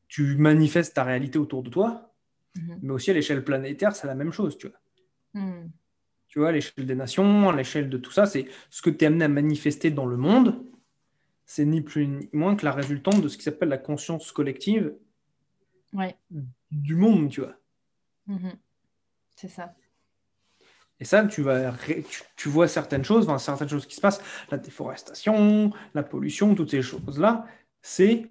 tu 0.07 0.37
manifestes 0.37 0.95
ta 0.95 1.05
réalité 1.05 1.39
autour 1.39 1.63
de 1.65 1.71
toi, 1.71 2.15
mais 2.83 2.93
aussi 2.93 3.11
à 3.11 3.15
l'échelle 3.15 3.45
planétaire, 3.45 3.95
c'est 3.95 4.07
la 4.07 4.15
même 4.15 4.33
chose, 4.33 4.57
tu 4.57 4.69
vois. 4.69 4.79
Mm. 5.35 5.69
Tu 6.29 6.39
vois, 6.39 6.49
à 6.51 6.53
l'échelle 6.53 6.87
des 6.87 6.95
nations, 6.95 7.49
à 7.49 7.57
l'échelle 7.57 7.89
de 7.89 7.99
tout 7.99 8.11
ça, 8.13 8.27
c'est 8.27 8.47
ce 8.71 8.83
que 8.83 8.91
tu 8.91 9.05
es 9.05 9.07
amené 9.09 9.25
à 9.25 9.29
manifester 9.29 9.91
dans 9.91 10.07
le 10.07 10.17
monde, 10.17 10.63
c'est 11.47 11.65
ni 11.65 11.81
plus 11.81 12.07
ni 12.07 12.29
moins 12.33 12.55
que 12.55 12.65
la 12.67 12.73
résultante 12.73 13.23
de 13.23 13.29
ce 13.29 13.39
qui 13.39 13.43
s'appelle 13.43 13.71
la 13.71 13.79
conscience 13.79 14.31
collective 14.33 14.95
Ouais. 15.95 16.15
du 16.71 16.95
monde, 16.97 17.31
tu 17.31 17.41
vois. 17.41 17.55
Mhm. 18.27 18.53
C'est 19.37 19.49
ça. 19.49 19.75
Et 21.01 21.05
ça, 21.05 21.25
tu, 21.25 21.43
vas, 21.43 21.71
ré- 21.71 22.05
tu, 22.37 22.49
vois 22.49 22.69
certaines 22.69 23.05
choses, 23.05 23.27
enfin, 23.29 23.39
certaines 23.39 23.69
choses 23.69 23.87
qui 23.87 23.95
se 23.95 24.01
passent, 24.01 24.21
la 24.51 24.59
déforestation, 24.59 25.73
la 25.95 26.03
pollution, 26.03 26.55
toutes 26.55 26.73
ces 26.73 26.83
choses-là, 26.83 27.47
c'est 27.81 28.29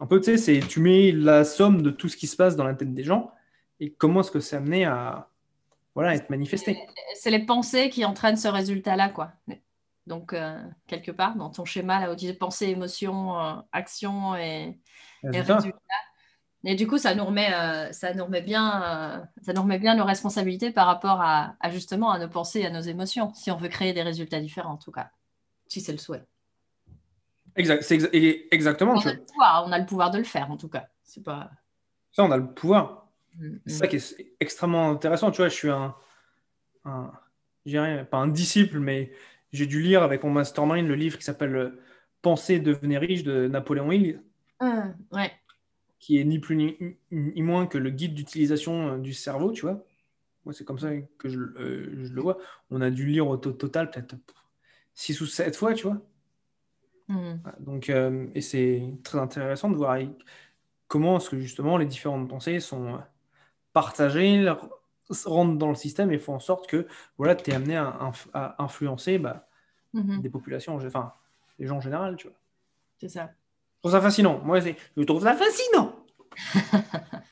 un 0.00 0.06
peu, 0.06 0.18
tu 0.20 0.24
sais, 0.24 0.38
c'est 0.38 0.66
tu 0.66 0.80
mets 0.80 1.12
la 1.12 1.44
somme 1.44 1.82
de 1.82 1.90
tout 1.90 2.08
ce 2.08 2.16
qui 2.16 2.26
se 2.26 2.36
passe 2.36 2.56
dans 2.56 2.64
la 2.64 2.74
tête 2.74 2.92
des 2.92 3.04
gens 3.04 3.32
et 3.80 3.92
comment 3.92 4.20
est-ce 4.20 4.30
que 4.30 4.40
c'est 4.40 4.56
amené 4.56 4.84
à 4.86 5.30
voilà, 5.96 6.14
être 6.14 6.30
manifesté. 6.30 6.78
c'est 7.14 7.30
les 7.30 7.44
pensées 7.44 7.90
qui 7.90 8.04
entraînent 8.04 8.36
ce 8.36 8.48
résultat-là, 8.48 9.08
quoi. 9.08 9.32
Donc, 10.06 10.32
euh, 10.32 10.62
quelque 10.86 11.10
part, 11.10 11.34
dans 11.34 11.50
ton 11.50 11.64
schéma, 11.64 11.98
là 11.98 12.12
où 12.12 12.14
tu 12.14 12.26
dis 12.26 12.32
pensée, 12.32 12.66
émotion, 12.66 13.40
euh, 13.40 13.54
action 13.72 14.36
et, 14.36 14.78
et 15.32 15.40
Résultat. 15.40 15.76
Et 16.64 16.74
du 16.74 16.86
coup, 16.86 16.98
ça 16.98 17.14
nous 17.14 17.24
remet, 17.24 17.52
euh, 17.54 17.92
ça 17.92 18.12
nous 18.14 18.24
remet 18.24 18.40
bien, 18.40 18.82
euh, 18.82 19.24
ça 19.42 19.52
nous 19.52 19.62
remet 19.62 19.78
bien 19.78 19.94
nos 19.94 20.04
responsabilités 20.04 20.70
par 20.70 20.86
rapport 20.86 21.20
à, 21.20 21.54
à 21.60 21.70
justement 21.70 22.10
à 22.10 22.18
nos 22.18 22.28
pensées 22.28 22.60
et 22.60 22.66
à 22.66 22.70
nos 22.70 22.80
émotions, 22.80 23.32
si 23.34 23.50
on 23.50 23.56
veut 23.56 23.68
créer 23.68 23.92
des 23.92 24.02
résultats 24.02 24.40
différents, 24.40 24.72
en 24.72 24.76
tout 24.76 24.90
cas, 24.92 25.10
si 25.68 25.80
c'est 25.80 25.92
le 25.92 25.98
souhait. 25.98 26.24
Exact, 27.56 27.82
c'est 27.82 27.96
exa- 27.96 28.46
exactement. 28.50 28.92
On 28.94 29.00
a, 29.00 29.12
le 29.12 29.24
pouvoir, 29.24 29.64
on 29.66 29.72
a 29.72 29.78
le 29.78 29.86
pouvoir 29.86 30.10
de 30.10 30.18
le 30.18 30.24
faire, 30.24 30.50
en 30.50 30.56
tout 30.56 30.68
cas. 30.68 30.88
C'est 31.04 31.22
pas. 31.22 31.50
Ça, 32.12 32.24
on 32.24 32.30
a 32.30 32.36
le 32.36 32.52
pouvoir. 32.52 33.05
Mm, 33.36 33.56
C'est 33.66 33.74
mm. 33.74 33.78
ça 33.78 33.86
qui 33.88 33.96
est 33.96 34.36
extrêmement 34.40 34.90
intéressant. 34.90 35.30
Tu 35.30 35.38
vois, 35.38 35.48
je 35.48 35.54
suis 35.54 35.70
un, 35.70 35.94
un 36.84 37.12
dirais, 37.64 38.06
pas 38.08 38.18
un 38.18 38.28
disciple, 38.28 38.78
mais 38.78 39.12
j'ai 39.52 39.66
dû 39.66 39.82
lire 39.82 40.02
avec 40.02 40.22
mon 40.24 40.30
mastermind 40.30 40.86
le 40.86 40.94
livre 40.94 41.18
qui 41.18 41.24
s'appelle 41.24 41.56
euh, 41.56 41.82
Penser, 42.22 42.58
devenir 42.60 43.00
riche 43.00 43.22
de 43.22 43.46
Napoléon 43.48 43.92
Hill. 43.92 44.22
Mm, 44.60 44.94
ouais. 45.12 45.32
qui 45.98 46.18
est 46.18 46.24
ni 46.24 46.38
plus 46.38 46.56
ni, 46.56 46.76
ni 47.10 47.42
moins 47.42 47.66
que 47.66 47.78
le 47.78 47.90
guide 47.90 48.14
d'utilisation 48.14 48.94
euh, 48.94 48.98
du 48.98 49.12
cerveau, 49.12 49.52
tu 49.52 49.62
vois. 49.62 49.84
Moi, 50.44 50.54
c'est 50.54 50.64
comme 50.64 50.78
ça 50.78 50.90
que 51.18 51.28
je, 51.28 51.38
euh, 51.38 52.06
je 52.06 52.12
le 52.12 52.22
vois. 52.22 52.38
On 52.70 52.80
a 52.80 52.90
dû 52.90 53.04
le 53.06 53.12
lire 53.12 53.28
au 53.28 53.36
to- 53.36 53.52
total 53.52 53.90
peut-être 53.90 54.16
6 54.94 55.20
ou 55.20 55.26
7 55.26 55.56
fois, 55.56 55.74
tu 55.74 55.86
vois. 55.88 56.00
Mm. 57.08 57.34
Donc, 57.60 57.90
euh, 57.90 58.26
et 58.34 58.40
c'est 58.40 58.82
très 59.02 59.18
intéressant 59.18 59.70
de 59.70 59.76
voir 59.76 59.98
comment 60.88 61.18
est-ce 61.18 61.30
que 61.30 61.38
justement 61.38 61.76
les 61.78 61.86
différentes 61.86 62.28
pensées 62.28 62.60
sont 62.60 63.00
partagées, 63.80 64.38
leur- 64.38 64.70
rentrent 65.26 65.58
dans 65.58 65.68
le 65.68 65.74
système 65.74 66.10
et 66.10 66.18
font 66.18 66.34
en 66.36 66.40
sorte 66.40 66.66
que 66.66 66.86
voilà, 67.18 67.34
tu 67.36 67.50
es 67.50 67.54
amené 67.54 67.76
à, 67.76 67.84
inf- 68.00 68.30
à 68.32 68.62
influencer 68.64 69.18
bah, 69.18 69.46
Mhm. 69.92 70.22
des 70.22 70.30
populations, 70.30 70.76
enfin, 70.76 71.12
les 71.58 71.66
gens 71.66 71.76
en 71.76 71.80
général, 71.82 72.16
tu 72.16 72.26
vois. 72.28 72.36
C'est 72.98 73.08
ça. 73.10 73.24
Je 73.28 73.80
trouve 73.82 73.92
ça 73.92 74.00
fascinant. 74.00 74.40
Moi, 74.44 74.60
je 74.60 75.02
trouve 75.04 75.22
ça 75.22 75.34
fascinant. 75.34 75.94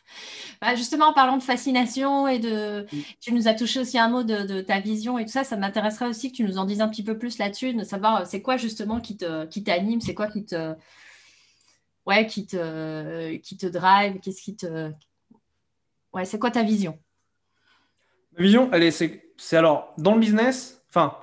Bah, 0.60 0.74
justement, 0.76 1.06
en 1.06 1.12
parlant 1.12 1.36
de 1.36 1.42
fascination 1.42 2.26
et 2.28 2.38
de. 2.38 2.86
Tu 3.20 3.34
nous 3.34 3.48
as 3.48 3.54
touché 3.54 3.80
aussi 3.80 3.98
un 3.98 4.08
mot 4.08 4.22
de, 4.22 4.44
de 4.46 4.60
ta 4.62 4.80
vision 4.80 5.18
et 5.18 5.24
tout 5.26 5.32
ça. 5.32 5.44
Ça 5.44 5.56
m'intéresserait 5.56 6.08
aussi 6.08 6.30
que 6.30 6.36
tu 6.36 6.44
nous 6.44 6.56
en 6.58 6.64
dises 6.64 6.80
un 6.80 6.88
petit 6.88 7.02
peu 7.04 7.18
plus 7.18 7.36
là-dessus, 7.38 7.74
de 7.74 7.84
savoir 7.84 8.20
euh, 8.20 8.24
c'est 8.24 8.40
quoi 8.40 8.56
justement 8.56 9.00
qui 9.00 9.16
te, 9.16 9.44
qui 9.46 9.62
t'anime, 9.62 10.00
c'est 10.00 10.14
quoi 10.14 10.28
qui 10.28 10.44
te. 10.46 10.74
Ouais, 12.06 12.26
qui 12.26 12.46
te, 12.46 13.36
qui 13.36 13.56
te 13.58 13.66
drive, 13.66 14.20
qu'est-ce 14.20 14.42
qui 14.42 14.56
te. 14.56 14.90
Ouais, 16.14 16.24
c'est 16.24 16.38
quoi 16.38 16.50
ta 16.50 16.62
vision? 16.62 16.98
Ma 18.32 18.42
vision, 18.42 18.70
elle 18.72 18.84
est, 18.84 18.90
c'est, 18.90 19.32
c'est 19.36 19.56
alors, 19.56 19.92
dans 19.98 20.14
le 20.14 20.20
business, 20.20 20.84
enfin, 20.88 21.18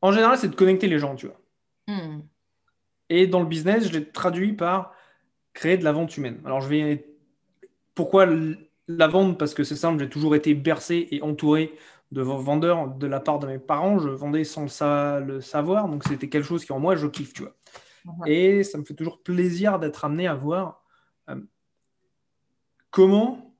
en 0.00 0.12
général, 0.12 0.38
c'est 0.38 0.48
de 0.48 0.54
connecter 0.54 0.86
les 0.86 0.98
gens, 0.98 1.14
tu 1.14 1.26
vois. 1.26 1.40
Hmm. 1.86 2.22
Et 3.10 3.26
dans 3.26 3.40
le 3.40 3.46
business, 3.46 3.86
je 3.86 3.92
l'ai 3.92 4.10
traduit 4.10 4.52
par 4.52 4.92
créer 5.52 5.76
de 5.76 5.84
la 5.84 5.92
vente 5.92 6.16
humaine. 6.16 6.40
Alors, 6.44 6.60
je 6.60 6.68
vais. 6.68 7.06
Pourquoi 7.94 8.26
la 8.88 9.06
vente 9.06 9.38
Parce 9.38 9.54
que 9.54 9.62
c'est 9.62 9.76
simple, 9.76 10.02
j'ai 10.02 10.08
toujours 10.08 10.34
été 10.34 10.54
bercé 10.54 11.06
et 11.10 11.22
entouré 11.22 11.74
de 12.12 12.22
vendeur 12.22 12.88
de 12.88 13.06
la 13.06 13.20
part 13.20 13.38
de 13.38 13.46
mes 13.46 13.58
parents. 13.58 13.98
Je 13.98 14.08
vendais 14.08 14.44
sans 14.44 14.66
le, 15.20 15.40
savoir, 15.40 15.88
donc 15.88 16.04
c'était 16.04 16.28
quelque 16.28 16.46
chose 16.46 16.64
qui 16.64 16.72
en 16.72 16.80
moi 16.80 16.96
je 16.96 17.06
kiffe, 17.06 17.32
tu 17.32 17.42
vois. 17.42 17.54
Et 18.26 18.62
ça 18.64 18.78
me 18.78 18.84
fait 18.84 18.94
toujours 18.94 19.22
plaisir 19.22 19.78
d'être 19.78 20.04
amené 20.04 20.26
à 20.26 20.34
voir 20.34 20.82
euh, 21.30 21.40
comment, 22.90 23.53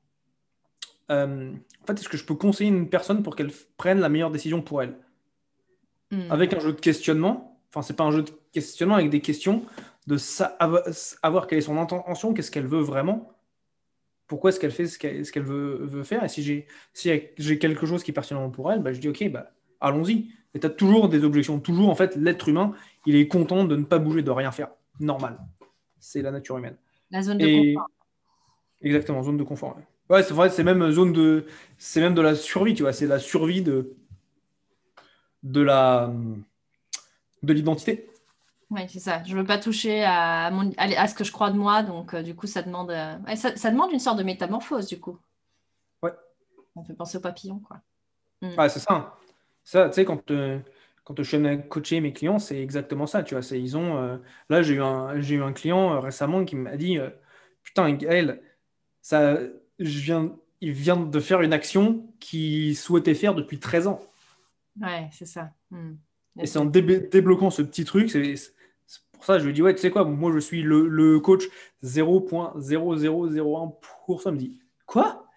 euh, 1.11 1.53
en 1.83 1.87
fait, 1.87 1.95
est-ce 1.95 2.09
que 2.09 2.17
je 2.17 2.25
peux 2.25 2.35
conseiller 2.35 2.71
une 2.71 2.89
personne 2.89 3.23
pour 3.23 3.37
qu'elle 3.37 3.51
prenne 3.77 4.01
la 4.01 4.09
meilleure 4.09 4.31
décision 4.31 4.63
pour 4.63 4.83
elle, 4.83 4.97
hmm. 6.11 6.31
avec 6.31 6.53
un 6.55 6.61
jeu 6.61 6.73
de 6.73 6.81
questionnement. 6.81 7.61
Enfin, 7.71 7.83
c'est 7.83 7.97
pas 7.97 8.05
un 8.05 8.11
jeu 8.11 8.23
de 8.23 8.31
questionnement 8.53 8.95
avec 8.95 9.11
des 9.11 9.21
questions 9.21 9.65
de 10.07 10.17
savoir 10.17 11.47
quelle 11.47 11.59
est 11.59 11.63
son 11.63 11.79
intention, 11.79 12.35
qu'est-ce 12.35 12.51
qu'elle 12.51 12.67
veut 12.67 12.81
vraiment, 12.81 13.35
pourquoi 14.27 14.51
est-ce 14.51 14.61
qu'elle 14.61 14.73
fait 14.73 14.87
ce 14.87 14.99
qu'elle 14.99 15.43
veut, 15.43 16.03
faire? 16.03 16.25
Et 16.25 16.29
si 16.29 16.43
j'ai 16.43 16.67
si 16.93 17.11
quelque 17.59 17.87
chose 17.87 18.03
qui 18.03 18.11
est 18.11 18.15
pertinent 18.15 18.51
pour 18.51 18.73
elle, 18.73 18.81
bah, 18.81 18.93
je 18.93 19.01
dis 19.01 19.09
ok, 19.09 19.31
bah, 19.31 19.51
allons-y. 19.81 20.31
Et 20.55 20.61
tu 20.61 20.67
as 20.67 20.71
toujours 20.71 21.09
des 21.09 21.25
objections. 21.25 21.59
Toujours, 21.61 21.91
en 21.91 21.95
fait, 21.95 22.17
l'être 22.17 22.49
humain, 22.49 22.73
il 23.07 23.17
est 23.17 23.29
content 23.29 23.65
de 23.65 23.77
ne 23.77 23.85
pas 23.85 23.99
bouger, 23.99 24.23
de 24.23 24.31
rien 24.31 24.53
faire. 24.53 24.69
Normal. 25.01 25.39
C'est 25.99 26.23
la 26.23 26.31
nature 26.31 26.57
humaine. 26.59 26.77
La 27.11 27.23
zone 27.23 27.39
de 27.39 27.75
confort. 27.75 27.91
Exactement, 28.81 29.23
zone 29.23 29.37
de 29.37 29.43
confort. 29.43 29.77
Ouais, 29.77 29.83
c'est 30.11 30.33
vrai, 30.33 30.51
c'est 30.51 30.65
même 30.65 30.91
zone 30.91 31.13
de. 31.13 31.47
C'est 31.79 32.01
même 32.01 32.15
de 32.15 32.23
la 32.23 32.35
survie, 32.35 32.75
tu 32.75 32.83
vois. 32.83 32.93
C'est 32.93 33.07
la 33.07 33.19
survie 33.19 33.63
de. 33.63 33.95
De 35.43 35.61
la. 35.61 36.13
De 37.43 37.53
l'identité. 37.53 38.09
Oui, 38.71 38.83
c'est 38.89 38.99
ça. 38.99 39.23
Je 39.25 39.35
ne 39.35 39.41
veux 39.41 39.47
pas 39.47 39.59
toucher 39.59 40.03
à, 40.05 40.47
à, 40.47 41.09
ce 41.09 41.15
que 41.15 41.25
je 41.25 41.33
crois 41.33 41.51
de 41.51 41.57
moi. 41.57 41.83
Donc, 41.83 42.15
euh, 42.15 42.23
du 42.23 42.35
coup, 42.35 42.47
ça 42.47 42.63
demande, 42.63 42.91
euh, 42.91 43.15
ça, 43.37 43.71
demande 43.71 43.93
une 43.93 44.01
sorte 44.01 44.19
de 44.19 44.25
métamorphose, 44.25 44.87
du 44.87 44.99
coup. 44.99 45.19
Ouais. 46.03 46.13
On 46.75 46.83
fait 46.83 46.95
penser 46.95 47.19
au 47.19 47.21
papillon, 47.21 47.61
quoi. 47.61 47.81
Hmm. 48.43 48.59
Ouais, 48.59 48.69
c'est 48.69 48.81
ça. 48.81 49.17
Ça, 49.63 49.89
tu 49.89 49.95
sais, 49.95 50.05
quand, 50.05 50.31
euh, 50.31 50.59
quand 51.05 51.15
je 51.17 51.23
suis 51.23 51.69
coacher 51.69 52.01
mes 52.01 52.13
clients, 52.13 52.39
c'est 52.39 52.61
exactement 52.61 53.07
ça. 53.07 53.23
Tu 53.23 53.35
vois, 53.35 53.43
c'est, 53.43 53.61
ils 53.61 53.77
ont, 53.77 54.21
là, 54.49 54.63
j'ai 54.63 54.75
eu, 54.75 54.83
un, 54.83 55.21
j'ai 55.21 55.37
eu 55.37 55.43
un 55.43 55.53
client 55.53 56.01
récemment 56.01 56.45
qui 56.45 56.57
m'a 56.57 56.77
dit 56.77 56.99
Putain, 57.63 57.93
Gaël, 57.93 58.43
ça, 59.03 59.39
je 59.79 60.01
viens, 60.01 60.37
il 60.61 60.73
vient 60.73 60.97
de 60.97 61.21
faire 61.21 61.43
une 61.43 61.53
action 61.53 62.07
qu'il 62.21 62.77
souhaitait 62.77 63.15
faire 63.15 63.35
depuis 63.35 63.59
13 63.59 63.87
ans. 63.87 64.01
Ouais, 64.81 65.09
c'est 65.13 65.27
ça. 65.27 65.51
Hmm. 65.71 65.95
Et 66.41 66.47
c'est 66.47 66.59
en 66.59 66.65
débloquant 66.65 67.51
ce 67.51 67.63
petit 67.63 67.85
truc, 67.85 68.11
c'est 68.11 68.35
pour 69.13 69.25
ça 69.25 69.35
que 69.35 69.41
je 69.41 69.47
lui 69.47 69.53
dis, 69.53 69.63
ouais, 69.63 69.73
tu 69.75 69.81
sais 69.81 69.91
quoi, 69.91 70.05
moi 70.05 70.33
je 70.33 70.41
suis 70.41 70.63
le, 70.63 70.89
le 70.89 71.21
coach 71.21 71.45
0.0001%. 71.85 74.23
Il 74.27 74.33
me 74.33 74.37
dit, 74.37 74.59
quoi? 74.85 75.29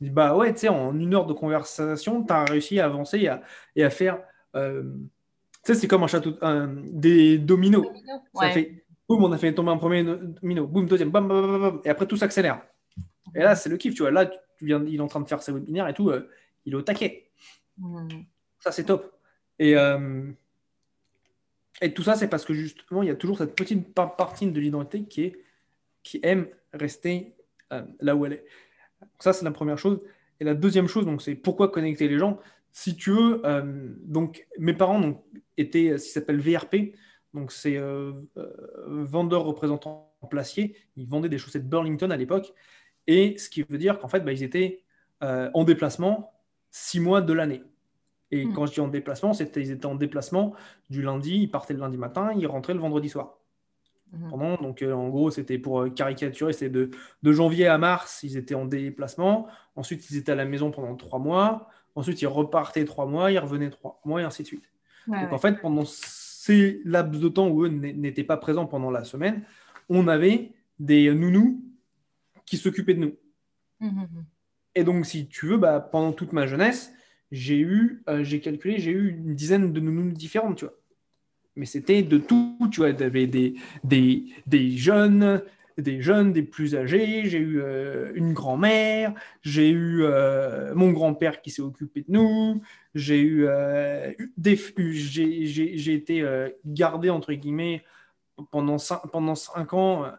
Il 0.00 0.08
dit, 0.08 0.10
bah 0.10 0.34
ouais, 0.36 0.52
tu 0.54 0.60
sais, 0.60 0.68
en 0.68 0.98
une 0.98 1.14
heure 1.14 1.26
de 1.26 1.34
conversation, 1.34 2.24
tu 2.24 2.32
as 2.32 2.44
réussi 2.44 2.80
à 2.80 2.86
avancer 2.86 3.18
et 3.18 3.28
à, 3.28 3.42
et 3.76 3.84
à 3.84 3.90
faire. 3.90 4.20
Euh, 4.54 4.82
tu 5.64 5.72
sais, 5.72 5.74
c'est 5.74 5.88
comme 5.88 6.02
un 6.02 6.06
château, 6.06 6.34
des 6.84 7.38
dominos. 7.38 7.86
Ça 8.34 8.50
fait, 8.50 8.84
boum, 9.08 9.24
on 9.24 9.32
a 9.32 9.38
fait 9.38 9.54
tomber 9.54 9.70
un 9.70 9.76
premier 9.76 10.04
domino, 10.04 10.66
boum, 10.66 10.86
deuxième, 10.86 11.10
bam, 11.10 11.28
bam, 11.28 11.42
bam, 11.42 11.60
bam, 11.60 11.80
et 11.84 11.90
après 11.90 12.06
tout 12.06 12.16
s'accélère. 12.16 12.62
Et 13.34 13.40
là, 13.40 13.56
c'est 13.56 13.68
le 13.68 13.76
kiff, 13.76 13.94
tu 13.94 14.02
vois. 14.02 14.10
Là, 14.10 14.26
tu 14.26 14.66
viens, 14.66 14.84
il 14.84 14.96
est 14.96 15.00
en 15.00 15.08
train 15.08 15.20
de 15.20 15.28
faire 15.28 15.42
ses 15.42 15.52
webinaires 15.52 15.88
et 15.88 15.94
tout, 15.94 16.10
euh, 16.10 16.28
il 16.64 16.72
est 16.72 16.76
au 16.76 16.82
taquet. 16.82 17.30
Mmh. 17.78 18.08
Ça, 18.60 18.72
c'est 18.72 18.84
top. 18.84 19.18
Et. 19.58 19.76
Euh, 19.76 20.30
et 21.82 21.92
tout 21.92 22.02
ça, 22.02 22.14
c'est 22.14 22.28
parce 22.28 22.46
que 22.46 22.54
justement, 22.54 23.02
il 23.02 23.08
y 23.08 23.12
a 23.12 23.14
toujours 23.14 23.36
cette 23.36 23.54
petite 23.54 23.92
partie 23.92 24.50
de 24.50 24.58
l'identité 24.58 25.04
qui, 25.04 25.24
est, 25.24 25.44
qui 26.02 26.20
aime 26.22 26.48
rester 26.72 27.34
euh, 27.70 27.82
là 28.00 28.16
où 28.16 28.24
elle 28.24 28.32
est. 28.32 28.44
ça, 29.18 29.34
c'est 29.34 29.44
la 29.44 29.50
première 29.50 29.76
chose. 29.76 30.00
Et 30.40 30.44
la 30.44 30.54
deuxième 30.54 30.88
chose, 30.88 31.04
donc, 31.04 31.20
c'est 31.20 31.34
pourquoi 31.34 31.68
connecter 31.68 32.08
les 32.08 32.16
gens. 32.16 32.40
Si 32.72 32.96
tu 32.96 33.10
veux, 33.10 33.42
donc, 34.04 34.46
mes 34.58 34.72
parents 34.72 35.00
donc, 35.00 35.22
étaient 35.58 35.98
ce 35.98 36.04
qui 36.04 36.10
s'appelle 36.10 36.40
VRP, 36.40 36.94
donc 37.34 37.52
c'est 37.52 37.78
vendeur 38.86 39.44
représentant 39.44 40.06
placier. 40.26 40.76
Ils 40.96 41.06
vendaient 41.08 41.28
des 41.28 41.38
chaussettes 41.38 41.68
Burlington 41.68 42.10
à 42.10 42.16
l'époque. 42.16 42.52
Et 43.06 43.38
ce 43.38 43.48
qui 43.48 43.62
veut 43.62 43.78
dire 43.78 43.98
qu'en 43.98 44.08
fait, 44.08 44.20
bah, 44.20 44.32
ils 44.32 44.42
étaient 44.42 44.82
en 45.20 45.64
déplacement 45.64 46.32
six 46.70 47.00
mois 47.00 47.22
de 47.22 47.32
l'année. 47.32 47.62
Et 48.30 48.44
hmm. 48.44 48.52
quand 48.52 48.66
je 48.66 48.72
dis 48.72 48.80
en 48.80 48.88
déplacement, 48.88 49.32
c'était 49.32 49.62
ils 49.62 49.70
étaient 49.70 49.86
en 49.86 49.94
déplacement 49.94 50.54
du 50.90 51.02
lundi, 51.02 51.42
ils 51.42 51.50
partaient 51.50 51.74
le 51.74 51.80
lundi 51.80 51.96
matin, 51.96 52.32
ils 52.36 52.46
rentraient 52.46 52.74
le 52.74 52.80
vendredi 52.80 53.08
soir. 53.08 53.38
Hmm. 54.12 54.28
Pendant, 54.30 54.56
donc 54.56 54.82
euh, 54.82 54.92
en 54.92 55.08
gros, 55.08 55.30
c'était 55.30 55.58
pour 55.58 55.82
euh, 55.82 55.90
caricaturer, 55.90 56.52
c'était 56.52 56.68
de, 56.68 56.90
de, 57.22 57.32
janvier 57.32 57.66
à 57.66 57.78
mars, 57.78 58.22
ils 58.22 58.36
étaient 58.36 58.54
en 58.54 58.66
déplacement. 58.66 59.46
Ensuite, 59.74 60.10
ils 60.10 60.16
étaient 60.16 60.32
à 60.32 60.36
la 60.36 60.44
maison 60.44 60.70
pendant 60.70 60.94
trois 60.96 61.18
mois. 61.18 61.68
Ensuite, 61.94 62.20
ils 62.20 62.26
repartaient 62.26 62.84
trois 62.84 63.06
mois, 63.06 63.30
ils 63.32 63.38
revenaient 63.38 63.70
trois 63.70 64.00
mois, 64.04 64.20
et 64.20 64.24
ainsi 64.24 64.42
de 64.42 64.48
suite. 64.48 64.70
donc 65.06 65.32
en 65.32 65.38
fait, 65.38 65.60
pendant 65.60 65.84
ces 65.86 66.82
laps 66.84 67.20
de 67.20 67.28
temps 67.28 67.48
où 67.48 67.64
eux 67.64 67.68
n'étaient 67.68 68.24
pas 68.24 68.36
présents 68.36 68.66
pendant 68.66 68.90
la 68.90 69.04
semaine, 69.04 69.44
on 69.88 70.06
avait 70.06 70.52
des 70.78 71.12
nounous 71.14 71.64
qui 72.46 72.56
s'occupaient 72.56 72.94
de 72.94 73.00
nous. 73.00 73.16
Hmm, 73.80 74.04
et 74.74 74.84
donc, 74.84 75.06
si 75.06 75.26
tu 75.26 75.46
veux, 75.46 75.56
bah, 75.56 75.80
pendant 75.80 76.12
toute 76.12 76.32
ma 76.32 76.46
jeunesse, 76.46 76.92
j'ai 77.32 77.58
eu, 77.58 78.02
euh, 78.08 78.22
j'ai 78.22 78.40
calculé, 78.40 78.78
j'ai 78.78 78.92
eu 78.92 79.10
une 79.10 79.34
dizaine 79.34 79.72
de 79.72 79.80
nounous 79.80 80.12
différentes, 80.12 80.58
tu 80.58 80.64
vois. 80.66 80.74
Mais 81.56 81.66
c'était 81.66 82.02
de 82.02 82.18
tout, 82.18 82.58
tu 82.70 82.80
vois. 82.80 82.94
J'avais 82.96 83.26
des, 83.26 83.54
des, 83.82 84.26
des, 84.46 84.70
jeunes, 84.76 85.42
des 85.78 86.02
jeunes, 86.02 86.34
des 86.34 86.42
plus 86.42 86.76
âgés. 86.76 87.24
J'ai 87.24 87.38
eu 87.38 87.62
euh, 87.62 88.12
une 88.14 88.34
grand-mère, 88.34 89.14
j'ai 89.40 89.70
eu 89.70 90.02
euh, 90.02 90.74
mon 90.74 90.92
grand-père 90.92 91.40
qui 91.40 91.50
s'est 91.50 91.62
occupé 91.62 92.02
de 92.02 92.12
nous. 92.12 92.60
J'ai 92.94 93.22
eu 93.22 93.46
des, 94.36 94.60
j'ai 94.92 95.94
été 95.94 96.48
gardé 96.66 97.08
entre 97.08 97.32
guillemets 97.32 97.82
pendant 98.50 98.76
cinq 98.78 99.72
ans. 99.72 100.12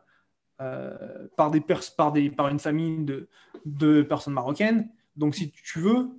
Par, 0.57 1.51
des 1.51 1.61
par, 1.95 2.11
des, 2.11 2.29
par 2.29 2.47
une 2.47 2.59
famille 2.59 3.03
de, 3.03 3.27
de 3.65 4.01
personnes 4.01 4.33
marocaines. 4.33 4.89
Donc, 5.15 5.35
si 5.35 5.51
tu 5.51 5.79
veux, 5.79 6.09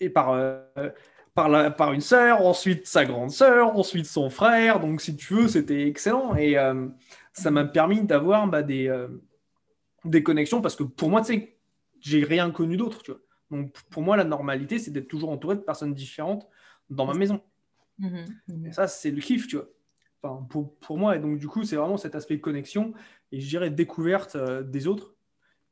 et 0.00 0.10
par, 0.10 0.30
euh, 0.30 0.60
par, 1.34 1.48
la, 1.48 1.70
par 1.70 1.92
une 1.92 2.00
sœur, 2.00 2.42
ensuite 2.42 2.86
sa 2.86 3.04
grande 3.04 3.30
sœur, 3.30 3.76
ensuite 3.76 4.06
son 4.06 4.30
frère. 4.30 4.80
Donc, 4.80 5.00
si 5.00 5.16
tu 5.16 5.34
veux, 5.34 5.48
c'était 5.48 5.88
excellent. 5.88 6.34
Et 6.36 6.56
euh, 6.56 6.88
ça 7.32 7.50
m'a 7.50 7.64
permis 7.64 8.02
d'avoir 8.02 8.46
bah, 8.46 8.62
des, 8.62 8.88
euh, 8.88 9.08
des 10.04 10.22
connexions 10.22 10.60
parce 10.60 10.76
que 10.76 10.84
pour 10.84 11.10
moi, 11.10 11.20
tu 11.20 11.34
sais, 11.34 11.56
j'ai 12.00 12.24
rien 12.24 12.50
connu 12.50 12.76
d'autre. 12.76 13.02
Tu 13.02 13.10
vois. 13.10 13.20
Donc, 13.50 13.72
pour 13.90 14.02
moi, 14.02 14.16
la 14.16 14.24
normalité, 14.24 14.78
c'est 14.78 14.90
d'être 14.90 15.08
toujours 15.08 15.30
entouré 15.30 15.56
de 15.56 15.60
personnes 15.60 15.94
différentes 15.94 16.48
dans 16.90 17.06
ma 17.06 17.14
maison. 17.14 17.40
Mmh 17.98 18.08
mmh 18.48 18.66
et 18.66 18.72
ça, 18.72 18.86
c'est 18.86 19.10
le 19.10 19.20
kiff, 19.20 19.48
tu 19.48 19.56
vois. 19.56 19.68
Enfin, 20.26 20.46
pour, 20.48 20.76
pour, 20.78 20.98
moi. 20.98 21.16
Et 21.16 21.18
donc, 21.18 21.38
du 21.38 21.48
coup, 21.48 21.64
c'est 21.64 21.76
vraiment 21.76 21.96
cet 21.96 22.14
aspect 22.14 22.36
de 22.36 22.42
connexion 22.42 22.92
et 23.32 23.40
je 23.40 23.48
dirais 23.48 23.70
découverte 23.70 24.36
des 24.36 24.86
autres 24.86 25.14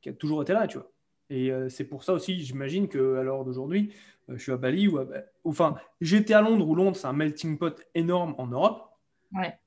qui 0.01 0.09
a 0.09 0.13
toujours 0.13 0.41
été 0.41 0.53
là, 0.53 0.67
tu 0.67 0.77
vois. 0.77 0.91
Et 1.29 1.51
c'est 1.69 1.85
pour 1.85 2.03
ça 2.03 2.13
aussi, 2.13 2.39
j'imagine 2.43 2.87
qu'à 2.87 2.99
l'heure 2.99 3.43
d'aujourd'hui, 3.45 3.91
euh, 4.29 4.37
je 4.37 4.43
suis 4.43 4.51
à 4.51 4.57
Bali, 4.57 4.87
ou 4.87 4.99
enfin, 5.43 5.75
j'étais 6.01 6.33
à 6.33 6.41
Londres, 6.41 6.67
où 6.67 6.75
Londres, 6.75 6.95
c'est 6.95 7.07
un 7.07 7.13
melting 7.13 7.57
pot 7.57 7.81
énorme 7.93 8.35
en 8.37 8.47
Europe. 8.47 8.91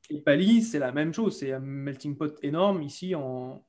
Et 0.08 0.20
Bali, 0.20 0.62
c'est 0.62 0.78
la 0.78 0.92
même 0.92 1.12
chose, 1.12 1.38
c'est 1.38 1.52
un 1.52 1.60
melting 1.60 2.16
pot 2.16 2.38
énorme 2.42 2.82
ici 2.82 3.14
en, 3.14 3.62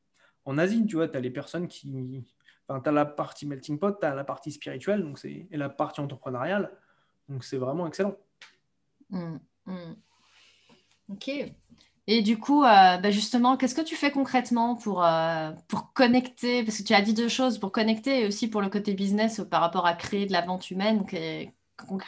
en 0.45 0.57
Asie. 0.57 0.85
Tu 0.85 0.95
vois, 0.95 1.09
tu 1.09 1.17
as 1.17 1.19
les 1.19 1.29
personnes 1.29 1.67
qui. 1.67 2.23
Enfin, 2.67 2.79
tu 2.79 2.89
as 2.89 2.91
la 2.93 3.05
partie 3.05 3.45
melting 3.45 3.77
pot, 3.77 3.99
tu 3.99 4.05
as 4.05 4.15
la 4.15 4.23
partie 4.23 4.51
spirituelle, 4.51 5.01
donc 5.01 5.19
et 5.25 5.47
la 5.51 5.69
partie 5.69 5.99
entrepreneuriale. 5.99 6.71
Donc, 7.27 7.43
c'est 7.43 7.57
vraiment 7.57 7.85
excellent. 7.85 8.15
Mmh, 9.09 9.39
mmh. 9.65 9.93
Ok. 11.09 11.31
Et 12.11 12.23
du 12.23 12.39
coup, 12.39 12.63
euh, 12.63 12.97
bah, 12.97 13.11
justement, 13.11 13.55
qu'est-ce 13.55 13.75
que 13.75 13.81
tu 13.81 13.95
fais 13.95 14.09
concrètement 14.09 14.75
pour, 14.75 15.05
euh, 15.05 15.51
pour 15.67 15.93
connecter 15.93 16.63
Parce 16.63 16.79
que 16.79 16.83
tu 16.83 16.95
as 16.95 17.01
dit 17.01 17.13
deux 17.13 17.27
choses, 17.27 17.59
pour 17.59 17.71
connecter 17.71 18.23
et 18.23 18.27
aussi 18.27 18.49
pour 18.49 18.61
le 18.61 18.69
côté 18.69 18.95
business 18.95 19.43
par 19.49 19.61
rapport 19.61 19.85
à 19.85 19.93
créer 19.93 20.25
de 20.25 20.31
la 20.31 20.41
vente 20.41 20.71
humaine. 20.71 21.05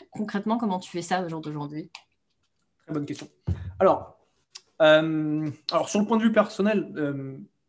concrètement, 0.10 0.58
comment 0.58 0.80
tu 0.80 0.89
fais 0.89 1.04
ça 1.04 1.24
au 1.24 1.30
jour 1.30 1.39
d'aujourd'hui? 1.39 1.91
Très 2.86 2.93
bonne 2.95 3.06
question. 3.06 3.28
Alors, 3.80 4.18
euh, 4.82 5.52
alors, 5.72 5.88
sur 5.88 5.99
le 5.99 6.08
point 6.08 6.18
de 6.18 6.24
vue 6.24 6.32
personnel, 6.32 6.91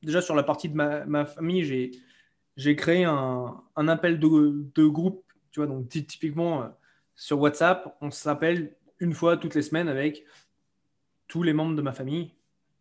déjà 0.03 0.23
sur 0.23 0.35
la 0.35 0.43
partie 0.43 0.71
de 0.71 0.75
ma, 0.75 1.27
famille, 1.27 1.93
j'ai 2.57 2.77
créé 2.77 3.05
un, 3.05 3.63
un, 3.77 3.89
appel 3.89 4.19
de, 4.19 4.71
de, 4.75 4.87
groupe. 4.87 5.23
Tu 5.51 5.61
vois, 5.61 5.67
donc 5.67 5.87
typiquement 5.91 6.67
sur 7.15 7.39
WhatsApp, 7.41 7.95
on 8.01 8.11
s'appelle 8.11 8.75
une 9.01 9.13
fois 9.13 9.37
toutes 9.37 9.55
les 9.55 9.61
semaines 9.61 9.89
avec 9.89 10.25
tous 11.33 11.43
les 11.43 11.55
membres 11.55 11.75
de 11.75 11.81
ma 11.81 11.95
famille, 11.95 12.31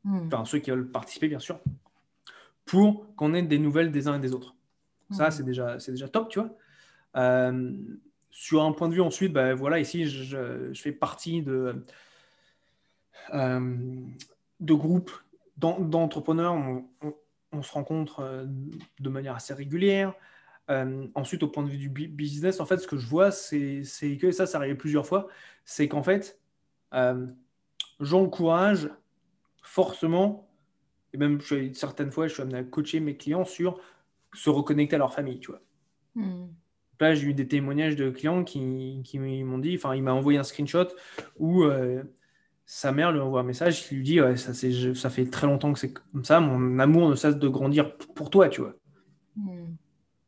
hmm. 0.03 0.27
enfin 0.27 0.43
ceux 0.43 0.59
qui 0.59 0.71
veulent 0.71 0.91
participer 0.91 1.29
bien 1.29 1.39
sûr, 1.39 1.61
pour 2.65 3.15
qu'on 3.15 3.33
ait 3.33 3.43
des 3.43 3.59
nouvelles 3.59 3.93
des 3.93 4.09
uns 4.09 4.17
et 4.17 4.19
des 4.19 4.33
autres. 4.33 4.55
Ça, 5.09 5.29
hmm. 5.29 5.31
c'est 5.31 5.43
déjà, 5.43 5.79
c'est 5.79 5.93
déjà 5.93 6.09
top, 6.09 6.27
tu 6.27 6.39
vois. 6.39 6.53
Euh, 7.15 7.71
sur 8.29 8.61
un 8.63 8.73
point 8.73 8.89
de 8.89 8.93
vue 8.93 9.01
ensuite, 9.01 9.31
ben, 9.31 9.53
voilà, 9.53 9.79
ici, 9.79 10.05
je, 10.05 10.73
fais 10.73 10.91
partie 10.91 11.41
de, 11.41 11.85
euh, 13.33 14.01
de 14.59 14.73
groupes 14.73 15.11
d'entrepreneurs. 15.55 16.53
On, 17.53 17.61
se 17.61 17.71
rencontre 17.71 18.19
euh, 18.19 18.45
de 18.99 19.09
manière 19.09 19.35
assez 19.35 19.53
régulière. 19.53 20.13
Euh, 20.69 21.07
ensuite, 21.15 21.43
au 21.43 21.47
point 21.47 21.63
de 21.63 21.69
vue 21.69 21.77
du 21.77 21.89
business, 21.89 22.59
en 22.59 22.65
fait, 22.65 22.79
ce 22.79 22.87
que 22.87 22.97
je 22.97 23.07
vois, 23.07 23.31
c'est 23.31 23.83
que 24.19 24.31
ça, 24.31 24.45
ça 24.45 24.57
arrive 24.57 24.75
plusieurs 24.75 25.05
fois, 25.05 25.29
c'est 25.63 25.87
qu'en 25.87 26.03
fait, 26.03 26.37
euh, 26.93 27.27
j'encourage 28.01 28.89
forcément, 29.61 30.49
et 31.13 31.17
même 31.17 31.39
certaines 31.73 32.11
fois, 32.11 32.27
je 32.27 32.33
suis 32.33 32.41
amené 32.41 32.57
à 32.57 32.63
coacher 32.63 32.99
mes 32.99 33.15
clients 33.15 33.45
sur 33.45 33.79
se 34.33 34.49
reconnecter 34.49 34.95
à 34.95 34.99
leur 34.99 35.13
famille, 35.13 35.39
tu 35.39 35.51
vois. 35.51 35.61
Hmm. 36.15 36.47
Là, 36.99 37.15
j'ai 37.15 37.27
eu 37.27 37.33
des 37.33 37.47
témoignages 37.47 37.95
de 37.95 38.09
clients 38.11 38.43
qui, 38.43 39.01
qui 39.03 39.17
m'ont 39.19 39.57
dit, 39.57 39.75
enfin, 39.75 39.95
il 39.95 40.03
m'a 40.03 40.13
envoyé 40.13 40.37
un 40.37 40.43
screenshot 40.43 40.87
où 41.39 41.63
euh, 41.63 42.03
sa 42.65 42.91
mère 42.91 43.11
lui 43.11 43.19
envoie 43.19 43.41
un 43.41 43.43
message 43.43 43.87
qui 43.87 43.95
lui 43.95 44.03
dit 44.03 44.21
ouais, 44.21 44.37
ça, 44.37 44.53
ça 44.53 45.09
fait 45.09 45.25
très 45.25 45.47
longtemps 45.47 45.73
que 45.73 45.79
c'est 45.79 45.93
comme 45.93 46.23
ça, 46.23 46.39
mon 46.39 46.79
amour 46.79 47.09
ne 47.09 47.15
cesse 47.15 47.37
de 47.37 47.47
grandir 47.47 47.97
pour 47.97 48.29
toi, 48.29 48.49
tu 48.49 48.61
vois. 48.61 48.75
Hmm. 49.35 49.73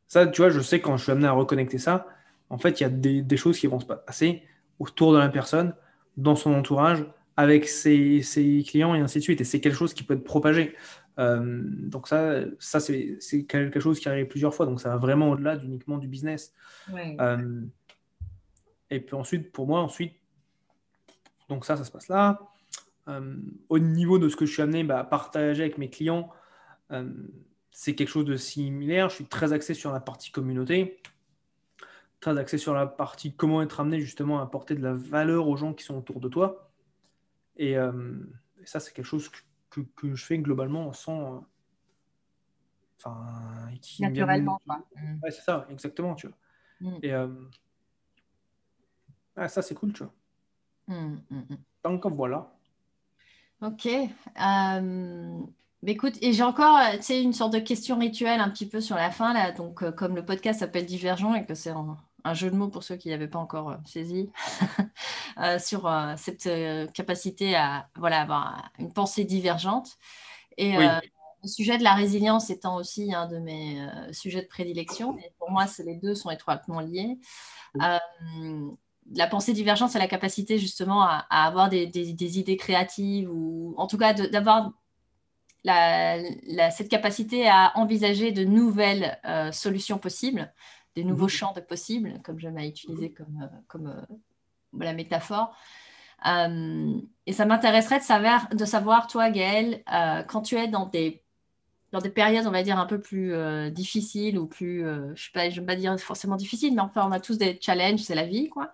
Ça, 0.08 0.28
tu 0.28 0.42
vois, 0.42 0.50
je 0.50 0.60
sais 0.60 0.82
quand 0.82 0.98
je 0.98 1.04
suis 1.04 1.12
amené 1.12 1.28
à 1.28 1.32
reconnecter 1.32 1.78
ça, 1.78 2.08
en 2.50 2.58
fait, 2.58 2.80
il 2.80 2.84
y 2.84 2.86
a 2.86 2.90
des, 2.90 3.38
choses 3.38 3.60
qui 3.60 3.68
vont 3.68 3.80
se 3.80 3.86
passer 3.86 4.44
autour 4.80 5.14
de 5.14 5.18
la 5.18 5.30
personne, 5.30 5.74
dans 6.18 6.36
son 6.36 6.54
entourage, 6.54 7.06
avec 7.38 7.68
ses, 7.68 8.22
clients 8.68 8.96
et 8.96 9.00
ainsi 9.00 9.20
de 9.20 9.24
suite. 9.24 9.42
Et 9.42 9.44
c'est 9.44 9.60
quelque 9.60 9.76
chose 9.76 9.94
qui 9.94 10.04
peut 10.04 10.14
être 10.14 10.24
propagé. 10.24 10.76
Euh, 11.20 11.62
donc 11.66 12.08
ça, 12.08 12.42
ça 12.60 12.80
c'est 12.80 13.46
quelque 13.48 13.80
chose 13.80 14.00
qui 14.00 14.10
arrive 14.10 14.28
plusieurs 14.28 14.54
fois. 14.54 14.66
Donc 14.66 14.82
ça 14.82 14.90
va 14.90 14.98
vraiment 14.98 15.32
au-delà 15.32 15.56
uniquement 15.58 15.98
du 15.98 16.08
business. 16.08 16.54
Euh, 16.94 17.62
et 18.90 19.00
puis 19.00 19.16
ensuite, 19.16 19.52
pour 19.52 19.68
moi, 19.68 19.82
ensuite, 19.82 20.14
donc 21.50 21.66
ça, 21.66 21.76
ça 21.76 21.84
se 21.84 21.92
passe 21.92 22.08
là. 22.08 22.40
Euh, 23.10 23.36
au 23.70 23.80
niveau 23.80 24.18
de 24.18 24.30
ce 24.30 24.36
que 24.36 24.46
je 24.46 24.54
suis 24.54 24.62
amené 24.62 24.84
bah, 24.84 25.00
à 25.00 25.04
partager 25.04 25.64
avec 25.64 25.78
mes 25.78 25.90
clients, 25.90 26.30
c'est 27.72 27.96
quelque 27.96 28.10
chose 28.10 28.26
de 28.26 28.38
similaire. 28.38 29.10
Je 29.10 29.16
suis 29.16 29.26
très 29.26 29.52
axé 29.52 29.74
sur 29.74 29.92
la 29.92 30.00
partie 30.00 30.32
communauté, 30.32 31.02
très 32.20 32.38
axé 32.38 32.60
sur 32.60 32.76
la 32.76 32.86
partie 32.86 33.34
comment 33.34 33.64
être 33.64 33.80
amené 33.80 34.00
justement 34.00 34.40
à 34.40 34.44
apporter 34.44 34.76
de 34.76 34.84
la 34.84 34.94
valeur 34.94 35.48
aux 35.48 35.58
gens 35.58 35.74
qui 35.74 35.84
sont 35.84 35.98
autour 35.98 36.20
de 36.20 36.30
toi. 36.30 36.73
Et, 37.58 37.78
euh, 37.78 38.20
ça, 38.66 38.80
c'est 38.80 38.94
quelque 38.94 39.06
chose 39.06 39.30
que, 39.70 39.82
que, 39.82 40.16
je 40.16 40.26
fais 40.26 40.38
globalement 40.38 40.94
sans. 40.94 41.36
Euh, 41.36 41.40
enfin, 42.98 43.70
Naturellement, 44.00 44.60
mm. 44.66 45.20
Ouais, 45.24 45.32
c'est 45.32 45.42
ça, 45.42 45.68
exactement, 45.70 46.16
tu 46.16 46.28
vois. 46.28 46.38
Mm. 46.82 47.00
Et 47.04 47.14
euh, 47.14 47.28
ça, 49.48 49.62
c'est 49.62 49.76
cool, 49.76 49.94
tu 49.94 50.04
vois. 50.04 50.14
Mm, 50.88 51.18
Donc 51.84 52.06
voilà. 52.08 52.54
Ok. 53.62 53.88
Écoute, 55.86 56.18
et 56.22 56.32
j'ai 56.32 56.44
encore 56.44 56.78
euh, 56.78 56.98
une 57.10 57.34
sorte 57.34 57.54
de 57.54 57.60
question 57.60 58.00
rituelle 58.00 58.40
un 58.40 58.50
petit 58.50 58.68
peu 58.68 58.80
sur 58.80 58.96
la 58.96 59.12
fin. 59.12 59.34
Là. 59.34 59.52
Donc, 59.52 59.84
euh, 59.84 59.92
comme 59.92 60.16
le 60.16 60.24
podcast 60.24 60.62
s'appelle 60.62 60.86
Divergent 60.86 61.36
et 61.36 61.46
que 61.46 61.56
c'est 61.56 61.74
un, 62.24 62.34
jeu 62.34 62.50
de 62.50 62.56
mots 62.56 62.70
pour 62.70 62.84
ceux 62.84 62.96
qui 62.96 63.10
n'avaient 63.10 63.28
pas 63.28 63.40
encore 63.40 63.72
euh, 63.72 63.78
saisi, 63.86 64.30
sur 65.60 65.92
cette 66.18 66.50
capacité 66.94 67.56
à 67.56 67.90
voilà, 67.96 68.22
avoir 68.22 68.72
une 68.80 68.94
pensée 68.94 69.24
divergente. 69.24 69.98
Et 70.58 70.78
le 70.78 71.48
sujet 71.48 71.78
de 71.78 71.84
la 71.84 71.94
résilience 71.94 72.50
étant 72.50 72.78
aussi 72.78 73.14
un 73.14 73.28
de 73.28 73.40
mes 73.40 73.86
sujets 74.12 74.44
de 74.44 74.48
prédilection, 74.48 75.18
et 75.18 75.32
pour 75.40 75.50
moi, 75.52 75.66
les 75.84 75.96
deux 75.96 76.14
sont 76.14 76.30
étroitement 76.30 76.80
liés. 76.80 77.18
la 77.76 79.28
pensée 79.28 79.54
divergente, 79.54 79.90
c'est 79.90 80.00
la 80.00 80.08
capacité 80.08 80.60
justement 80.60 81.04
à, 81.04 81.26
avoir 81.30 81.70
des, 81.70 81.88
des, 81.88 82.40
idées 82.40 82.58
créatives 82.58 83.30
ou 83.32 83.74
en 83.78 83.88
tout 83.88 83.98
cas 83.98 84.14
d'avoir 84.14 84.72
cette 86.72 86.90
capacité 86.90 87.48
à 87.48 87.72
envisager 87.76 88.32
de 88.32 88.44
nouvelles 88.44 89.18
euh, 89.26 89.52
solutions 89.52 89.98
possibles, 89.98 90.54
des 90.96 91.04
nouveaux 91.04 91.24
mhm. 91.24 91.30
champs 91.30 91.54
de 91.54 91.62
possibles, 91.62 92.22
comme 92.24 92.40
j'aime 92.40 92.58
à 92.58 92.66
utiliser 92.66 93.10
mhm. 93.10 93.14
comme, 93.16 93.42
euh, 93.42 93.58
comme 93.68 93.88
euh, 93.88 94.16
la 94.80 94.94
métaphore. 94.94 95.56
et 96.26 97.34
ça 97.34 97.46
m'intéresserait 97.46 98.00
de 98.00 98.04
savoir, 98.04 98.50
de 98.50 98.66
savoir, 98.66 99.08
toi, 99.08 99.30
Gaëlle, 99.30 99.84
quand 100.28 100.42
tu 100.42 100.56
es 100.56 100.68
dans 100.68 100.88
des, 100.88 101.22
dans 101.92 102.00
des 102.00 102.10
périodes, 102.10 102.48
on 102.48 102.52
va 102.52 102.64
dire, 102.64 102.80
un 102.80 102.86
peu 102.86 103.00
plus 103.00 103.36
difficiles 103.72 104.40
ou 104.40 104.48
plus, 104.48 104.80
je 105.16 105.30
ne 105.38 105.50
vais 105.60 105.62
pas 105.62 105.76
dire 105.76 106.00
forcément 106.00 106.38
difficiles, 106.38 106.74
mais 106.74 106.82
enfin, 106.82 107.06
on 107.08 107.12
a 107.12 107.20
tous 107.20 107.38
des 107.38 107.60
challenges, 107.62 108.00
c'est 108.00 108.16
la 108.16 108.26
vie, 108.26 108.50
quoi. 108.50 108.72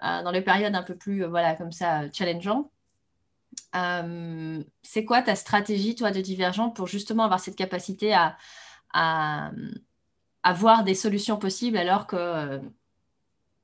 dans 0.00 0.30
les 0.30 0.40
périodes 0.42 0.74
un 0.74 0.82
peu 0.82 0.94
plus, 0.94 1.24
voilà, 1.24 1.54
comme 1.54 1.72
ça, 1.72 2.10
challengeantes 2.12 2.70
euh, 3.74 4.62
c'est 4.82 5.04
quoi 5.04 5.22
ta 5.22 5.34
stratégie, 5.34 5.94
toi, 5.94 6.10
de 6.10 6.20
divergent 6.20 6.70
pour 6.70 6.86
justement 6.86 7.24
avoir 7.24 7.40
cette 7.40 7.56
capacité 7.56 8.12
à, 8.12 8.36
à, 8.92 9.50
voir 10.50 10.82
des 10.82 10.96
solutions 10.96 11.36
possibles 11.36 11.76
alors 11.76 12.06
que 12.06 12.60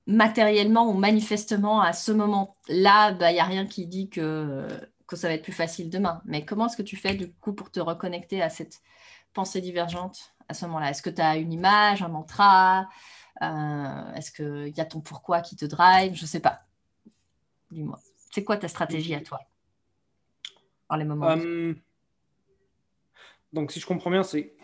matériellement 0.09 0.89
ou 0.89 0.95
manifestement, 0.95 1.83
à 1.83 1.93
ce 1.93 2.13
moment-là, 2.13 3.11
il 3.11 3.19
bah, 3.19 3.33
n'y 3.33 3.41
a 3.41 3.45
rien 3.45 3.67
qui 3.67 3.87
dit 3.87 4.09
que, 4.09 4.67
que 5.07 5.17
ça 5.17 5.29
va 5.29 5.35
être 5.35 5.43
plus 5.43 5.53
facile 5.53 5.91
demain. 5.91 6.23
Mais 6.25 6.45
comment 6.45 6.67
est-ce 6.67 6.77
que 6.77 6.83
tu 6.83 6.97
fais 6.97 7.15
du 7.15 7.31
coup 7.31 7.53
pour 7.53 7.71
te 7.71 7.79
reconnecter 7.79 8.41
à 8.43 8.49
cette 8.49 8.81
pensée 9.35 9.61
divergente 9.61 10.35
à 10.49 10.55
ce 10.55 10.65
moment-là? 10.67 10.91
Est-ce 10.91 11.03
que 11.03 11.11
tu 11.11 11.21
as 11.21 11.37
une 11.37 11.53
image, 11.53 12.03
un 12.03 12.09
mantra 12.09 12.89
euh, 13.43 14.15
Est-ce 14.15 14.33
qu'il 14.33 14.75
y 14.75 14.81
a 14.81 14.87
ton 14.87 15.01
pourquoi 15.01 15.43
qui 15.43 15.57
te 15.57 15.67
drive? 15.67 16.15
Je 16.15 16.23
ne 16.23 16.27
sais 16.27 16.41
pas. 16.41 16.63
Dis-moi. 17.71 18.01
C'est 18.31 18.45
quoi 18.45 18.57
ta 18.57 18.69
stratégie 18.69 19.15
à 19.15 19.21
toi? 19.21 19.41
Euh, 20.91 21.75
Donc, 23.53 23.73
si 23.73 23.81
je 23.81 23.87
comprends 23.87 24.11
bien, 24.11 24.23
c'est 24.23 24.55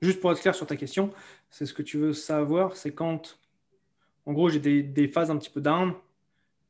juste 0.00 0.20
pour 0.20 0.30
être 0.30 0.40
clair 0.40 0.54
sur 0.54 0.66
ta 0.66 0.76
question, 0.76 1.12
c'est 1.54 1.66
ce 1.66 1.72
que 1.72 1.82
tu 1.82 1.98
veux 1.98 2.12
savoir, 2.12 2.76
c'est 2.76 2.92
quand, 2.92 3.38
en 4.26 4.32
gros, 4.32 4.48
j'ai 4.48 4.58
des, 4.58 5.06
phases 5.06 5.30
un 5.30 5.38
petit 5.38 5.50
peu 5.50 5.60
down, 5.60 5.94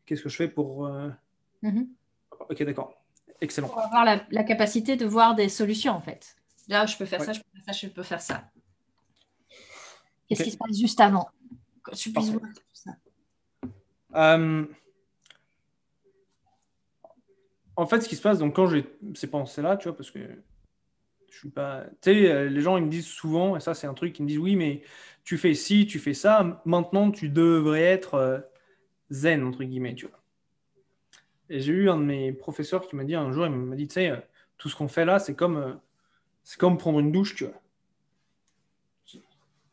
qu'est-ce 0.04 0.20
que 0.20 0.28
je 0.28 0.36
fais 0.36 0.48
pour. 0.48 0.84
Euh, 0.84 1.08
mm-hmm. 1.62 1.86
Ok, 2.50 2.62
d'accord. 2.64 3.02
Excellent. 3.40 3.68
Pour 3.68 3.78
avoir 3.78 4.04
la, 4.04 4.44
capacité 4.44 4.96
de 4.96 5.06
voir 5.06 5.34
des 5.36 5.48
solutions, 5.48 5.94
en 5.94 6.02
fait. 6.02 6.36
Là, 6.68 6.84
je 6.84 6.98
peux 6.98 7.06
faire 7.06 7.22
ça, 7.22 7.32
je 7.32 7.40
peux 7.40 7.46
faire 7.54 7.64
ça, 7.64 7.72
je 7.72 7.88
peux 7.88 8.02
faire 8.02 8.20
ça. 8.20 8.44
Qu'est-ce 10.28 10.42
qui 10.42 10.50
se 10.50 10.58
passe 10.58 10.78
juste 10.78 11.00
avant 11.00 11.30
tu 11.96 12.12
puisses 12.12 12.30
voir 12.30 12.42
tout 12.54 12.62
ça? 12.74 12.92
Euh, 14.16 14.66
en 17.76 17.86
fait, 17.86 18.02
ce 18.02 18.08
qui 18.08 18.16
se 18.16 18.22
passe, 18.22 18.38
donc 18.38 18.54
quand 18.54 18.66
j'ai 18.66 18.84
ces 19.14 19.28
pensées-là, 19.28 19.78
tu 19.78 19.88
vois, 19.88 19.96
parce 19.96 20.10
que 20.10 20.42
je 21.34 21.40
suis 21.40 21.50
pas. 21.50 21.84
Tu 22.00 22.12
sais, 22.12 22.30
euh, 22.30 22.48
les 22.48 22.60
gens, 22.60 22.76
ils 22.76 22.84
me 22.84 22.90
disent 22.90 23.06
souvent, 23.06 23.56
et 23.56 23.60
ça, 23.60 23.74
c'est 23.74 23.86
un 23.86 23.94
truc, 23.94 24.16
ils 24.18 24.22
me 24.22 24.28
disent 24.28 24.38
oui, 24.38 24.54
mais 24.54 24.82
tu 25.24 25.36
fais 25.36 25.54
ci, 25.54 25.86
tu 25.86 25.98
fais 25.98 26.14
ça, 26.14 26.62
maintenant, 26.64 27.10
tu 27.10 27.28
devrais 27.28 27.82
être 27.82 28.14
euh, 28.14 28.38
zen, 29.10 29.42
entre 29.42 29.64
guillemets, 29.64 29.94
tu 29.94 30.06
vois. 30.06 30.20
Et 31.50 31.60
j'ai 31.60 31.72
eu 31.72 31.90
un 31.90 31.96
de 31.96 32.04
mes 32.04 32.32
professeurs 32.32 32.86
qui 32.86 32.94
m'a 32.94 33.04
dit 33.04 33.14
un 33.14 33.32
jour, 33.32 33.46
il 33.46 33.52
m'a 33.52 33.74
dit, 33.74 33.88
tu 33.88 33.94
sais, 33.94 34.10
euh, 34.10 34.16
tout 34.58 34.68
ce 34.68 34.76
qu'on 34.76 34.88
fait 34.88 35.04
là, 35.04 35.18
c'est 35.18 35.34
comme, 35.34 35.80
c'est 36.44 36.58
comme 36.58 36.78
prendre 36.78 37.00
une 37.00 37.10
douche, 37.10 37.34
tu 37.34 37.44
vois. 37.44 37.60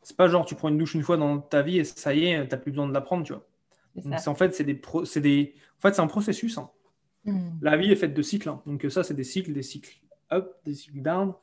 C'est 0.04 0.16
pas 0.16 0.26
genre 0.26 0.44
tu 0.44 0.56
prends 0.56 0.68
une 0.68 0.78
douche 0.78 0.94
une 0.94 1.04
fois 1.04 1.16
dans 1.16 1.38
ta 1.38 1.62
vie 1.62 1.78
et 1.78 1.84
ça 1.84 2.12
y 2.12 2.26
est, 2.26 2.42
tu 2.48 2.50
n'as 2.50 2.56
plus 2.56 2.72
besoin 2.72 2.88
de 2.88 2.92
la 2.92 3.00
prendre, 3.00 3.24
tu 3.24 3.34
vois. 3.34 3.46
en 4.26 4.34
fait, 4.34 4.52
c'est 4.52 4.64
des, 4.64 4.74
des, 4.74 5.54
en 5.78 5.80
fait, 5.80 5.94
c'est 5.94 6.00
un 6.00 6.08
processus. 6.08 6.58
Hein. 6.58 6.70
Hmm. 7.24 7.50
La 7.62 7.76
vie 7.76 7.92
est 7.92 7.96
faite 7.96 8.12
de 8.12 8.22
cycles. 8.22 8.48
Hein. 8.48 8.60
Donc 8.66 8.84
ça, 8.90 9.04
c'est 9.04 9.14
des 9.14 9.22
cycles, 9.22 9.52
des 9.52 9.62
cycles 9.62 10.01
up, 10.32 10.56
des 10.64 10.74
cycles 10.74 11.02
down. 11.02 11.34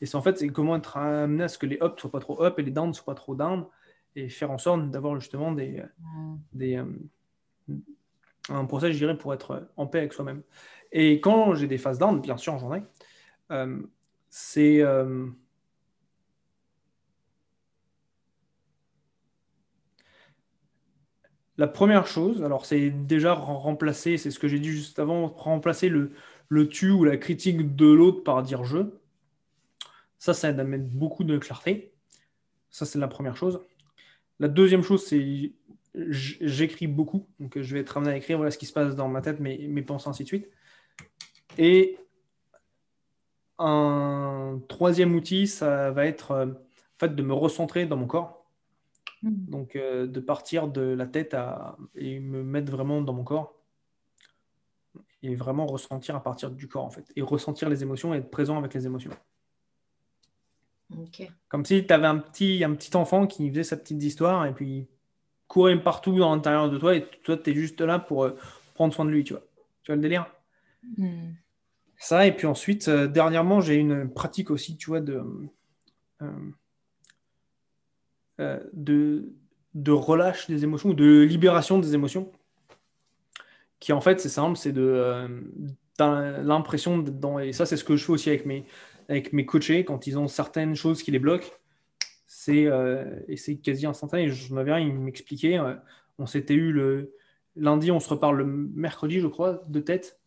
Et 0.00 0.06
c'est 0.06 0.16
en 0.16 0.22
fait, 0.22 0.38
c'est 0.38 0.48
comment 0.48 0.76
être 0.76 0.96
amené 0.96 1.44
à 1.44 1.48
ce 1.48 1.58
que 1.58 1.66
les 1.66 1.78
up 1.82 1.98
soient 1.98 2.10
pas 2.10 2.20
trop 2.20 2.42
up 2.42 2.58
et 2.58 2.62
les 2.62 2.70
down 2.70 2.92
soient 2.92 3.14
pas 3.14 3.14
trop 3.14 3.34
down. 3.34 3.66
Et 4.16 4.28
faire 4.28 4.50
en 4.50 4.58
sorte 4.58 4.90
d'avoir 4.90 5.18
justement 5.18 5.52
des, 5.52 5.82
des 6.52 6.76
euh, 6.76 6.84
un 8.48 8.64
process, 8.64 8.92
je 8.92 8.98
dirais, 8.98 9.18
pour 9.18 9.34
être 9.34 9.68
en 9.76 9.86
paix 9.86 9.98
avec 9.98 10.12
soi-même. 10.12 10.42
Et 10.92 11.20
quand 11.20 11.54
j'ai 11.54 11.66
des 11.66 11.78
phases 11.78 11.98
down, 11.98 12.20
bien 12.20 12.36
sûr, 12.36 12.58
j'en 12.58 12.74
ai, 12.74 12.82
euh, 13.50 13.82
c'est... 14.28 14.80
Euh, 14.82 15.26
La 21.56 21.68
première 21.68 22.08
chose, 22.08 22.42
alors 22.42 22.66
c'est 22.66 22.90
déjà 22.90 23.32
remplacer, 23.32 24.16
c'est 24.16 24.32
ce 24.32 24.40
que 24.40 24.48
j'ai 24.48 24.58
dit 24.58 24.70
juste 24.70 24.98
avant, 24.98 25.28
remplacer 25.28 25.88
le, 25.88 26.10
le 26.48 26.68
tu 26.68 26.90
ou 26.90 27.04
la 27.04 27.16
critique 27.16 27.74
de 27.76 27.86
l'autre 27.86 28.22
par 28.22 28.42
dire 28.42 28.64
je. 28.64 28.78
Ça, 30.18 30.34
ça 30.34 30.50
aide 30.50 30.60
à 30.60 30.64
mettre 30.64 30.84
beaucoup 30.84 31.24
de 31.24 31.38
clarté. 31.38 31.92
Ça, 32.70 32.86
c'est 32.86 32.98
la 32.98 33.08
première 33.08 33.36
chose. 33.36 33.60
La 34.40 34.48
deuxième 34.48 34.82
chose, 34.82 35.04
c'est 35.04 35.52
j'écris 35.94 36.86
beaucoup. 36.86 37.26
Donc, 37.38 37.60
je 37.60 37.74
vais 37.74 37.80
être 37.80 37.96
amené 37.96 38.12
à 38.12 38.16
écrire 38.16 38.38
voilà 38.38 38.50
ce 38.50 38.58
qui 38.58 38.66
se 38.66 38.72
passe 38.72 38.96
dans 38.96 39.08
ma 39.08 39.20
tête, 39.20 39.40
mes, 39.40 39.68
mes 39.68 39.82
pensées, 39.82 40.08
ainsi 40.08 40.24
de 40.24 40.28
suite. 40.28 40.48
Et 41.56 41.98
un 43.58 44.60
troisième 44.68 45.14
outil, 45.14 45.46
ça 45.46 45.90
va 45.92 46.06
être 46.06 46.32
euh, 46.32 46.46
fait 46.98 47.14
de 47.14 47.22
me 47.22 47.32
recentrer 47.32 47.86
dans 47.86 47.96
mon 47.96 48.06
corps. 48.06 48.44
Mm. 49.22 49.50
Donc, 49.50 49.76
euh, 49.76 50.06
de 50.06 50.20
partir 50.20 50.68
de 50.68 50.82
la 50.82 51.06
tête 51.06 51.34
à, 51.34 51.76
et 51.94 52.18
me 52.18 52.42
mettre 52.42 52.72
vraiment 52.72 53.00
dans 53.00 53.12
mon 53.12 53.24
corps 53.24 53.54
et 55.24 55.34
vraiment 55.34 55.66
ressentir 55.66 56.14
à 56.16 56.22
partir 56.22 56.50
du 56.50 56.68
corps, 56.68 56.84
en 56.84 56.90
fait. 56.90 57.10
Et 57.16 57.22
ressentir 57.22 57.68
les 57.68 57.82
émotions 57.82 58.14
et 58.14 58.18
être 58.18 58.30
présent 58.30 58.58
avec 58.58 58.74
les 58.74 58.86
émotions. 58.86 59.10
Comme 61.48 61.64
si 61.64 61.86
tu 61.86 61.92
avais 61.92 62.06
un 62.06 62.18
petit, 62.18 62.62
un 62.62 62.74
petit 62.74 62.94
enfant 62.96 63.26
qui 63.26 63.48
faisait 63.50 63.64
sa 63.64 63.76
petite 63.76 64.02
histoire 64.02 64.46
et 64.46 64.52
puis 64.52 64.86
courait 65.48 65.80
partout 65.82 66.18
dans 66.18 66.34
l'intérieur 66.34 66.70
de 66.70 66.78
toi 66.78 66.94
et 66.94 67.06
toi, 67.22 67.36
tu 67.36 67.50
es 67.50 67.54
juste 67.54 67.80
là 67.80 67.98
pour 67.98 68.24
euh, 68.24 68.36
prendre 68.74 68.92
soin 68.94 69.04
de 69.04 69.10
lui, 69.10 69.24
tu 69.24 69.32
vois. 69.32 69.42
Tu 69.82 69.90
vois 69.90 69.96
le 69.96 70.02
délire? 70.02 70.26
Hmm. 70.96 71.32
Ça, 71.96 72.26
et 72.26 72.32
puis 72.32 72.46
ensuite, 72.46 72.88
euh, 72.88 73.06
dernièrement, 73.06 73.60
j'ai 73.60 73.76
une 73.76 74.12
pratique 74.12 74.50
aussi, 74.50 74.76
tu 74.76 74.90
vois, 74.90 75.00
de, 75.00 75.22
euh, 78.40 78.60
de, 78.72 79.32
de 79.74 79.92
relâche 79.92 80.48
des 80.48 80.64
émotions 80.64 80.90
ou 80.90 80.94
de 80.94 81.22
libération 81.22 81.78
des 81.78 81.94
émotions. 81.94 82.30
Qui 83.80 83.92
en 83.92 84.00
fait, 84.00 84.20
c'est 84.20 84.28
simple, 84.28 84.56
c'est 84.56 84.72
de 84.72 85.28
l'impression 85.98 86.98
dans 86.98 87.38
et 87.38 87.52
ça 87.52 87.66
c'est 87.66 87.76
ce 87.76 87.84
que 87.84 87.96
je 87.96 88.04
fais 88.04 88.12
aussi 88.12 88.28
avec 88.28 88.46
mes 88.46 88.64
avec 89.08 89.32
mes 89.32 89.46
coachés 89.46 89.84
quand 89.84 90.06
ils 90.06 90.18
ont 90.18 90.28
certaines 90.28 90.74
choses 90.74 91.02
qui 91.02 91.10
les 91.10 91.18
bloquent 91.18 91.50
c'est 92.26 92.66
euh, 92.66 93.20
quasi 93.62 93.86
instantané. 93.86 94.28
Je 94.28 94.52
me 94.54 94.64
viens 94.64 94.78
il 94.78 94.92
m'expliquait 94.92 95.58
euh, 95.58 95.74
on 96.18 96.26
s'était 96.26 96.54
eu 96.54 96.72
le 96.72 97.14
lundi 97.56 97.90
on 97.92 98.00
se 98.00 98.08
reparle 98.08 98.38
le 98.38 98.44
mercredi 98.44 99.20
je 99.20 99.28
crois 99.28 99.62
de 99.68 99.80
tête. 99.80 100.20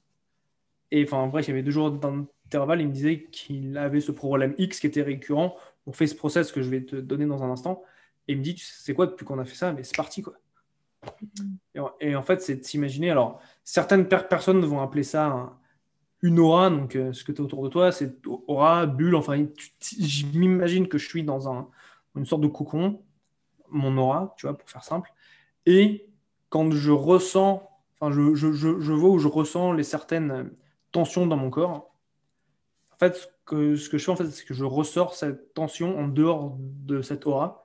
Et 0.91 1.03
enfin 1.03 1.17
en 1.17 1.27
vrai 1.27 1.43
il 1.43 1.47
y 1.49 1.51
avait 1.51 1.63
deux 1.63 1.71
jours 1.71 1.91
d'intervalle 1.91 2.81
il 2.81 2.87
me 2.87 2.93
disait 2.93 3.25
qu'il 3.31 3.77
avait 3.77 3.99
ce 3.99 4.11
problème 4.11 4.55
X 4.57 4.79
qui 4.79 4.87
était 4.87 5.01
récurrent. 5.01 5.57
On 5.85 5.91
fait 5.91 6.07
ce 6.07 6.15
process 6.15 6.51
que 6.51 6.61
je 6.61 6.69
vais 6.69 6.83
te 6.85 6.95
donner 6.95 7.25
dans 7.25 7.43
un 7.43 7.49
instant. 7.51 7.83
Et 8.27 8.33
il 8.33 8.39
me 8.39 8.43
dit 8.43 8.55
c'est 8.57 8.93
quoi 8.93 9.07
depuis 9.07 9.25
qu'on 9.25 9.39
a 9.39 9.45
fait 9.45 9.55
ça? 9.55 9.73
Mais 9.73 9.83
c'est 9.83 9.97
parti 9.97 10.21
quoi 10.21 10.35
et, 12.01 12.15
en 12.15 12.21
fait, 12.21 12.41
c'est 12.41 12.55
de 12.57 12.63
s'imaginer. 12.63 13.11
Alors, 13.11 13.39
certaines 13.63 14.07
personnes 14.07 14.63
vont 14.65 14.81
appeler 14.81 15.03
ça 15.03 15.53
une 16.21 16.39
aura. 16.39 16.69
Donc, 16.69 16.95
euh, 16.95 17.13
ce 17.13 17.23
que 17.23 17.31
tu 17.31 17.41
as 17.41 17.45
autour 17.45 17.63
de 17.63 17.69
toi, 17.69 17.91
c'est 17.91 18.25
aura, 18.25 18.85
bulle. 18.85 19.15
Enfin, 19.15 19.45
je 19.81 20.25
m'imagine 20.37 20.87
que 20.87 20.97
je 20.97 21.07
suis 21.07 21.23
dans 21.23 21.51
un, 21.51 21.67
une 22.15 22.25
sorte 22.25 22.41
de 22.41 22.47
cocon, 22.47 23.01
mon 23.69 23.97
aura, 23.97 24.33
tu 24.37 24.47
vois, 24.47 24.57
pour 24.57 24.69
faire 24.69 24.83
simple. 24.83 25.11
Et 25.65 26.09
quand 26.49 26.71
je 26.71 26.91
ressens, 26.91 27.69
enfin, 27.99 28.11
je, 28.11 28.91
vois 28.93 29.09
où 29.09 29.19
je 29.19 29.27
ressens 29.27 29.73
les 29.73 29.83
certaines 29.83 30.51
tensions 30.91 31.27
dans 31.27 31.37
mon 31.37 31.49
corps, 31.49 31.91
en 32.91 32.97
fait, 32.97 33.15
ce 33.15 33.27
que 33.47 33.75
je 33.75 33.97
fais, 33.97 34.11
en 34.11 34.15
fait, 34.15 34.29
c'est 34.31 34.45
que 34.45 34.53
je 34.53 34.65
ressors 34.65 35.13
cette 35.13 35.53
tension 35.53 35.97
en 35.99 36.07
dehors 36.07 36.55
de 36.59 37.01
cette 37.01 37.27
aura 37.27 37.63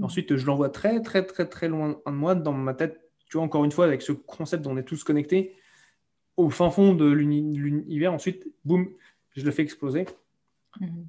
ensuite, 0.00 0.36
je 0.36 0.46
l'envoie 0.46 0.70
très, 0.70 1.00
très, 1.02 1.24
très, 1.24 1.48
très 1.48 1.68
loin 1.68 2.00
de 2.06 2.12
moi, 2.12 2.34
dans 2.34 2.52
ma 2.52 2.74
tête, 2.74 3.10
tu 3.28 3.36
vois, 3.36 3.44
encore 3.44 3.64
une 3.64 3.72
fois, 3.72 3.84
avec 3.84 4.02
ce 4.02 4.12
concept 4.12 4.62
dont 4.62 4.72
on 4.72 4.76
est 4.76 4.84
tous 4.84 5.04
connectés, 5.04 5.56
au 6.36 6.50
fin 6.50 6.70
fond 6.70 6.94
de 6.94 7.10
l'univers. 7.10 8.12
Ensuite, 8.12 8.46
boum, 8.64 8.88
je 9.36 9.44
le 9.44 9.50
fais 9.50 9.62
exploser. 9.62 10.06
Mhm. 10.80 11.06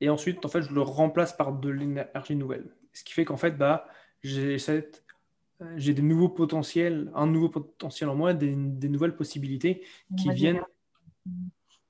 Et 0.00 0.08
ensuite, 0.10 0.44
en 0.44 0.48
fait, 0.48 0.62
je 0.62 0.72
le 0.72 0.82
remplace 0.82 1.36
par 1.36 1.52
de 1.52 1.68
l'énergie 1.68 2.36
nouvelle. 2.36 2.74
Ce 2.92 3.04
qui 3.04 3.12
fait 3.12 3.24
qu'en 3.24 3.36
fait, 3.36 3.52
bah, 3.52 3.88
j'ai 4.22 4.58
cette 4.58 5.04
j'ai 5.76 5.92
des 5.92 6.02
nouveaux 6.02 6.28
potentiels, 6.28 7.10
un 7.14 7.26
nouveau 7.26 7.48
potentiel 7.48 8.08
en 8.08 8.14
moi, 8.14 8.32
des, 8.32 8.54
nouvelles 8.54 9.16
possibilités 9.16 9.82
qui 10.16 10.30
viennent 10.30 10.62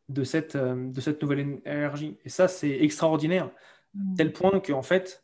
de 0.08 0.24
cette, 0.24 0.56
euh, 0.56 0.90
de 0.90 1.00
cette 1.00 1.20
nouvelle 1.20 1.60
énergie. 1.66 2.16
Et 2.24 2.30
ça, 2.30 2.48
c'est 2.48 2.82
extraordinaire, 2.82 3.50
mhm. 3.94 4.14
tel 4.16 4.32
point 4.32 4.60
qu'en 4.60 4.82
fait, 4.82 5.22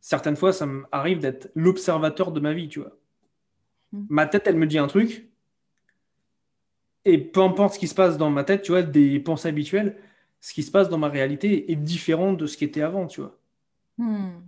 certaines 0.00 0.36
fois, 0.36 0.52
ça 0.52 0.66
m'arrive 0.66 1.18
d'être 1.18 1.50
l'observateur 1.54 2.32
de 2.32 2.40
ma 2.40 2.52
vie, 2.52 2.68
tu 2.68 2.80
vois. 2.80 2.96
Hmm. 3.92 4.06
Ma 4.08 4.26
tête, 4.26 4.46
elle 4.46 4.56
me 4.56 4.66
dit 4.66 4.78
un 4.78 4.86
truc, 4.86 5.28
et 7.04 7.18
peu 7.18 7.40
importe 7.40 7.74
ce 7.74 7.78
qui 7.78 7.88
se 7.88 7.94
passe 7.94 8.18
dans 8.18 8.30
ma 8.30 8.44
tête, 8.44 8.62
tu 8.62 8.72
vois, 8.72 8.82
des 8.82 9.18
pensées 9.20 9.48
habituelles, 9.48 9.96
ce 10.40 10.52
qui 10.52 10.62
se 10.62 10.70
passe 10.70 10.88
dans 10.88 10.98
ma 10.98 11.08
réalité 11.08 11.72
est 11.72 11.76
différent 11.76 12.32
de 12.32 12.46
ce 12.46 12.56
qui 12.56 12.64
était 12.64 12.82
avant, 12.82 13.06
tu 13.06 13.20
vois. 13.20 13.38
Hmm. 13.96 14.40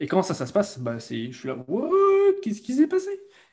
Et 0.00 0.06
comment 0.06 0.22
ça, 0.22 0.34
ça 0.34 0.46
se 0.46 0.52
passe 0.52 0.78
bah, 0.78 0.98
Je 0.98 1.30
suis 1.30 1.48
là, 1.48 1.56
qu'est-ce 2.42 2.62
qui 2.62 2.74
s'est 2.74 2.88
passé? 2.88 3.10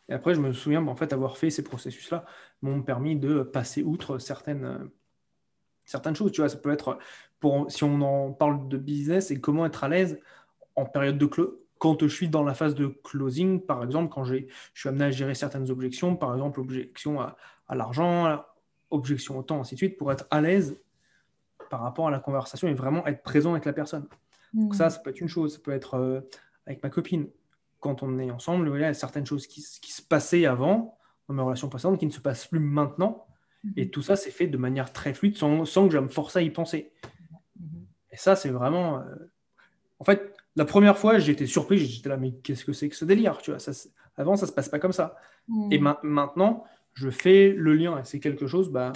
Et 0.10 0.14
après, 0.14 0.34
je 0.34 0.40
me 0.40 0.52
souviens, 0.54 0.82
bah, 0.82 0.92
en 0.92 0.96
fait, 0.96 1.14
avoir 1.14 1.38
fait 1.38 1.50
ces 1.50 1.64
processus-là 1.64 2.26
m'ont 2.62 2.82
permis 2.82 3.16
de 3.16 3.44
passer 3.44 3.84
outre 3.84 4.18
certaines, 4.18 4.90
certaines 5.86 6.16
choses. 6.16 6.32
Tu 6.32 6.42
vois, 6.42 6.50
ça 6.50 6.58
peut 6.58 6.72
être, 6.72 6.98
pour, 7.42 7.70
si 7.70 7.84
on 7.84 8.02
en 8.02 8.32
parle 8.32 8.70
de 8.70 8.78
business 8.78 9.32
et 9.32 9.42
comment 9.42 9.66
être 9.66 9.84
à 9.84 9.90
l'aise 9.90 10.20
en 10.76 10.86
période 10.86 11.18
de 11.18 11.26
close, 11.26 11.52
quand 11.80 12.00
je 12.00 12.08
suis 12.08 12.30
dans 12.30 12.44
la 12.44 12.54
phase 12.54 12.76
de 12.76 12.88
closing, 13.04 13.60
par 13.60 13.84
exemple, 13.84 14.14
quand 14.14 14.24
je 14.24 14.36
suis 14.76 14.88
amené 14.88 15.06
à 15.06 15.12
gérer 15.12 15.34
certaines 15.34 15.72
objections, 15.72 16.16
par 16.16 16.32
exemple, 16.34 16.60
objection 16.60 17.20
à, 17.20 17.36
l'argent, 17.72 18.44
objection 18.92 19.40
au 19.40 19.42
temps, 19.42 19.60
ainsi 19.60 19.74
de 19.74 19.80
suite, 19.80 19.98
pour 19.98 20.12
être 20.12 20.28
à 20.30 20.42
l'aise 20.42 20.80
par 21.72 21.82
rapport 21.82 22.08
à 22.08 22.12
la 22.12 22.20
conversation 22.20 22.68
et 22.68 22.76
vraiment 22.76 23.06
être 23.08 23.24
présent 23.24 23.52
avec 23.52 23.66
la 23.66 23.74
personne. 23.74 24.06
Donc 24.54 24.76
ça, 24.76 24.88
mmh. 24.88 24.90
ça 24.92 25.00
peut 25.00 25.10
être 25.10 25.22
une 25.22 25.28
chose, 25.28 25.56
ça 25.56 25.60
peut 25.60 25.72
être 25.72 25.96
euh, 25.96 26.22
avec 26.68 26.84
ma 26.84 26.92
copine. 26.92 27.28
Quand 27.80 28.04
on 28.04 28.20
est 28.20 28.30
ensemble, 28.30 28.72
il 28.76 28.82
y 28.82 28.84
a 28.84 28.94
certaines 28.94 29.26
choses 29.26 29.48
qui, 29.48 29.66
qui, 29.82 29.92
se 29.92 30.04
passaient 30.04 30.46
avant, 30.46 31.00
dans 31.28 31.34
mes 31.34 31.42
relations 31.42 31.70
précédentes, 31.70 31.98
qui 31.98 32.06
ne 32.06 32.12
se 32.12 32.20
passent 32.20 32.46
plus 32.46 32.60
maintenant. 32.60 33.26
Mmh. 33.64 33.70
Et 33.78 33.90
tout 33.90 34.04
ça, 34.04 34.16
c'est 34.16 34.30
fait 34.30 34.46
de 34.46 34.58
manière 34.58 34.94
très 34.94 35.16
fluide, 35.16 35.36
sans, 35.36 35.66
sans 35.66 35.88
que 35.88 35.94
je 35.94 35.98
me 35.98 36.10
force 36.10 36.36
à 36.36 36.44
y 36.44 36.52
penser. 36.52 36.92
Et 38.12 38.18
ça, 38.18 38.36
c'est 38.36 38.50
vraiment... 38.50 39.00
Euh, 39.00 39.32
en 40.00 40.04
fait, 40.04 40.34
la 40.56 40.66
première 40.66 40.98
fois, 40.98 41.20
j'étais 41.20 41.46
surpris, 41.46 41.78
j'étais 41.78 42.10
là, 42.10 42.18
mais 42.18 42.34
qu'est-ce 42.44 42.66
que 42.66 42.74
c'est 42.74 42.90
que 42.90 42.96
ce 42.96 43.06
délire 43.06 43.38
tu 43.38 43.52
vois 43.52 43.60
ça, 43.60 43.72
Avant, 44.18 44.36
ça 44.36 44.48
se 44.48 44.52
passe 44.52 44.70
pas 44.70 44.80
comme 44.80 44.92
ça. 44.92 45.16
Et 45.72 45.80
hmm. 45.80 45.96
maintenant, 46.04 46.66
je 46.94 47.10
fais 47.10 47.54
le 47.56 47.74
lien 47.74 47.98
et 48.00 48.04
c'est 48.04 48.20
quelque 48.20 48.48
chose 48.48 48.72
bah, 48.72 48.92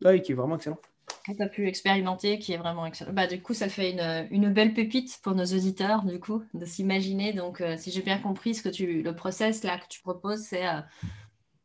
qui 0.00 0.32
est 0.32 0.34
vraiment 0.34 0.56
excellent. 0.56 0.78
Tu 1.24 1.42
as 1.42 1.48
pu 1.48 1.68
expérimenter, 1.68 2.38
qui 2.38 2.52
est 2.52 2.56
vraiment 2.56 2.86
excellent. 2.86 3.12
Bah, 3.12 3.26
du 3.26 3.42
coup, 3.42 3.54
ça 3.54 3.68
fait 3.68 3.90
une, 4.30 4.52
belle 4.52 4.72
pépite 4.72 5.20
pour 5.22 5.34
nos 5.34 5.44
auditeurs, 5.44 6.04
du 6.04 6.18
coup, 6.18 6.42
de 6.54 6.64
s'imaginer. 6.64 7.32
Donc, 7.32 7.60
euh, 7.60 7.76
si 7.76 7.90
j'ai 7.90 8.02
bien 8.02 8.18
compris, 8.18 8.54
ce 8.54 8.62
que 8.62 8.68
tu, 8.68 9.02
le 9.02 9.14
process 9.14 9.62
là 9.62 9.78
que 9.78 9.88
tu 9.88 10.00
proposes, 10.00 10.40
c'est 10.40 10.66
euh, 10.66 10.80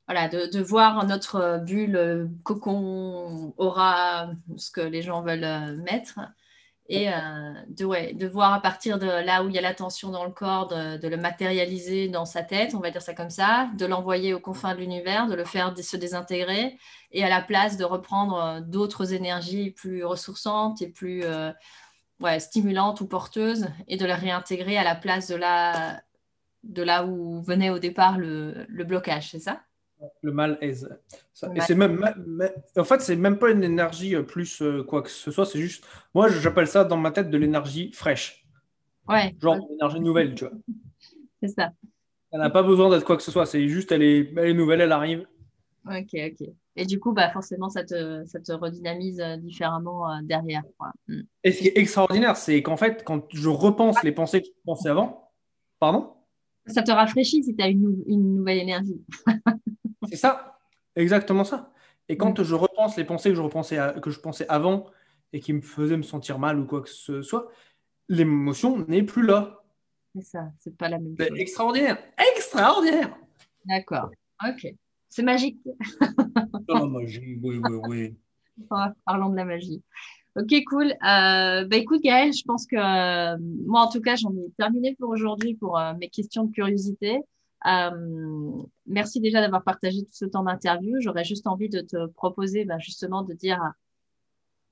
voilà, 0.07 0.27
de, 0.27 0.61
voir 0.61 1.05
notre 1.05 1.59
bulle, 1.63 2.29
cocon, 2.43 3.53
aura, 3.57 4.29
ce 4.57 4.71
que 4.71 4.81
les 4.81 5.01
gens 5.01 5.21
veulent 5.21 5.43
euh, 5.43 5.77
mettre. 5.77 6.19
Et 6.89 7.09
euh, 7.09 7.13
de, 7.69 7.85
ouais, 7.85 8.13
de 8.13 8.27
voir 8.27 8.53
à 8.53 8.61
partir 8.61 8.99
de 8.99 9.07
là 9.07 9.43
où 9.43 9.49
il 9.49 9.55
y 9.55 9.57
a 9.57 9.61
la 9.61 9.73
tension 9.73 10.09
dans 10.09 10.25
le 10.25 10.31
corps, 10.31 10.67
de, 10.67 11.07
le 11.07 11.17
matérialiser 11.17 12.09
dans 12.09 12.25
sa 12.25 12.43
tête, 12.43 12.75
on 12.75 12.79
va 12.79 12.91
dire 12.91 13.01
ça 13.01 13.13
comme 13.13 13.29
ça, 13.29 13.69
de 13.77 13.85
l'envoyer 13.85 14.33
aux 14.33 14.39
confins 14.39 14.75
de 14.75 14.79
l'univers, 14.79 15.27
de 15.27 15.35
le 15.35 15.45
faire 15.45 15.73
se 15.77 15.95
désintégrer, 15.95 16.77
et 17.11 17.23
à 17.23 17.29
la 17.29 17.41
place 17.41 17.77
de 17.77 17.85
reprendre 17.85 18.37
euh, 18.37 18.59
d'autres 18.61 19.13
énergies 19.13 19.71
plus 19.71 20.03
ressourçantes 20.03 20.81
et 20.81 20.89
plus 20.89 21.23
euh, 21.23 21.51
ouais, 22.19 22.39
stimulantes 22.41 22.99
ou 23.01 23.07
porteuses, 23.07 23.67
et 23.87 23.95
de 23.97 24.05
les 24.05 24.13
réintégrer 24.13 24.77
à 24.77 24.83
la 24.83 24.95
place 24.95 25.29
de 25.29 25.35
là, 25.35 26.01
de 26.63 26.83
là 26.83 27.05
où 27.05 27.41
venait 27.41 27.69
au 27.69 27.79
départ 27.79 28.17
le 28.17 28.83
blocage, 28.83 29.31
c'est 29.31 29.39
ça? 29.39 29.61
Le 30.21 30.31
mal 30.31 30.57
est. 30.61 30.85
Et 31.55 31.61
c'est 31.61 31.75
même, 31.75 32.03
en 32.77 32.83
fait, 32.83 33.01
c'est 33.01 33.15
même 33.15 33.37
pas 33.37 33.51
une 33.51 33.63
énergie 33.63 34.15
euh, 34.15 34.23
plus 34.23 34.61
euh, 34.61 34.83
quoi 34.83 35.01
que 35.01 35.09
ce 35.09 35.31
soit, 35.31 35.45
c'est 35.45 35.59
juste. 35.59 35.85
Moi, 36.13 36.29
j'appelle 36.29 36.67
ça 36.67 36.83
dans 36.83 36.97
ma 36.97 37.11
tête 37.11 37.29
de 37.29 37.37
l'énergie 37.37 37.91
fraîche. 37.93 38.45
Ouais. 39.07 39.35
Genre 39.41 39.55
une 39.55 39.75
énergie 39.75 39.99
nouvelle, 39.99 40.35
tu 40.35 40.45
vois. 40.45 40.53
c'est 41.41 41.49
ça. 41.49 41.71
Elle 42.31 42.39
n'a 42.39 42.49
pas 42.49 42.63
besoin 42.63 42.89
d'être 42.89 43.05
quoi 43.05 43.17
que 43.17 43.23
ce 43.23 43.31
soit, 43.31 43.45
c'est 43.45 43.67
juste, 43.67 43.91
elle 43.91 44.01
est, 44.01 44.33
elle 44.37 44.49
est 44.49 44.53
nouvelle, 44.53 44.81
elle 44.81 44.91
arrive. 44.91 45.27
Ok, 45.85 46.13
ok. 46.13 46.47
Et 46.75 46.85
du 46.85 46.99
coup, 46.99 47.13
bah, 47.13 47.29
forcément, 47.29 47.69
ça 47.69 47.83
te, 47.83 48.25
ça 48.25 48.39
te 48.39 48.51
redynamise 48.51 49.19
euh, 49.19 49.37
différemment 49.37 50.07
derrière. 50.23 50.63
Hmm. 51.07 51.21
Et 51.43 51.51
ce 51.51 51.59
qui 51.59 51.67
est 51.67 51.77
extraordinaire, 51.77 52.37
c'est 52.37 52.63
qu'en 52.63 52.77
fait, 52.77 53.03
quand 53.03 53.27
je 53.33 53.49
repense 53.49 54.01
les 54.03 54.11
pensées 54.11 54.41
que 54.41 54.47
je 54.47 54.61
pensais 54.65 54.89
avant, 54.89 55.31
pardon? 55.79 56.13
Ça 56.67 56.81
te 56.81 56.91
rafraîchit 56.91 57.43
si 57.43 57.55
tu 57.55 57.61
as 57.61 57.67
une, 57.67 58.01
une 58.07 58.37
nouvelle 58.37 58.59
énergie. 58.59 59.01
C'est 60.13 60.19
ça, 60.19 60.59
exactement 60.95 61.43
ça. 61.43 61.73
Et 62.07 62.17
quand 62.17 62.37
mm. 62.37 62.43
je 62.43 62.53
repense 62.53 62.95
les 62.97 63.03
pensées 63.03 63.29
que 63.29 63.35
je, 63.35 63.41
repensais 63.41 63.79
que 63.99 64.11
je 64.11 64.19
pensais 64.19 64.47
avant 64.47 64.85
et 65.31 65.39
qui 65.39 65.53
me 65.53 65.61
faisaient 65.61 65.97
me 65.97 66.03
sentir 66.03 66.37
mal 66.37 66.59
ou 66.59 66.67
quoi 66.67 66.83
que 66.83 66.89
ce 66.89 67.23
soit, 67.23 67.49
l'émotion 68.09 68.85
n'est 68.87 69.01
plus 69.01 69.25
là. 69.25 69.63
C'est 70.13 70.21
ça, 70.21 70.51
c'est 70.59 70.77
pas 70.77 70.87
la 70.87 70.99
même 70.99 71.15
chose. 71.17 71.29
Extraordinaire, 71.35 71.97
extraordinaire. 72.35 73.17
D'accord, 73.65 74.11
ok. 74.47 74.71
C'est 75.09 75.23
magique. 75.23 75.57
la 76.69 76.85
magie, 76.85 77.39
oui, 77.41 77.59
oui, 77.63 77.79
oui. 77.87 78.15
Parlons 79.05 79.29
de 79.29 79.35
la 79.35 79.45
magie. 79.45 79.81
Ok, 80.35 80.53
cool. 80.67 80.91
Euh, 80.91 81.65
bah, 81.65 81.77
écoute, 81.77 82.03
Gaël, 82.03 82.33
je 82.33 82.43
pense 82.43 82.67
que 82.67 82.75
euh, 82.75 83.35
moi, 83.65 83.81
en 83.81 83.89
tout 83.89 84.01
cas, 84.01 84.15
j'en 84.15 84.29
ai 84.29 84.51
terminé 84.59 84.95
pour 84.99 85.09
aujourd'hui 85.09 85.55
pour 85.55 85.79
euh, 85.79 85.93
mes 85.99 86.09
questions 86.09 86.43
de 86.43 86.51
curiosité. 86.51 87.19
Euh, 87.65 88.63
merci 88.85 89.21
déjà 89.21 89.41
d'avoir 89.41 89.63
partagé 89.63 90.01
tout 90.03 90.11
ce 90.11 90.25
temps 90.25 90.43
d'interview. 90.43 90.99
J'aurais 90.99 91.23
juste 91.23 91.47
envie 91.47 91.69
de 91.69 91.81
te 91.81 92.07
proposer 92.07 92.65
ben, 92.65 92.79
justement 92.79 93.23
de 93.23 93.33
dire, 93.33 93.59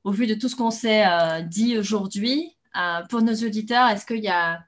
au 0.04 0.12
vu 0.12 0.28
de 0.28 0.34
tout 0.34 0.50
ce 0.50 0.56
qu'on 0.56 0.72
s'est 0.72 1.06
euh, 1.08 1.42
dit 1.42 1.78
aujourd'hui, 1.78 2.58
euh, 2.78 3.02
pour 3.10 3.22
nos 3.22 3.34
auditeurs, 3.34 3.90
est-ce 3.90 4.06
qu'il 4.06 4.24
y 4.24 4.30
a 4.30 4.64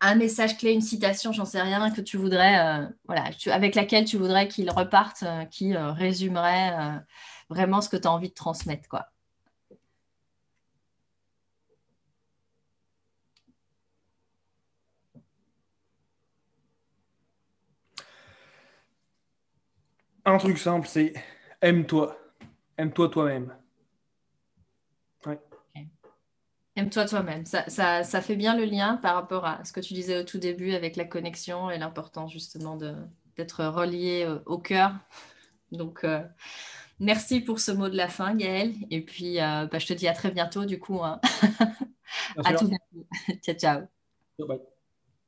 un 0.00 0.14
message 0.14 0.58
clé, 0.58 0.72
une 0.72 0.82
citation, 0.82 1.32
j'en 1.32 1.46
sais 1.46 1.62
rien, 1.62 1.90
que 1.90 2.02
tu 2.02 2.18
voudrais, 2.18 2.86
voilà, 3.06 3.30
avec 3.46 3.74
laquelle 3.74 4.04
tu 4.04 4.18
voudrais 4.18 4.46
qu'ils 4.46 4.70
repartent, 4.70 5.24
qui 5.50 5.74
résumerait 5.74 7.00
vraiment 7.48 7.80
ce 7.80 7.88
que 7.88 7.96
tu 7.96 8.06
as 8.06 8.12
envie 8.12 8.28
de 8.28 8.34
transmettre, 8.34 8.90
quoi? 8.90 9.06
Un 20.26 20.38
truc 20.38 20.58
simple, 20.58 20.86
c'est 20.86 21.14
aime-toi. 21.62 22.18
Aime-toi 22.76 23.08
toi-même. 23.08 23.54
Aime-toi 26.76 27.06
toi-même. 27.06 27.46
Ça, 27.46 27.64
ça, 27.70 28.04
ça, 28.04 28.20
fait 28.20 28.36
bien 28.36 28.54
le 28.54 28.64
lien 28.64 28.98
par 28.98 29.14
rapport 29.14 29.46
à 29.46 29.64
ce 29.64 29.72
que 29.72 29.80
tu 29.80 29.94
disais 29.94 30.20
au 30.20 30.24
tout 30.24 30.36
début 30.36 30.74
avec 30.74 30.96
la 30.96 31.06
connexion 31.06 31.70
et 31.70 31.78
l'importance 31.78 32.30
justement 32.30 32.76
d'être 32.76 33.64
relié 33.64 34.24
euh, 34.26 34.40
au 34.44 34.58
cœur. 34.58 34.92
Donc, 35.72 36.04
euh, 36.04 36.20
merci 37.00 37.40
pour 37.40 37.60
ce 37.60 37.72
mot 37.72 37.88
de 37.88 37.96
la 37.96 38.08
fin, 38.08 38.34
Gaëlle. 38.34 38.74
Et 38.90 39.00
puis, 39.00 39.40
euh, 39.40 39.66
bah, 39.66 39.78
je 39.78 39.86
te 39.86 39.94
dis 39.94 40.06
à 40.06 40.12
très 40.12 40.30
bientôt, 40.30 40.66
du 40.66 40.78
coup. 40.78 41.02
Hein. 41.02 41.18
à 42.44 42.52
tout 42.52 42.68
bientôt. 42.68 43.08
ciao, 43.42 43.54
ciao. 43.54 43.80
Bye. 44.38 44.60